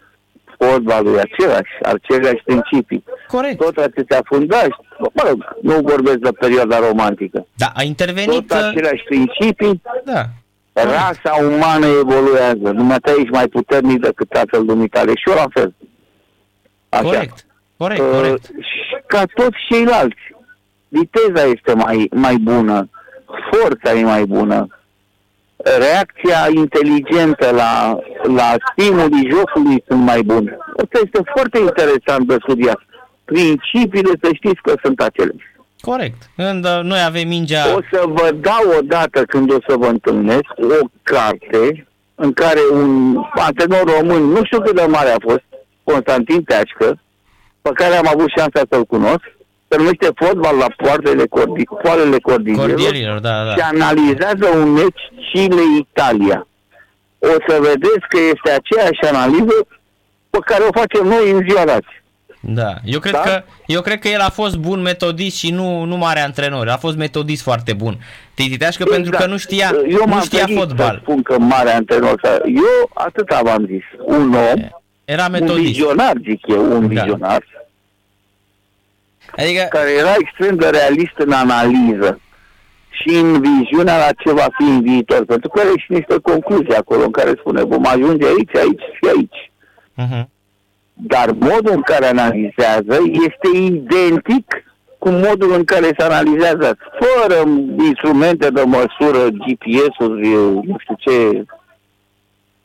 Fotbalul 0.58 1.16
e 1.16 1.20
același, 1.20 1.72
aceleași 1.82 2.42
principii. 2.44 3.04
Corect. 3.28 3.58
Tot 3.58 3.76
atâția 3.76 4.20
fundași, 4.24 4.76
mă 4.98 5.22
rog, 5.28 5.56
nu 5.62 5.74
vorbesc 5.82 6.16
de 6.16 6.30
perioada 6.30 6.78
romantică. 6.78 7.46
Da, 7.56 7.66
a 7.74 7.82
intervenit... 7.82 8.46
Tot 8.48 8.58
uh, 8.58 8.66
aceleași 8.70 9.02
principii, 9.04 9.82
Da. 10.04 10.24
rasa 10.72 11.32
umană 11.54 11.86
evoluează. 11.86 12.56
Dumneata 12.80 13.10
ești 13.10 13.30
mai 13.30 13.48
puternic 13.48 14.00
decât 14.00 14.28
tatăl 14.28 14.64
dumitale 14.64 15.12
și 15.14 15.28
eu 15.28 15.34
la 15.34 15.46
fel. 15.52 15.74
Așa. 16.88 17.02
Corect. 17.02 17.46
Corect, 17.76 18.00
Uh, 18.00 18.10
corect. 18.12 18.44
și 18.44 18.96
ca 19.06 19.22
toți 19.34 19.56
ceilalți. 19.68 20.16
Viteza 20.96 21.42
este 21.42 21.72
mai, 21.74 22.08
mai 22.10 22.36
bună, 22.36 22.88
forța 23.50 23.92
e 23.92 24.04
mai 24.04 24.24
bună, 24.24 24.66
reacția 25.56 26.46
inteligentă 26.54 27.50
la, 27.50 27.98
la 28.22 28.54
stimulii 28.70 29.30
jocului 29.30 29.84
sunt 29.86 30.00
mai 30.00 30.22
bune. 30.22 30.56
Asta 30.76 30.98
este 31.04 31.20
foarte 31.34 31.58
interesant 31.58 32.26
de 32.26 32.36
studiat. 32.38 32.80
Principiile, 33.24 34.10
să 34.22 34.28
știți 34.32 34.62
că 34.62 34.72
sunt 34.82 35.00
aceleași. 35.00 35.52
Corect. 35.80 36.30
Când 36.36 36.64
uh, 36.64 36.80
noi 36.82 37.02
avem 37.06 37.28
mingea... 37.28 37.74
O 37.76 37.80
să 37.92 38.02
vă 38.06 38.30
dau 38.40 38.78
odată 38.78 39.22
când 39.22 39.52
o 39.52 39.58
să 39.68 39.76
vă 39.76 39.86
întâlnesc 39.86 40.50
o 40.56 40.86
carte 41.02 41.86
în 42.14 42.32
care 42.32 42.60
un 42.72 43.16
antrenor 43.30 43.84
român, 43.98 44.22
nu 44.22 44.44
știu 44.44 44.60
cât 44.60 44.74
de 44.74 44.86
mare 44.88 45.10
a 45.10 45.16
fost, 45.20 45.44
Constantin 45.82 46.42
Teașcă, 46.42 47.00
pe 47.62 47.70
care 47.74 47.94
am 47.94 48.08
avut 48.08 48.28
șansa 48.36 48.62
să-l 48.70 48.84
cunosc, 48.84 49.33
se 49.68 49.76
numește 49.76 50.08
fotbal 50.14 50.56
la 50.56 50.66
poartele, 50.76 51.26
cordi, 51.26 51.64
poarele 51.82 52.18
Cordierilor, 52.18 53.18
da, 53.18 53.44
da. 53.44 53.54
și 53.54 53.60
analizează 53.60 54.46
un 54.56 54.72
meci 54.72 55.02
Chile-Italia. 55.32 56.46
O 57.18 57.34
să 57.48 57.58
vedeți 57.60 58.04
că 58.08 58.18
este 58.32 58.50
aceeași 58.50 59.14
analiză 59.14 59.66
pe 60.30 60.38
care 60.44 60.64
o 60.64 60.72
facem 60.80 61.06
noi 61.06 61.30
în 61.30 61.44
ziua 61.48 61.64
de 61.64 61.70
azi. 61.70 62.02
Da, 62.46 62.74
eu 62.84 62.98
cred, 62.98 63.12
da? 63.12 63.20
Că, 63.20 63.42
eu 63.66 63.80
cred 63.80 63.98
că 63.98 64.08
el 64.08 64.20
a 64.20 64.30
fost 64.30 64.56
bun 64.56 64.80
metodist 64.80 65.36
și 65.36 65.50
nu, 65.50 65.84
nu 65.84 65.96
mare 65.96 66.20
antrenor, 66.20 66.68
a 66.68 66.76
fost 66.76 66.96
metodist 66.96 67.42
foarte 67.42 67.72
bun. 67.72 67.98
Titi 68.34 68.56
Teașcă 68.56 68.82
exact. 68.82 69.02
pentru 69.02 69.20
că 69.20 69.26
nu 69.26 69.36
știa, 69.36 69.74
eu 69.88 70.02
nu 70.06 70.20
știa 70.20 70.46
fotbal. 70.54 70.98
spun 71.02 71.22
că 71.22 71.38
mare 71.38 71.70
antrenor, 71.70 72.20
eu 72.46 72.90
atât 72.94 73.28
v-am 73.42 73.66
zis, 73.66 73.82
un 74.06 74.34
om, 74.52 74.68
era 75.04 75.28
metodist. 75.28 75.56
un 75.56 75.64
vizionar, 75.64 76.12
zic 76.22 76.48
eu, 76.48 76.76
un 76.76 76.94
da. 76.94 77.38
Vizionar, 79.36 79.62
adică... 79.62 79.78
care 79.78 79.90
era 79.90 80.14
extrem 80.18 80.56
de 80.56 80.68
realist 80.68 81.16
în 81.16 81.32
analiză 81.32 82.20
și 82.90 83.08
în 83.08 83.40
viziunea 83.40 83.96
la 83.96 84.10
ce 84.18 84.32
va 84.32 84.46
fi 84.58 84.62
în 84.62 84.82
viitor, 84.82 85.24
pentru 85.24 85.48
că 85.48 85.60
are 85.60 85.72
și 85.76 85.92
niște 85.92 86.16
concluzii 86.22 86.76
acolo 86.76 87.02
în 87.04 87.10
care 87.10 87.32
spune 87.38 87.62
vom 87.62 87.86
ajunge 87.86 88.26
aici, 88.26 88.56
aici 88.56 88.84
și 88.96 89.04
aici. 89.14 89.50
Uh-huh 90.02 90.32
dar 90.94 91.30
modul 91.38 91.72
în 91.74 91.80
care 91.80 92.06
analizează 92.06 92.96
este 93.26 93.58
identic 93.58 94.64
cu 94.98 95.08
modul 95.10 95.52
în 95.52 95.64
care 95.64 95.86
se 95.98 96.04
analizează, 96.04 96.76
fără 97.00 97.42
instrumente 97.84 98.48
de 98.48 98.62
măsură, 98.62 99.28
GPS-uri, 99.28 100.28
nu 100.66 100.76
știu 100.78 100.94
ce. 100.98 101.44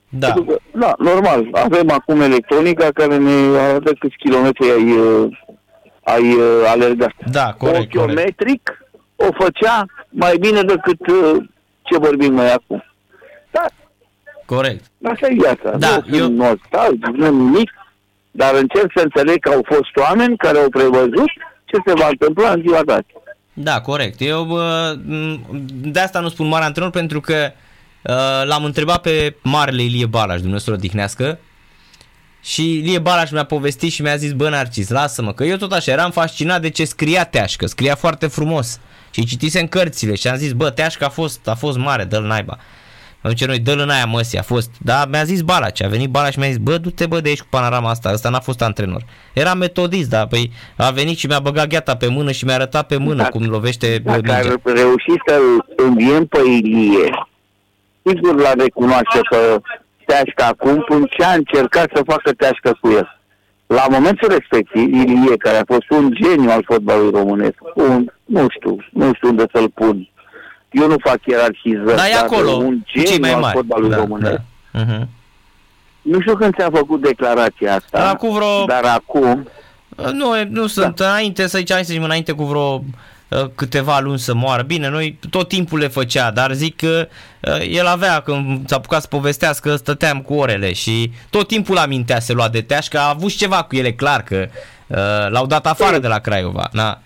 Da. 0.09 0.33
Că, 0.33 0.55
da, 0.71 0.93
normal. 0.97 1.47
Avem 1.51 1.91
acum 1.91 2.21
electronica 2.21 2.87
care 2.93 3.17
ne 3.17 3.57
arată 3.57 3.93
câți 3.99 4.15
kilometri 4.17 4.71
ai, 4.71 4.95
ai 6.13 6.37
alergat. 6.67 7.13
Da, 7.31 7.53
corect, 7.57 7.95
Ochiometric 7.95 8.61
corect. 9.15 9.37
o 9.37 9.43
făcea 9.43 9.85
mai 10.09 10.37
bine 10.37 10.61
decât 10.61 10.99
ce 11.81 11.97
vorbim 11.97 12.33
noi 12.33 12.49
acum. 12.49 12.83
Da. 13.51 13.65
Corect. 14.45 14.85
Asta 15.03 15.27
e 15.27 15.33
viața. 15.33 15.77
Da, 15.77 16.01
nu 16.05 16.17
eu... 16.17 16.29
nostalgic, 16.29 17.05
nu 17.05 17.31
nimic 17.31 17.71
dar 18.31 18.53
încerc 18.55 18.91
să 18.95 19.03
înțeleg 19.03 19.39
că 19.39 19.49
au 19.49 19.65
fost 19.65 20.07
oameni 20.07 20.37
care 20.37 20.57
au 20.57 20.69
prevăzut 20.69 21.29
ce 21.65 21.77
se 21.85 21.93
va 21.93 22.07
întâmpla 22.07 22.51
în 22.51 22.61
ziua 22.61 22.83
dată. 22.85 23.05
Da, 23.53 23.81
corect. 23.81 24.21
Eu 24.21 24.57
de 25.65 25.99
asta 25.99 26.19
nu 26.19 26.29
spun 26.29 26.47
mare 26.47 26.65
antrenor 26.65 26.91
pentru 26.91 27.19
că 27.19 27.51
l-am 28.43 28.63
întrebat 28.63 29.01
pe 29.01 29.35
marele 29.43 29.81
Ilie 29.83 30.05
Balaș, 30.05 30.41
Dumnezeu 30.41 30.73
odihnească, 30.73 31.39
și 32.49 32.77
Ilie 32.77 32.99
Balaș 32.99 33.31
mi-a 33.31 33.43
povestit 33.43 33.91
și 33.91 34.01
mi-a 34.01 34.15
zis, 34.15 34.31
bă, 34.31 34.49
Narcis, 34.49 34.89
lasă-mă, 34.89 35.33
că 35.33 35.43
eu 35.43 35.55
tot 35.55 35.71
așa 35.71 35.91
eram 35.91 36.11
fascinat 36.11 36.61
de 36.61 36.69
ce 36.69 36.85
scria 36.85 37.23
Teașcă, 37.23 37.65
scria 37.65 37.95
foarte 37.95 38.27
frumos 38.27 38.79
și 39.11 39.25
citisem 39.25 39.67
cărțile 39.67 40.15
și 40.15 40.27
am 40.27 40.35
zis, 40.35 40.51
bă, 40.51 40.69
Teașcă 40.69 41.05
a 41.05 41.09
fost, 41.09 41.47
a 41.47 41.55
fost 41.55 41.77
mare, 41.77 42.03
dă-l 42.03 42.23
naiba. 42.23 42.57
Atunci 43.21 43.45
noi, 43.45 43.59
dă-l 43.59 43.79
în 43.79 43.89
aia 43.89 44.05
măsi, 44.05 44.37
a 44.37 44.41
fost, 44.41 44.69
da, 44.79 45.05
mi-a 45.05 45.23
zis 45.23 45.41
Balaș, 45.41 45.71
ce 45.71 45.85
a 45.85 45.87
venit 45.87 46.09
Balaș 46.09 46.31
și 46.31 46.39
mi-a 46.39 46.47
zis, 46.47 46.57
bă, 46.57 46.77
du-te 46.77 47.05
bă 47.05 47.19
de 47.19 47.29
aici 47.29 47.41
cu 47.41 47.47
panorama 47.49 47.89
asta, 47.89 48.11
ăsta 48.13 48.29
n-a 48.29 48.39
fost 48.39 48.61
antrenor. 48.61 49.03
Era 49.33 49.53
metodist, 49.53 50.09
da, 50.09 50.27
păi 50.27 50.51
a 50.77 50.89
venit 50.89 51.17
și 51.17 51.27
mi-a 51.27 51.39
băgat 51.39 51.67
gheata 51.67 51.95
pe 51.95 52.07
mână 52.07 52.31
și 52.31 52.45
mi-a 52.45 52.53
arătat 52.53 52.87
pe 52.87 52.97
mână 52.97 53.15
dacă, 53.15 53.29
cum 53.29 53.45
lovește 53.45 53.97
Dacă 53.97 54.17
mingea. 54.17 54.35
ar 54.35 54.59
reuși 54.63 55.13
să 55.25 55.39
înviem 55.75 56.25
pe 56.25 56.39
Ilie, 56.47 57.27
sigur 58.05 58.41
l-a 58.41 58.53
recunoaște 58.53 59.19
că 59.29 59.61
Teașcă 60.09 60.43
acum, 60.43 60.83
până 60.87 61.05
ce 61.09 61.23
a 61.23 61.33
încercat 61.33 61.89
să 61.93 62.01
facă 62.05 62.31
Teașcă 62.31 62.77
cu 62.81 62.89
el. 62.89 63.19
La 63.65 63.85
momentul 63.89 64.27
respectiv, 64.29 64.93
Ilie, 64.93 65.37
care 65.37 65.57
a 65.57 65.63
fost 65.73 65.89
un 65.89 66.11
geniu 66.13 66.49
al 66.49 66.63
fotbalului 66.65 67.19
românesc, 67.19 67.57
un, 67.75 68.11
nu 68.25 68.47
știu, 68.49 68.77
nu 68.91 69.13
știu 69.13 69.27
unde 69.29 69.45
să-l 69.53 69.69
pun, 69.69 70.09
eu 70.71 70.87
nu 70.87 70.95
fac 70.99 71.19
ierarhizări, 71.25 71.95
dar 71.95 72.05
e 72.05 72.13
acolo, 72.13 72.51
un 72.51 72.83
gen 72.85 73.19
mai 73.21 73.33
al 73.33 73.51
fotbalului 73.53 73.89
da, 73.89 73.95
românesc. 73.95 74.41
Da. 74.71 74.81
Uh-huh. 74.81 75.07
Nu 76.01 76.19
știu 76.19 76.35
când 76.35 76.55
ți-a 76.55 76.69
făcut 76.73 77.01
declarația 77.01 77.75
asta, 77.75 77.99
dar 77.99 78.13
acum 78.13 78.33
vreo... 78.33 78.65
dar 78.65 78.83
acum... 78.83 79.47
Nu, 80.13 80.31
nu 80.49 80.67
sunt 80.67 80.95
da. 80.95 81.09
înainte, 81.09 81.47
să 81.47 81.57
zicem, 81.57 81.77
să 81.77 81.83
zicem, 81.83 82.03
înainte 82.03 82.31
cu 82.31 82.43
vreo 82.43 82.73
uh, 82.73 82.81
câteva 83.55 83.99
luni 83.99 84.19
să 84.19 84.33
moară. 84.33 84.61
Bine, 84.61 84.89
noi 84.89 85.19
tot 85.29 85.47
timpul 85.47 85.79
le 85.79 85.87
făcea, 85.87 86.31
dar 86.31 86.51
zic 86.51 86.75
că 86.75 87.07
uh, 87.41 87.67
el 87.69 87.85
avea, 87.85 88.19
când 88.19 88.67
s-a 88.67 88.75
apucat 88.75 89.01
să 89.01 89.07
povestească, 89.07 89.75
stăteam 89.75 90.21
cu 90.21 90.33
orele 90.33 90.73
și 90.73 91.11
tot 91.29 91.47
timpul 91.47 91.77
amintea 91.77 92.19
se 92.19 92.33
lua 92.33 92.49
de 92.49 92.61
teaș, 92.61 92.87
că 92.87 92.97
a 92.97 93.09
avut 93.09 93.35
ceva 93.35 93.63
cu 93.63 93.75
ele, 93.75 93.91
clar, 93.91 94.23
că 94.23 94.47
uh, 94.87 94.97
l-au 95.29 95.45
dat 95.45 95.67
afară 95.67 95.93
Ei. 95.93 96.01
de 96.01 96.07
la 96.07 96.19
Craiova. 96.19 96.69
Na. 96.71 97.01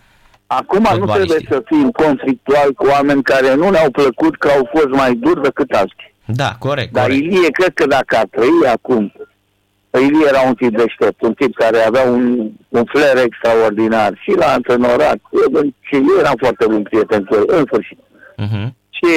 Acum 0.47 0.87
nu 0.99 1.05
trebuie 1.05 1.45
să 1.49 1.61
fim 1.65 1.91
conflictual 1.91 2.73
cu 2.73 2.85
oameni 2.85 3.23
care 3.23 3.55
nu 3.55 3.69
ne-au 3.69 3.91
plăcut 3.91 4.37
că 4.37 4.47
au 4.47 4.69
fost 4.71 4.87
mai 4.87 5.13
duri 5.13 5.41
decât 5.41 5.71
alții. 5.71 6.13
Da, 6.25 6.55
corect. 6.59 6.91
Dar 6.93 7.03
corect. 7.03 7.23
Ilie, 7.23 7.49
cred 7.49 7.73
că 7.73 7.85
dacă 7.87 8.17
a 8.17 8.23
trăi 8.31 8.71
acum, 8.71 9.13
Ilie 9.99 10.27
era 10.27 10.41
un 10.41 10.53
tip 10.53 10.77
deștept, 10.77 11.21
un 11.21 11.33
tip 11.33 11.55
care 11.55 11.77
avea 11.77 12.03
un, 12.03 12.51
un 12.69 12.83
flair 12.85 13.17
extraordinar 13.17 14.19
și 14.21 14.31
la 14.31 14.45
antrenorat. 14.45 15.17
Și 15.79 15.95
eu 15.95 16.19
eram 16.19 16.35
foarte 16.37 16.65
bun 16.65 16.83
prieten 16.83 17.23
cu 17.23 17.35
el, 17.35 17.43
în 17.47 17.65
sfârșit. 17.65 17.97
Uh-huh. 18.43 18.67
Ce, 18.89 19.15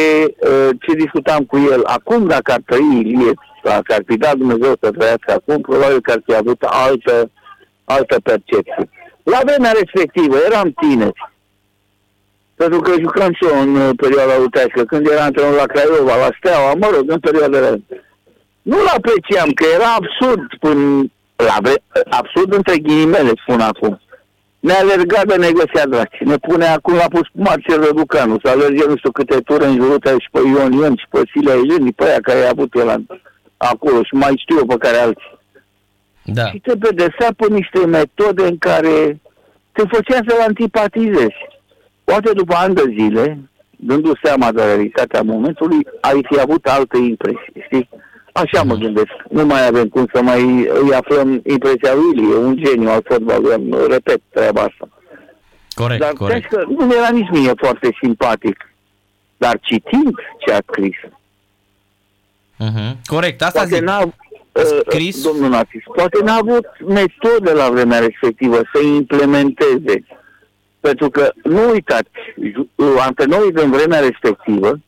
uh, 0.51 0.69
ce 0.81 0.95
discutam 0.95 1.45
cu 1.45 1.57
el, 1.73 1.85
acum 1.85 2.27
dacă 2.27 2.53
ar 2.53 2.63
trăi 2.67 3.01
Ilie, 3.05 3.33
dacă 3.63 3.95
ar 3.95 4.03
fi 4.07 4.17
dat 4.17 4.35
Dumnezeu 4.37 4.75
să 4.81 4.91
trăiască 4.91 5.33
acum, 5.33 5.61
probabil 5.61 6.01
că 6.01 6.11
ar 6.13 6.23
fi 6.27 6.35
avut 6.35 6.63
altă, 6.63 7.31
altă 7.85 8.17
percepție. 8.23 8.89
La 9.23 9.41
vremea 9.45 9.73
respectivă 9.73 10.37
eram 10.49 10.75
tineri. 10.81 11.33
Pentru 12.55 12.81
că 12.81 12.93
jucam 13.01 13.33
și 13.33 13.45
eu 13.51 13.61
în 13.61 13.77
uh, 13.77 13.91
perioada 13.97 14.35
utească, 14.43 14.85
când 14.85 15.07
eram 15.07 15.25
antrenor 15.25 15.55
la 15.55 15.67
Craiova, 15.67 16.17
la 16.17 16.31
Steaua, 16.39 16.75
mă 16.75 16.89
rog, 16.95 17.05
în 17.11 17.19
perioada 17.19 17.59
Nu-l 18.71 18.89
apreciam, 18.97 19.51
că 19.51 19.65
era 19.75 19.91
absurd 19.95 20.47
până 20.61 21.05
la 21.37 21.57
vre... 21.63 21.75
absurd 22.11 22.53
între 22.53 22.79
ghilimele, 22.79 23.33
spun 23.43 23.61
acum. 23.61 24.01
Ne 24.59 24.73
alerga 24.73 25.21
de 25.27 25.37
ne 25.37 25.51
găsea 25.51 25.87
draci. 25.87 26.19
Ne 26.21 26.37
pune 26.37 26.67
acum 26.67 26.95
la 26.95 27.09
pus 27.09 27.27
Marcel 27.33 27.85
Răducanu 27.85 28.37
să 28.43 28.49
alerge 28.51 28.85
nu 28.89 28.97
știu 28.97 29.11
câte 29.11 29.41
ture 29.41 29.67
în 29.67 29.77
jurul 29.77 30.01
și 30.03 30.29
pe 30.31 30.41
Ion 30.47 30.73
Ion 30.73 30.97
și 30.97 31.07
pe 31.11 31.21
Silea 31.31 31.55
Eleni, 31.55 31.93
pe 31.93 32.05
aia 32.05 32.21
care 32.23 32.45
a 32.45 32.49
avut 32.49 32.75
el 32.75 33.05
acolo 33.57 34.03
și 34.03 34.15
mai 34.15 34.35
știu 34.37 34.57
eu 34.57 34.67
pe 34.67 34.77
care 34.77 34.97
alții. 34.97 35.39
Da. 36.25 36.47
Și 36.47 36.59
te 36.59 36.77
pedesea 36.77 37.31
pe 37.37 37.47
niște 37.49 37.87
metode 37.87 38.43
în 38.47 38.59
care 38.59 39.21
te 39.73 39.83
făcea 39.89 40.19
să-l 40.27 40.45
antipatizezi. 40.47 41.41
Poate 42.05 42.31
după 42.33 42.55
ani 42.57 42.75
de 42.75 42.95
zile, 42.99 43.39
dându 43.71 44.13
seama 44.23 44.53
de 44.53 44.65
realitatea 44.65 45.23
momentului, 45.23 45.87
ai 46.01 46.27
fi 46.31 46.41
avut 46.41 46.67
alte 46.67 46.97
impresii, 46.97 47.63
știi? 47.65 47.89
Așa 48.37 48.63
mă 48.63 48.75
gândesc. 48.75 49.13
Nu 49.31 49.47
mai 49.47 49.67
avem 49.67 49.89
cum 49.89 50.07
să 50.13 50.23
mai 50.23 50.43
îi 50.83 50.95
aflăm 50.95 51.41
impresia 51.47 51.95
lui, 51.95 52.31
e 52.31 52.35
un 52.35 52.57
geniu 52.57 52.89
al 52.89 53.03
fotbalului, 53.05 53.87
repet 53.89 54.21
treaba 54.33 54.61
asta. 54.61 54.89
Corect, 55.75 56.01
Dar 56.01 56.13
corect. 56.13 56.49
că 56.49 56.65
nu 56.69 56.95
era 56.95 57.09
nici 57.09 57.31
mie 57.31 57.53
foarte 57.57 57.89
simpatic. 58.01 58.75
Dar 59.37 59.59
citind 59.61 60.15
ce 60.47 60.53
a 60.53 60.59
scris. 60.71 60.97
Uh-huh. 62.65 62.97
Corect, 63.05 63.43
asta 63.43 63.59
poate 63.59 63.75
zic. 63.75 63.85
N-a, 63.85 64.13
scris... 64.89 65.23
Domnul 65.23 65.49
Natis, 65.49 65.83
poate 65.95 66.19
n-a 66.25 66.35
avut 66.35 66.67
metode 66.87 67.53
la 67.53 67.71
vremea 67.71 67.99
respectivă 67.99 68.57
să 68.75 68.81
implementeze. 68.83 70.05
Pentru 70.81 71.11
că, 71.11 71.33
nu 71.43 71.71
uitați, 71.71 72.11
antrenorii 72.99 73.53
din 73.53 73.71
vremea 73.71 74.01
respectivă 74.01 74.79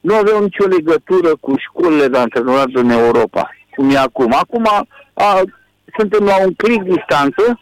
nu 0.00 0.14
aveau 0.14 0.42
nicio 0.42 0.66
legătură 0.66 1.36
cu 1.40 1.54
școlile 1.56 2.08
de 2.08 2.18
antrenorat 2.18 2.66
din 2.66 2.90
Europa, 2.90 3.50
cum 3.74 3.90
e 3.90 3.96
acum. 3.96 4.34
Acum 4.38 4.64
a, 5.14 5.40
suntem 5.98 6.24
la 6.24 6.42
un 6.44 6.54
clic 6.54 6.82
distanță 6.82 7.58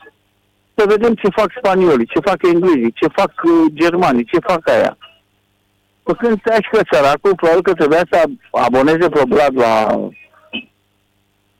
să 0.74 0.84
vedem 0.88 1.14
ce 1.14 1.28
fac 1.36 1.50
spaniolii, 1.56 2.06
ce 2.06 2.20
fac 2.20 2.42
englezii, 2.42 2.92
ce 2.92 3.06
fac 3.12 3.32
uh, 3.44 3.72
germanii, 3.72 4.24
ce 4.24 4.38
fac 4.40 4.68
aia. 4.68 4.96
Păi 6.02 6.14
când 6.14 6.40
te 6.42 6.58
că 6.70 6.80
săracul, 6.90 7.34
probabil 7.34 7.62
că 7.62 7.72
trebuia 7.72 8.02
să 8.10 8.22
aboneze 8.50 9.08
probabil 9.08 9.58
la 9.58 10.00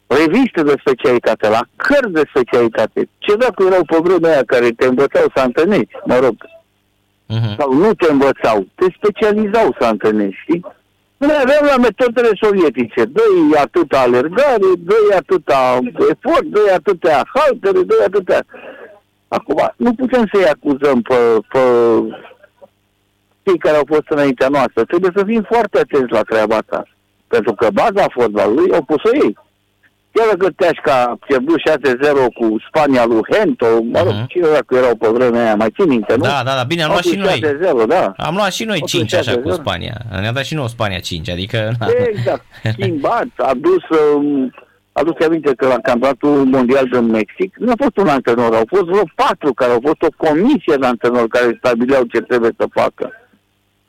reviste 0.07 0.62
de 0.62 0.74
specialitate, 0.79 1.49
la 1.49 1.61
cărți 1.77 2.12
de 2.12 2.22
specialitate. 2.29 3.09
Ce 3.18 3.37
dacă 3.37 3.64
erau 3.66 3.85
pe 3.85 3.97
vremea 4.03 4.31
aia 4.31 4.43
care 4.47 4.70
te 4.70 4.87
învățau 4.87 5.27
să 5.35 5.41
antrenești, 5.41 5.97
mă 6.05 6.18
rog. 6.18 6.35
Uh-huh. 7.35 7.57
Sau 7.59 7.72
nu 7.72 7.95
te 7.95 8.11
învățau, 8.11 8.66
te 8.74 8.87
specializau 8.97 9.77
să 9.79 9.87
antrenești, 9.87 10.41
știi? 10.41 10.64
Noi 11.16 11.37
aveam 11.43 11.64
la 11.64 11.77
metodele 11.77 12.31
sovietice, 12.41 13.05
dă-i 13.05 13.59
atâta 13.61 14.01
alergare, 14.01 14.70
dă-i 14.79 15.16
atâta 15.16 15.79
efort, 16.11 16.45
dă-i 16.45 16.74
atâtea 16.74 17.22
haltere, 17.35 17.83
dă-i 17.83 18.05
atâtea... 18.07 18.45
Acum, 19.29 19.72
nu 19.77 19.95
putem 19.95 20.29
să-i 20.33 20.49
acuzăm 20.49 21.03
pe, 21.03 21.14
pe 21.49 21.61
cei 23.43 23.59
care 23.59 23.77
au 23.77 23.85
fost 23.87 24.09
înaintea 24.09 24.49
noastră. 24.49 24.85
Trebuie 24.85 25.11
să 25.16 25.24
fim 25.24 25.43
foarte 25.51 25.79
atenți 25.79 26.12
la 26.12 26.22
treaba 26.22 26.57
asta. 26.57 26.89
Pentru 27.27 27.55
că 27.55 27.68
baza 27.72 28.07
fotbalului 28.09 28.72
au 28.72 28.83
pus-o 28.83 29.09
ei. 29.12 29.37
Chiar 30.17 30.37
dacă 30.37 30.51
Teașca 30.57 31.03
aș 31.03 31.19
pierdut 31.27 31.59
6-0 31.59 31.62
cu 32.35 32.57
Spania 32.69 33.05
lui 33.05 33.21
Hento, 33.31 33.67
mă 33.83 34.01
rog, 34.03 34.12
uh-huh. 34.12 34.27
cine 34.29 34.49
dacă 34.53 34.75
erau 34.75 34.95
pe 34.95 35.09
vremea 35.09 35.43
aia, 35.45 35.55
mai 35.55 35.71
țin 35.75 35.89
minte, 35.89 36.14
nu? 36.17 36.23
Da, 36.23 36.43
da, 36.45 36.55
da, 36.55 36.62
bine, 36.62 36.83
am 36.83 36.91
luat 36.91 37.05
și 37.05 37.17
noi. 37.17 37.43
6-0, 37.85 37.87
da. 37.89 38.12
Am 38.17 38.35
luat 38.35 38.53
și 38.53 38.64
noi 38.64 38.83
5 38.87 39.14
așa 39.14 39.39
cu 39.39 39.51
Spania. 39.51 39.97
Ne-a 40.11 40.33
dat 40.33 40.45
și 40.45 40.55
nouă 40.55 40.69
Spania 40.69 40.99
5, 40.99 41.31
adică... 41.31 41.73
Na. 41.79 41.87
Exact, 42.12 42.45
schimbat, 42.73 43.27
a 43.37 43.53
dus... 43.55 43.99
Um, 44.14 44.53
Aduce 44.99 45.25
aminte 45.25 45.55
că 45.55 45.67
la 45.67 45.79
campionatul 45.79 46.45
mondial 46.45 46.89
din 46.91 47.07
Mexic 47.07 47.57
nu 47.57 47.71
a 47.71 47.83
fost 47.83 47.97
un 47.97 48.09
antrenor, 48.09 48.55
au 48.55 48.64
fost 48.67 48.85
vreo 48.85 49.03
patru 49.14 49.53
care 49.55 49.73
au 49.73 49.81
fost 49.85 50.03
o 50.03 50.27
comisie 50.27 50.77
de 50.81 50.87
antrenori 50.87 51.29
care 51.29 51.57
stabileau 51.59 52.03
ce 52.03 52.21
trebuie 52.21 52.51
să 52.59 52.67
facă. 52.71 53.12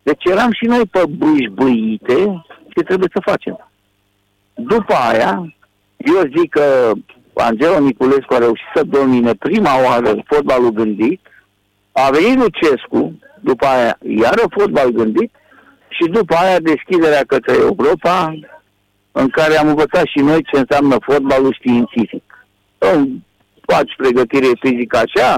Deci 0.04 0.24
eram 0.24 0.52
și 0.52 0.66
noi 0.66 0.82
pe 0.92 1.04
bâșbâite 1.10 2.46
ce 2.74 2.82
trebuie 2.84 3.10
să 3.14 3.20
facem. 3.24 3.70
După 4.54 4.94
aia, 4.94 5.57
eu 5.98 6.22
zic 6.38 6.50
că 6.50 6.92
Angelo 7.34 7.80
Niculescu 7.80 8.34
a 8.34 8.38
reușit 8.38 8.66
să 8.76 8.84
domine 8.84 9.34
prima 9.34 9.84
oară 9.84 10.24
fotbalul 10.26 10.70
gândit, 10.72 11.22
a 11.92 12.10
venit 12.10 12.38
Lucescu, 12.38 13.20
după 13.40 13.66
aia 13.66 13.98
iară 14.02 14.42
fotbal 14.50 14.90
gândit 14.90 15.32
și 15.90 16.10
după 16.10 16.36
aia 16.36 16.60
deschiderea 16.60 17.24
către 17.28 17.54
Europa, 17.54 18.40
în 19.12 19.30
care 19.30 19.58
am 19.58 19.68
învățat 19.68 20.06
și 20.06 20.20
noi 20.20 20.44
ce 20.52 20.60
înseamnă 20.60 20.96
fotbalul 21.02 21.54
științific. 21.54 22.48
Faci 23.66 23.94
pregătire 23.98 24.48
fizică 24.60 24.98
așa, 24.98 25.36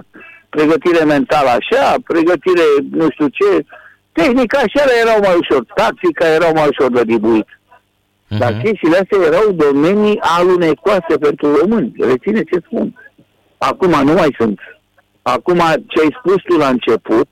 pregătire 0.49 1.03
mentală 1.03 1.49
așa, 1.49 1.95
pregătire 2.03 2.63
nu 2.91 3.07
știu 3.09 3.27
ce. 3.27 3.65
Tehnica 4.11 4.57
așa 4.57 4.83
erau 5.01 5.19
mai 5.19 5.37
ușor, 5.39 5.65
tactica 5.75 6.27
erau 6.27 6.51
mai 6.53 6.67
ușor 6.67 6.91
de 6.91 7.03
dibuit. 7.03 7.58
Uh-huh. 8.29 8.37
Dar 8.37 8.61
chestiile 8.63 8.97
astea 8.97 9.25
erau 9.25 9.51
domenii 9.51 10.17
alunecoase 10.19 11.17
pentru 11.19 11.55
români. 11.55 11.93
Reține 11.97 12.43
ce 12.43 12.59
spun. 12.65 12.95
Acum 13.57 13.89
nu 14.03 14.13
mai 14.13 14.35
sunt. 14.37 14.59
Acum 15.21 15.57
ce 15.87 15.99
ai 16.01 16.15
spus 16.19 16.41
tu 16.41 16.57
la 16.57 16.67
început, 16.67 17.27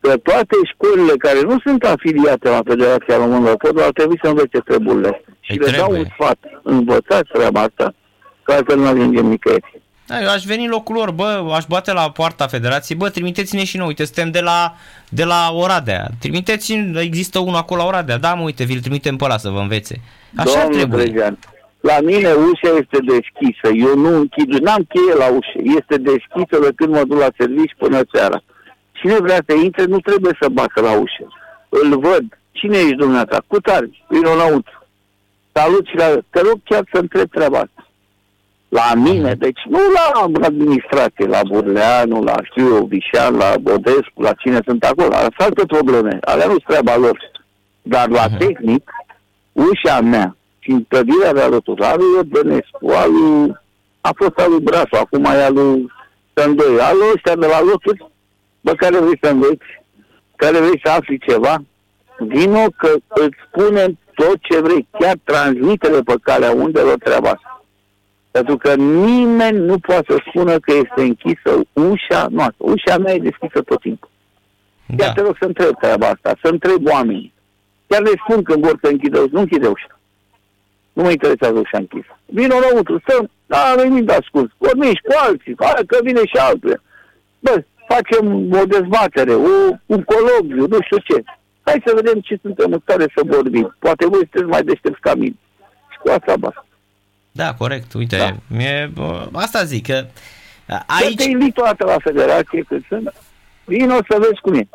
că 0.00 0.16
toate 0.16 0.56
școlile 0.72 1.12
care 1.18 1.40
nu 1.40 1.58
sunt 1.64 1.84
afiliate 1.84 2.48
la 2.48 2.60
Federația 2.64 3.16
Română 3.16 3.44
de 3.44 3.54
Fotbal 3.58 3.84
ar 3.84 3.90
trebui 3.90 4.18
să 4.22 4.28
învețe 4.28 4.58
treburile. 4.58 5.24
Și 5.40 5.58
le 5.58 5.70
dau 5.76 5.90
un 5.92 6.04
sfat, 6.14 6.38
învățați 6.62 7.30
treaba 7.32 7.60
asta, 7.60 7.94
că 8.42 8.52
altfel 8.52 8.78
nu 8.78 8.86
ajungem 8.86 9.26
nicăieri. 9.26 9.79
Da, 10.10 10.22
eu 10.22 10.28
aș 10.28 10.44
veni 10.44 10.64
în 10.64 10.70
locul 10.70 10.94
lor, 10.94 11.10
bă, 11.10 11.52
aș 11.54 11.64
bate 11.64 11.92
la 11.92 12.10
poarta 12.10 12.46
federației, 12.46 12.98
bă, 12.98 13.08
trimiteți-ne 13.08 13.64
și 13.64 13.76
noi, 13.76 13.86
uite, 13.86 14.04
suntem 14.04 14.30
de 14.30 14.40
la, 14.40 14.74
de 15.08 15.24
la 15.24 15.50
Oradea, 15.52 16.08
trimiteți 16.20 16.72
există 16.94 17.38
unul 17.38 17.56
acolo 17.56 17.80
la 17.80 17.86
Oradea, 17.86 18.18
da, 18.18 18.34
mă, 18.34 18.42
uite, 18.42 18.64
vi-l 18.64 18.80
trimitem 18.80 19.16
pe 19.16 19.24
ăla 19.24 19.36
să 19.36 19.48
vă 19.48 19.58
învețe. 19.58 20.00
Așa 20.36 20.60
Domnul 20.62 20.78
trebuie. 20.78 21.04
Bregean, 21.04 21.38
la 21.80 22.00
mine 22.00 22.32
ușa 22.32 22.76
este 22.82 22.98
deschisă, 23.12 23.68
eu 23.86 23.96
nu 23.96 24.16
închid, 24.16 24.52
n-am 24.52 24.86
cheie 24.88 25.14
la 25.18 25.26
ușă, 25.26 25.58
este 25.78 25.96
deschisă 25.96 26.56
de 26.62 26.70
când 26.76 26.94
mă 26.94 27.02
duc 27.08 27.18
la 27.18 27.28
servici 27.38 27.74
până 27.78 28.00
seara. 28.12 28.42
Cine 28.92 29.16
vrea 29.20 29.42
să 29.46 29.54
intre, 29.54 29.84
nu 29.84 30.00
trebuie 30.00 30.36
să 30.40 30.48
bată 30.48 30.80
la 30.80 30.92
ușă. 30.92 31.26
Îl 31.68 31.98
văd. 31.98 32.24
Cine 32.52 32.76
ești 32.76 32.94
dumneata? 32.94 33.44
Cu 33.46 33.60
tare. 33.60 33.90
Vino 34.08 34.30
înăuntru. 34.30 34.86
Salut 35.52 35.86
și 35.86 35.96
la... 35.96 36.06
Te 36.30 36.40
rog 36.40 36.58
chiar 36.64 36.84
să 36.92 36.98
întreb 36.98 37.30
treaba 37.30 37.58
asta. 37.58 37.79
La 38.70 38.92
mine, 38.94 39.34
deci 39.34 39.60
nu 39.68 39.78
la 39.78 40.44
administrație, 40.46 41.26
la 41.26 41.40
Burleanu, 41.48 42.22
la 42.22 42.34
știu 42.42 42.74
eu, 42.74 42.84
Vișan, 42.84 43.36
la 43.36 43.54
Bodescu, 43.60 44.22
la 44.22 44.32
cine 44.32 44.60
sunt 44.64 44.84
acolo. 44.84 45.14
Alea 45.14 45.32
sunt 45.36 45.48
alte 45.48 45.64
probleme. 45.66 46.18
Alea 46.20 46.46
nu 46.46 46.56
treaba 46.56 46.96
lor. 46.96 47.30
Dar 47.82 48.08
la 48.08 48.28
uh-huh. 48.28 48.38
tehnic, 48.38 48.90
ușa 49.52 50.00
mea 50.00 50.36
și 50.58 50.70
întărirea 50.70 51.32
de 51.32 51.40
alături, 51.40 51.82
a 51.82 51.94
lui 51.94 52.24
Bănescu, 52.28 52.88
a 52.94 53.06
lui... 53.06 53.58
A 54.00 54.10
fost 54.16 54.38
al 54.38 54.50
lui 54.50 54.60
Brașu, 54.60 54.96
acum 54.96 55.24
e 55.24 55.44
al 55.44 55.54
lui 55.54 55.92
Tândoi. 56.32 56.80
Al 56.80 56.96
ăștia 57.14 57.34
de 57.34 57.46
la 57.46 57.60
loturi 57.60 58.10
bă, 58.60 58.72
care 58.72 58.98
vrei 58.98 59.18
să 59.22 59.28
înveți, 59.28 59.82
care 60.36 60.58
vrei 60.58 60.80
să 60.84 60.90
afli 60.90 61.18
ceva, 61.18 61.56
vino 62.18 62.66
că 62.76 62.92
îți 63.08 63.36
spune 63.48 63.98
tot 64.14 64.36
ce 64.40 64.60
vrei, 64.60 64.88
chiar 64.98 65.16
transmite 65.24 65.88
pe 65.88 66.14
calea 66.22 66.50
undelor 66.50 66.98
treaba 66.98 67.28
asta. 67.28 67.59
Pentru 68.30 68.56
că 68.56 68.74
nimeni 68.74 69.58
nu 69.58 69.78
poate 69.78 70.04
să 70.08 70.22
spună 70.28 70.58
că 70.58 70.72
este 70.72 71.00
închisă 71.02 71.60
ușa 71.72 72.26
noastră. 72.30 72.56
Ușa 72.58 72.98
mea 72.98 73.14
e 73.14 73.18
deschisă 73.18 73.62
tot 73.62 73.80
timpul. 73.80 74.10
Da. 74.86 75.04
Chiar 75.04 75.14
te 75.14 75.20
rog 75.20 75.36
să 75.38 75.44
întreb 75.44 75.78
treaba 75.78 76.06
asta, 76.06 76.38
să 76.42 76.48
întreb 76.50 76.86
oamenii. 76.86 77.32
Chiar 77.86 78.02
le 78.02 78.10
spun 78.24 78.42
când 78.42 78.64
vor 78.64 78.78
să 78.82 78.88
închidă, 78.90 79.24
nu 79.30 79.40
închide 79.40 79.66
ușa. 79.66 79.98
Nu 80.92 81.02
mă 81.02 81.10
interesează 81.10 81.58
ușa 81.58 81.78
închisă. 81.78 82.18
Vino 82.26 82.56
înăuntru, 82.56 82.98
stăm, 82.98 83.30
da, 83.46 83.74
venit 83.76 84.06
de 84.06 84.12
ascult, 84.12 84.50
vorbești 84.58 85.06
cu 85.06 85.12
alții, 85.26 85.54
hai 85.58 85.84
că 85.86 85.98
vine 86.02 86.20
și 86.26 86.36
altul. 86.36 86.82
Bă, 87.38 87.62
facem 87.88 88.24
o 88.60 88.64
dezbatere, 88.64 89.32
o, 89.32 89.54
un 89.86 90.02
coloviu, 90.02 90.66
nu 90.66 90.78
știu 90.80 90.98
ce. 90.98 91.22
Hai 91.62 91.82
să 91.84 91.92
vedem 91.94 92.20
ce 92.20 92.38
suntem 92.42 92.72
în 92.72 92.80
stare 92.82 93.06
să 93.14 93.22
vorbim. 93.24 93.76
Poate 93.78 94.06
voi 94.06 94.18
sunteți 94.18 94.52
mai 94.54 94.62
deștepți 94.62 95.00
ca 95.00 95.14
mine. 95.14 95.36
Și 95.90 95.98
cu 96.02 96.08
asta 96.08 96.36
basta. 96.36 96.66
Da, 97.32 97.54
corect. 97.54 97.92
Uite, 97.92 98.16
da. 98.16 98.36
Mie, 98.46 98.92
asta 99.32 99.64
zic, 99.64 99.86
că 99.86 100.06
aici... 100.86 101.08
Să 101.08 101.24
te 101.24 101.30
invit 101.30 101.54
toată 101.54 101.84
la 101.84 101.96
federație 101.98 102.62
când 102.62 102.86
sunt. 102.88 103.14
Vino 103.64 103.94
să 103.94 104.16
vezi 104.18 104.40
cum 104.42 104.54
e. 104.54 104.68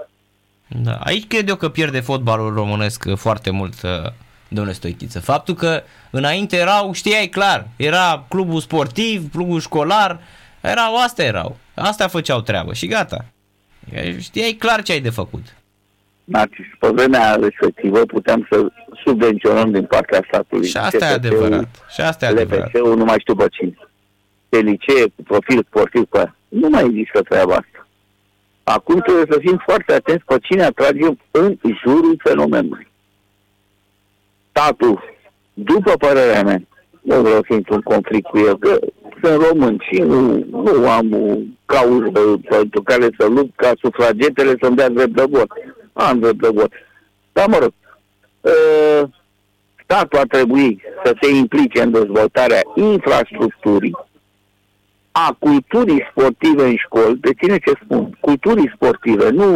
Da, 0.68 0.96
aici 0.96 1.28
cred 1.28 1.50
eu 1.50 1.56
că 1.56 1.70
pierde 1.70 2.00
fotbalul 2.00 2.54
românesc 2.54 3.16
foarte 3.16 3.50
mult, 3.50 3.82
uh, 3.82 4.12
domnule 4.48 4.76
Stoichiță. 4.76 5.20
Faptul 5.20 5.54
că 5.54 5.84
înainte 6.10 6.58
erau, 6.58 6.94
știai 6.94 7.28
clar, 7.28 7.68
era 7.76 8.26
clubul 8.28 8.60
sportiv, 8.60 9.32
clubul 9.32 9.60
școlar, 9.60 10.20
erau, 10.62 10.96
astea 11.04 11.26
erau. 11.26 11.58
Asta 11.74 12.08
făceau 12.08 12.42
treabă 12.42 12.74
și 12.74 12.88
gata. 12.88 13.26
Știai 14.20 14.52
clar 14.52 14.84
ce 14.84 14.92
ai 14.92 15.00
de 15.00 15.10
făcut. 15.10 15.56
Narcis, 16.26 16.66
pe 16.80 16.88
vremea 16.88 17.36
respectivă 17.36 18.06
puteam 18.06 18.48
să 18.52 18.68
subvenționăm 19.04 19.72
din 19.72 19.86
partea 19.86 20.24
statului. 20.28 20.68
Și 20.68 20.78
asta 20.78 21.06
e 21.06 21.14
adevărat. 21.14 21.86
Și 21.90 22.02
asta 22.02 22.26
e 22.26 22.30
adevărat. 22.30 22.74
LPC-ul 22.74 22.98
nu 22.98 23.04
mai 23.04 23.20
știu 23.20 23.36
pe 23.36 23.46
cine. 23.52 23.78
Pe 24.50 24.58
licee, 24.58 25.04
cu 25.04 25.24
profil 25.24 25.66
sportiv, 25.68 26.04
cu 26.10 26.34
Nu 26.48 26.70
mai 26.70 26.86
există 26.86 27.22
treaba 27.22 27.54
asta. 27.54 27.88
Acum 28.64 29.00
trebuie 29.00 29.26
să 29.30 29.38
fim 29.40 29.62
foarte 29.66 29.94
atenți 29.94 30.26
pe 30.26 30.36
cine 30.42 30.64
atragem 30.64 31.20
în 31.32 31.58
jurul 31.84 32.20
fenomenului. 32.24 32.88
Statul, 34.50 35.04
după 35.54 35.92
părerea 35.92 36.44
mea, 36.44 36.62
nu 37.02 37.22
vreau 37.22 37.44
să 37.48 37.54
intru 37.54 37.74
în 37.74 37.82
conflict 37.82 38.28
cu 38.28 38.38
el, 38.38 38.58
că 38.58 38.80
sunt 39.22 39.44
român 39.44 39.82
și 39.90 40.02
nu, 40.02 40.46
nu 40.50 40.90
am 40.90 41.14
o 41.14 41.36
cauză 41.66 42.40
pentru 42.50 42.82
care 42.84 43.08
să 43.18 43.26
lupt 43.28 43.56
ca 43.56 43.72
sufragetele 43.82 44.56
să-mi 44.62 44.76
dea 44.76 44.90
drept 44.90 45.16
de 45.16 45.24
vot. 45.30 45.52
Am 45.98 46.20
drept 46.20 46.42
de 46.42 46.48
vot. 46.54 46.72
Dar 47.32 47.48
mă 47.48 47.58
rog, 47.58 47.74
ă, 48.44 49.10
statul 49.84 50.20
ar 50.20 50.28
trebui 50.28 50.82
să 51.04 51.16
se 51.22 51.30
implice 51.30 51.82
în 51.82 51.92
dezvoltarea 51.92 52.62
infrastructurii, 52.76 53.98
a 55.12 55.36
culturii 55.40 56.08
sportive 56.10 56.64
în 56.64 56.76
școli, 56.76 57.18
de 57.18 57.34
cine 57.40 57.58
ce 57.58 57.72
spun, 57.84 58.18
culturii 58.20 58.72
sportive, 58.76 59.30
nu, 59.30 59.48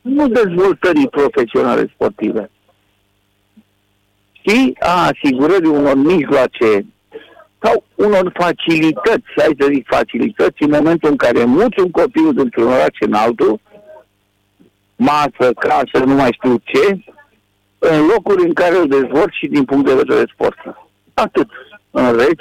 nu 0.00 0.28
dezvoltării 0.28 1.08
profesionale 1.08 1.90
sportive, 1.94 2.50
și 4.32 4.76
a 4.78 5.10
asigurării 5.12 5.68
unor 5.68 5.94
mijloace 5.94 6.86
sau 7.62 7.84
unor 7.94 8.32
facilități, 8.34 9.26
hai 9.36 9.56
să 9.58 9.68
zic 9.72 9.86
facilități, 9.86 10.62
în 10.62 10.70
momentul 10.70 11.10
în 11.10 11.16
care 11.16 11.44
muți 11.44 11.80
un 11.80 11.90
copil 11.90 12.32
dintr-un 12.32 12.66
oraș 12.66 12.96
în 13.00 13.12
altul, 13.12 13.60
masă, 14.96 15.52
casă, 15.58 16.04
nu 16.04 16.14
mai 16.14 16.32
știu 16.32 16.56
ce, 16.64 17.04
în 17.78 18.06
locuri 18.06 18.44
în 18.46 18.52
care 18.52 18.76
îl 18.76 18.88
dezvolt 18.88 19.32
și 19.32 19.46
din 19.46 19.64
punct 19.64 19.86
de 19.86 19.94
vedere 19.94 20.24
sportiv. 20.32 20.88
Atât. 21.14 21.48
În 21.90 22.16
rest, 22.16 22.40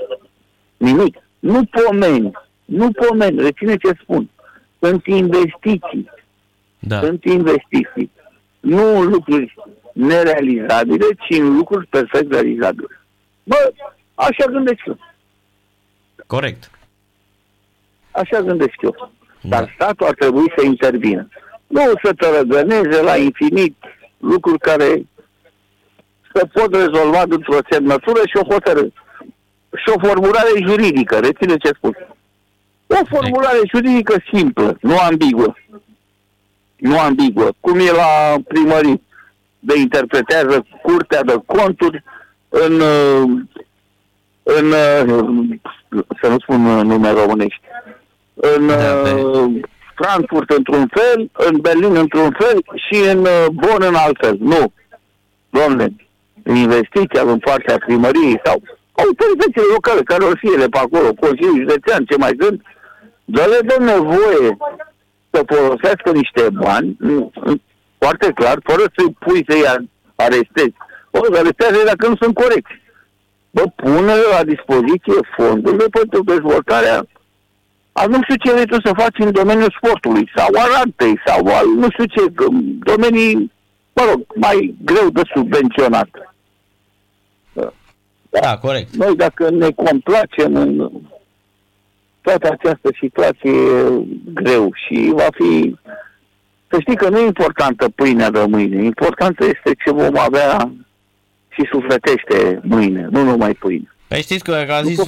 nimic. 0.78 1.18
Nu 1.40 1.66
pomeni, 1.66 2.32
nu 2.66 2.92
pomeni, 2.92 3.42
reține 3.42 3.76
ce 3.76 3.92
spun. 4.02 4.30
Sunt 4.80 5.06
investiții. 5.06 6.10
Da. 6.80 7.00
Sunt 7.00 7.24
investiții. 7.24 8.12
Nu 8.60 9.02
lucruri 9.02 9.56
nerealizabile, 9.94 11.06
ci 11.28 11.38
în 11.38 11.56
lucruri 11.56 11.88
perfect 11.88 12.32
realizabile. 12.32 13.02
Bă, 13.44 13.74
așa 14.16 14.46
gândesc 14.52 14.86
eu. 14.86 14.98
Corect. 16.28 16.72
Așa 18.12 18.42
gândesc 18.42 18.82
eu. 18.82 19.12
Da. 19.42 19.50
Dar 19.50 19.72
statul 19.76 20.06
ar 20.06 20.14
trebui 20.14 20.54
să 20.58 20.66
intervină. 20.66 21.28
Nu 21.68 21.82
să 22.04 22.14
tărăgăneze 22.18 23.02
la 23.02 23.18
infinit 23.18 23.76
lucruri 24.18 24.60
care 24.60 25.06
se 26.34 26.46
pot 26.54 26.76
rezolva 26.76 27.26
dintr-o 27.26 27.58
semnătură 27.70 28.20
și 28.26 28.38
o 28.38 28.54
hotărâre. 28.54 28.94
Și 29.76 29.90
o 29.96 30.00
formulare 30.08 30.50
juridică, 30.68 31.20
reține 31.20 31.58
ce 31.58 31.72
spun. 31.76 31.98
O 32.88 33.06
formulare 33.10 33.60
juridică 33.74 34.16
simplă, 34.34 34.78
nu 34.82 34.98
ambiguă. 34.98 35.56
Nu 36.76 37.00
ambiguă. 37.00 37.50
Cum 37.60 37.80
e 37.80 37.92
la 37.92 38.36
primărie 38.48 39.02
de 39.60 39.74
interpretează 39.80 40.66
curtea 40.82 41.24
de 41.24 41.36
conturi 41.46 42.04
în, 42.50 42.80
uh, 42.80 43.30
în 44.44 44.72
uh, 44.72 45.58
să 46.22 46.28
nu 46.28 46.40
spun 46.40 46.62
nume 46.62 47.12
românești, 47.12 47.62
în 48.34 48.68
da, 48.68 49.02
Frankfurt 49.96 50.50
într-un 50.50 50.86
fel, 50.98 51.30
în 51.32 51.60
Berlin 51.62 51.96
într-un 51.96 52.36
fel 52.40 52.58
și 52.76 52.98
în 53.10 53.28
Bonn 53.54 53.84
în 53.88 53.96
alt 53.96 54.18
fel. 54.20 54.38
Nu. 54.40 54.74
Domnule, 55.50 55.96
investiția 56.44 57.22
în 57.22 57.40
partea 57.40 57.78
primăriei 57.86 58.42
sau 58.44 58.62
autoritățile 58.92 59.74
locale 59.74 60.02
care 60.02 60.24
o 60.24 60.36
fie 60.36 60.56
de 60.58 60.68
pe 60.68 60.78
acolo, 60.78 61.14
Consiliul 61.14 61.60
Județean, 61.60 62.06
ce 62.06 62.18
mai 62.18 62.34
sunt, 62.40 62.62
dar 63.26 63.48
le 63.48 63.60
dă 63.70 63.76
nevoie 63.80 64.58
să 65.32 65.44
folosească 65.46 66.12
niște 66.12 66.48
bani, 66.54 66.98
foarte 67.98 68.32
clar, 68.36 68.58
fără 68.64 68.84
să-i 68.96 69.16
pui 69.20 69.46
să-i 69.48 69.88
arestezi. 70.16 70.76
O, 71.12 71.20
arestează 71.38 71.84
dacă 71.86 72.08
nu 72.08 72.16
sunt 72.16 72.36
corecți. 72.36 72.84
Bă, 73.52 73.64
pune 73.76 74.14
la 74.32 74.44
dispoziție 74.44 75.20
fondurile 75.36 75.86
pentru 75.92 76.24
dezvoltarea 76.24 77.06
a 77.98 78.06
nu 78.06 78.20
știu 78.22 78.36
ce 78.36 78.52
vrei 78.52 78.66
tu 78.66 78.82
să 78.84 78.92
faci 78.98 79.18
în 79.18 79.32
domeniul 79.32 79.76
sportului 79.78 80.32
sau 80.36 80.48
al 80.64 80.74
artei 80.74 81.20
sau 81.26 81.46
al 81.46 81.66
nu 81.78 81.88
știu 81.90 82.06
ce, 82.06 82.22
domenii, 82.80 83.52
mă 83.94 84.04
rog, 84.10 84.26
mai 84.36 84.76
greu 84.84 85.10
de 85.10 85.22
subvenționat. 85.34 86.10
Da, 88.30 88.58
corect. 88.58 88.96
Noi 88.96 89.16
dacă 89.16 89.50
ne 89.50 89.70
complacem 89.72 90.56
în 90.56 90.92
toată 92.22 92.48
această 92.52 92.90
situație 93.00 93.60
greu 94.34 94.70
și 94.74 95.12
va 95.14 95.28
fi... 95.34 95.76
Să 96.70 96.80
știi 96.80 96.96
că 96.96 97.10
nu 97.10 97.20
e 97.20 97.26
importantă 97.26 97.90
pâinea 97.90 98.30
de 98.30 98.46
mâine, 98.48 98.84
importantă 98.84 99.46
este 99.46 99.76
ce 99.84 99.92
vom 99.92 100.18
avea 100.18 100.72
și 101.50 101.68
sufletește 101.72 102.60
mâine, 102.64 103.08
nu 103.12 103.24
numai 103.24 103.54
pâine. 103.54 103.95
Păi 104.16 104.24
știți 104.24 104.44
că 104.44 104.66
a 104.70 104.82
zis, 104.82 105.00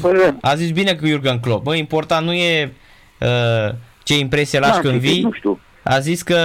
a 0.41 0.55
zis 0.55 0.71
bine 0.71 0.95
cu 0.95 1.05
Jurgen 1.05 1.39
Klopp. 1.39 1.63
Bă, 1.63 1.75
important 1.75 2.25
nu 2.25 2.33
e 2.33 2.73
uh, 3.19 3.73
ce 4.03 4.17
impresie 4.17 4.59
lași 4.59 4.71
da, 4.71 4.79
când 4.79 4.99
vii. 4.99 5.21
Nu 5.21 5.31
știu. 5.31 5.59
A 5.83 5.99
zis 5.99 6.21
că 6.21 6.37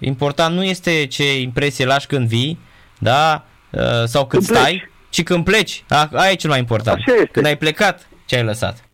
important 0.00 0.54
nu 0.54 0.64
este 0.64 1.06
ce 1.06 1.40
impresie 1.40 1.84
lași 1.84 2.06
când 2.06 2.28
vii, 2.28 2.58
da? 2.98 3.44
Uh, 3.70 3.80
sau 4.04 4.26
când, 4.26 4.46
când 4.46 4.58
stai, 4.58 4.70
pleci. 4.70 4.88
ci 5.08 5.22
când 5.22 5.44
pleci. 5.44 5.84
A, 5.88 6.08
aia 6.12 6.30
e 6.30 6.34
cel 6.34 6.50
mai 6.50 6.58
important. 6.58 6.96
Așa 6.96 7.12
este. 7.12 7.28
Când 7.32 7.46
ai 7.46 7.56
plecat, 7.56 8.08
ce 8.24 8.36
ai 8.36 8.44
lăsat. 8.44 8.84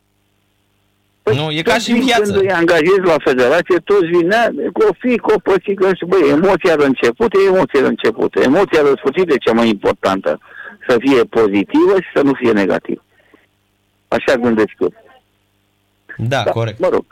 Păi 1.22 1.36
nu, 1.36 1.50
e 1.50 1.62
ca 1.62 1.78
și 1.78 1.90
în 1.90 2.00
viață. 2.00 2.32
Când 2.32 2.36
îi 2.36 2.50
angajezi 2.50 3.04
la 3.04 3.16
federație, 3.24 3.78
toți 3.84 4.06
vin, 4.06 4.30
cu 4.72 4.82
o 4.82 4.92
fi, 4.98 5.16
cu 5.18 5.32
o 5.32 5.38
pățică 5.38 5.86
și 5.94 6.04
băi, 6.06 6.30
emoția 6.30 6.76
de 6.76 6.84
început 6.84 7.32
e 7.34 7.54
emoția 7.54 7.80
de 7.80 7.86
început. 7.86 8.34
Emoția 8.34 8.82
de 8.82 8.92
sfârșit 8.96 9.30
e 9.30 9.36
cea 9.36 9.52
mai 9.52 9.68
importantă. 9.68 10.40
Să 10.88 10.96
fie 10.98 11.24
pozitivă 11.24 11.94
și 11.96 12.10
să 12.14 12.22
nu 12.22 12.32
fie 12.32 12.52
negativă. 12.52 13.00
Așa 14.09 14.34
gândesc 14.34 14.72
tu. 14.78 14.94
Da, 16.16 16.42
da 16.44 16.50
corect. 16.50 16.78
Mă 16.78 16.88
rog. 16.88 17.04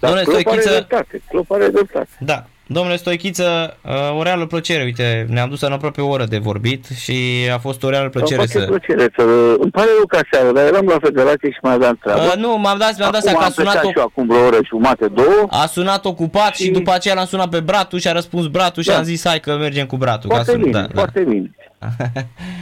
Dar 0.00 0.10
Domnule 0.10 0.22
Stoichiță... 0.22 0.70
dreptate. 0.70 1.22
Club 1.28 1.52
are 1.52 1.68
dreptate. 1.68 2.08
Da. 2.20 2.44
Domnule 2.70 2.96
Stoichiță, 2.96 3.76
uh, 3.84 4.18
o 4.18 4.22
reală 4.22 4.46
plăcere, 4.46 4.82
uite, 4.82 5.26
ne-am 5.28 5.48
dus 5.48 5.60
în 5.60 5.72
aproape 5.72 6.00
o 6.00 6.08
oră 6.08 6.24
de 6.24 6.38
vorbit 6.38 6.86
și 6.86 7.14
a 7.52 7.58
fost 7.58 7.82
o 7.82 7.88
reală 7.88 8.08
plăcere 8.08 8.46
să... 8.46 8.60
plăcere 8.60 9.12
să... 9.16 9.22
Îmi 9.60 9.70
pare 9.70 9.88
rău 9.96 10.06
ca 10.06 10.20
seara, 10.30 10.52
dar 10.52 10.66
eram 10.66 10.86
la 10.86 10.96
federație 11.00 11.50
și 11.50 11.58
mai 11.62 11.72
aveam 11.72 11.98
treabă. 12.02 12.22
Uh, 12.22 12.34
nu, 12.36 12.58
m-am 12.58 12.78
dat, 12.78 12.98
mi-am 12.98 13.10
dat 13.12 13.22
seama 13.22 13.38
că 13.38 13.44
a 13.44 13.50
sunat... 13.50 13.84
O... 13.84 14.00
acum 14.00 14.26
vreo 14.26 14.46
oră 14.46 14.58
jumate, 14.68 15.06
două. 15.06 15.46
A 15.50 15.66
sunat 15.66 16.04
ocupat 16.04 16.54
și, 16.54 16.62
și 16.62 16.70
după 16.70 16.92
aceea 16.92 17.14
l-am 17.14 17.26
sunat 17.26 17.48
pe 17.48 17.60
Bratu 17.60 17.98
și 17.98 18.08
a 18.08 18.12
răspuns 18.12 18.46
Bratu 18.46 18.80
și 18.80 18.88
da. 18.88 18.96
am 18.96 19.02
zis 19.02 19.26
hai 19.26 19.40
că 19.40 19.56
mergem 19.56 19.86
cu 19.86 19.96
Bratu. 19.96 20.26
Foarte 20.28 20.52
ca 20.52 20.58
bine, 20.58 20.70
da, 20.70 20.86
foarte 20.94 21.20
da. 21.20 21.30
bine. 21.30 21.50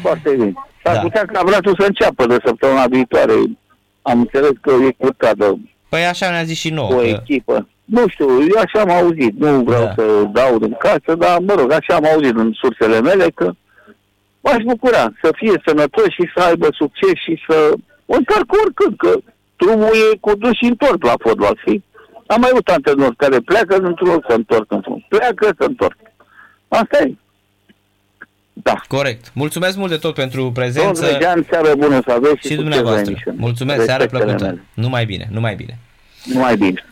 Foarte 0.02 0.30
bine. 0.30 0.52
S-ar 0.82 0.94
da. 0.94 1.00
putea 1.00 1.24
ca 1.24 1.42
Bratu 1.44 1.74
să 1.78 1.86
înceapă 1.86 2.26
de 2.26 2.36
săptămâna 2.44 2.86
viitoare. 2.86 3.32
Am 4.02 4.18
înțeles 4.20 4.50
că 4.60 4.72
e 4.86 4.94
curtea 4.98 5.34
de 5.34 5.54
Păi 5.88 6.04
așa 6.04 6.30
ne-a 6.30 6.42
zis 6.42 6.58
și 6.58 6.70
nouă. 6.70 6.92
O 6.92 6.96
că... 6.96 7.06
echipă. 7.06 7.68
Nu 7.84 8.08
știu, 8.08 8.28
eu 8.40 8.58
așa 8.64 8.80
am 8.80 8.90
auzit, 8.90 9.34
nu 9.38 9.62
vreau 9.62 9.84
da. 9.84 9.92
să 9.96 10.24
dau 10.32 10.58
din 10.58 10.76
casă, 10.78 11.14
dar 11.18 11.38
mă 11.38 11.54
rog, 11.54 11.72
așa 11.72 11.94
am 11.94 12.06
auzit 12.14 12.36
în 12.36 12.52
sursele 12.52 13.00
mele 13.00 13.30
că 13.34 13.52
m-aș 14.40 14.62
bucura 14.62 15.12
să 15.22 15.30
fie 15.36 15.62
sănătos 15.66 16.08
și 16.08 16.30
să 16.34 16.42
aibă 16.42 16.68
succes 16.70 17.14
și 17.14 17.44
să 17.48 17.72
o 18.06 18.14
încarc 18.14 18.52
oricând, 18.62 18.96
că 18.96 19.12
drumul 19.56 19.94
e 20.12 20.16
cu 20.20 20.34
dus 20.34 20.52
și 20.52 20.64
întorc 20.64 21.04
la 21.04 21.14
fotbal, 21.18 21.58
știi? 21.60 21.84
Am 22.26 22.40
mai 22.40 22.50
avut 22.52 22.68
antrenori 22.68 23.16
care 23.16 23.38
pleacă 23.38 23.76
într-un 23.76 24.08
loc, 24.08 24.24
să 24.28 24.34
întorc 24.34 24.72
într-un 24.72 25.04
pleacă, 25.08 25.54
să 25.58 25.64
întorc. 25.64 25.96
Asta 26.68 26.98
e. 26.98 27.14
Da. 28.66 28.82
Corect. 28.88 29.30
Mulțumesc 29.32 29.76
mult 29.76 29.90
de 29.90 29.96
tot 29.96 30.14
pentru 30.14 30.52
prezență. 30.52 31.00
Domnule 31.02 31.18
Jean, 31.22 31.46
seară 31.50 31.74
bună 31.78 32.00
să 32.06 32.12
aveți 32.12 32.40
și, 32.40 32.46
și 32.46 32.54
dumneavoastră. 32.54 33.14
Mulțumesc, 33.36 33.84
seară 33.84 34.06
plăcută. 34.06 34.44
Mele. 34.44 34.62
Numai 34.74 35.04
bine, 35.04 35.28
numai 35.30 35.54
bine. 35.54 35.78
Numai 36.24 36.56
bine. 36.56 36.84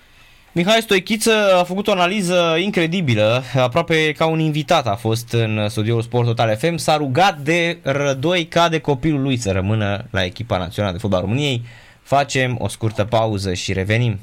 Mihai 0.52 0.80
Stoichiță 0.80 1.32
a 1.60 1.64
făcut 1.64 1.86
o 1.86 1.92
analiză 1.92 2.56
incredibilă, 2.58 3.42
aproape 3.56 4.12
ca 4.12 4.26
un 4.26 4.38
invitat 4.38 4.86
a 4.86 4.94
fost 4.94 5.32
în 5.32 5.68
studioul 5.68 6.02
Sport 6.02 6.26
Total 6.26 6.56
FM, 6.56 6.76
s-a 6.76 6.96
rugat 6.96 7.38
de 7.38 7.78
Rădoi 7.82 8.46
ca 8.46 8.68
de 8.68 8.78
copilul 8.78 9.22
lui 9.22 9.36
să 9.36 9.50
rămână 9.50 10.04
la 10.10 10.24
echipa 10.24 10.58
națională 10.58 10.92
de 10.92 10.98
fotbal 10.98 11.20
României. 11.20 11.62
Facem 12.02 12.56
o 12.58 12.68
scurtă 12.68 13.04
pauză 13.04 13.54
și 13.54 13.72
revenim. 13.72 14.18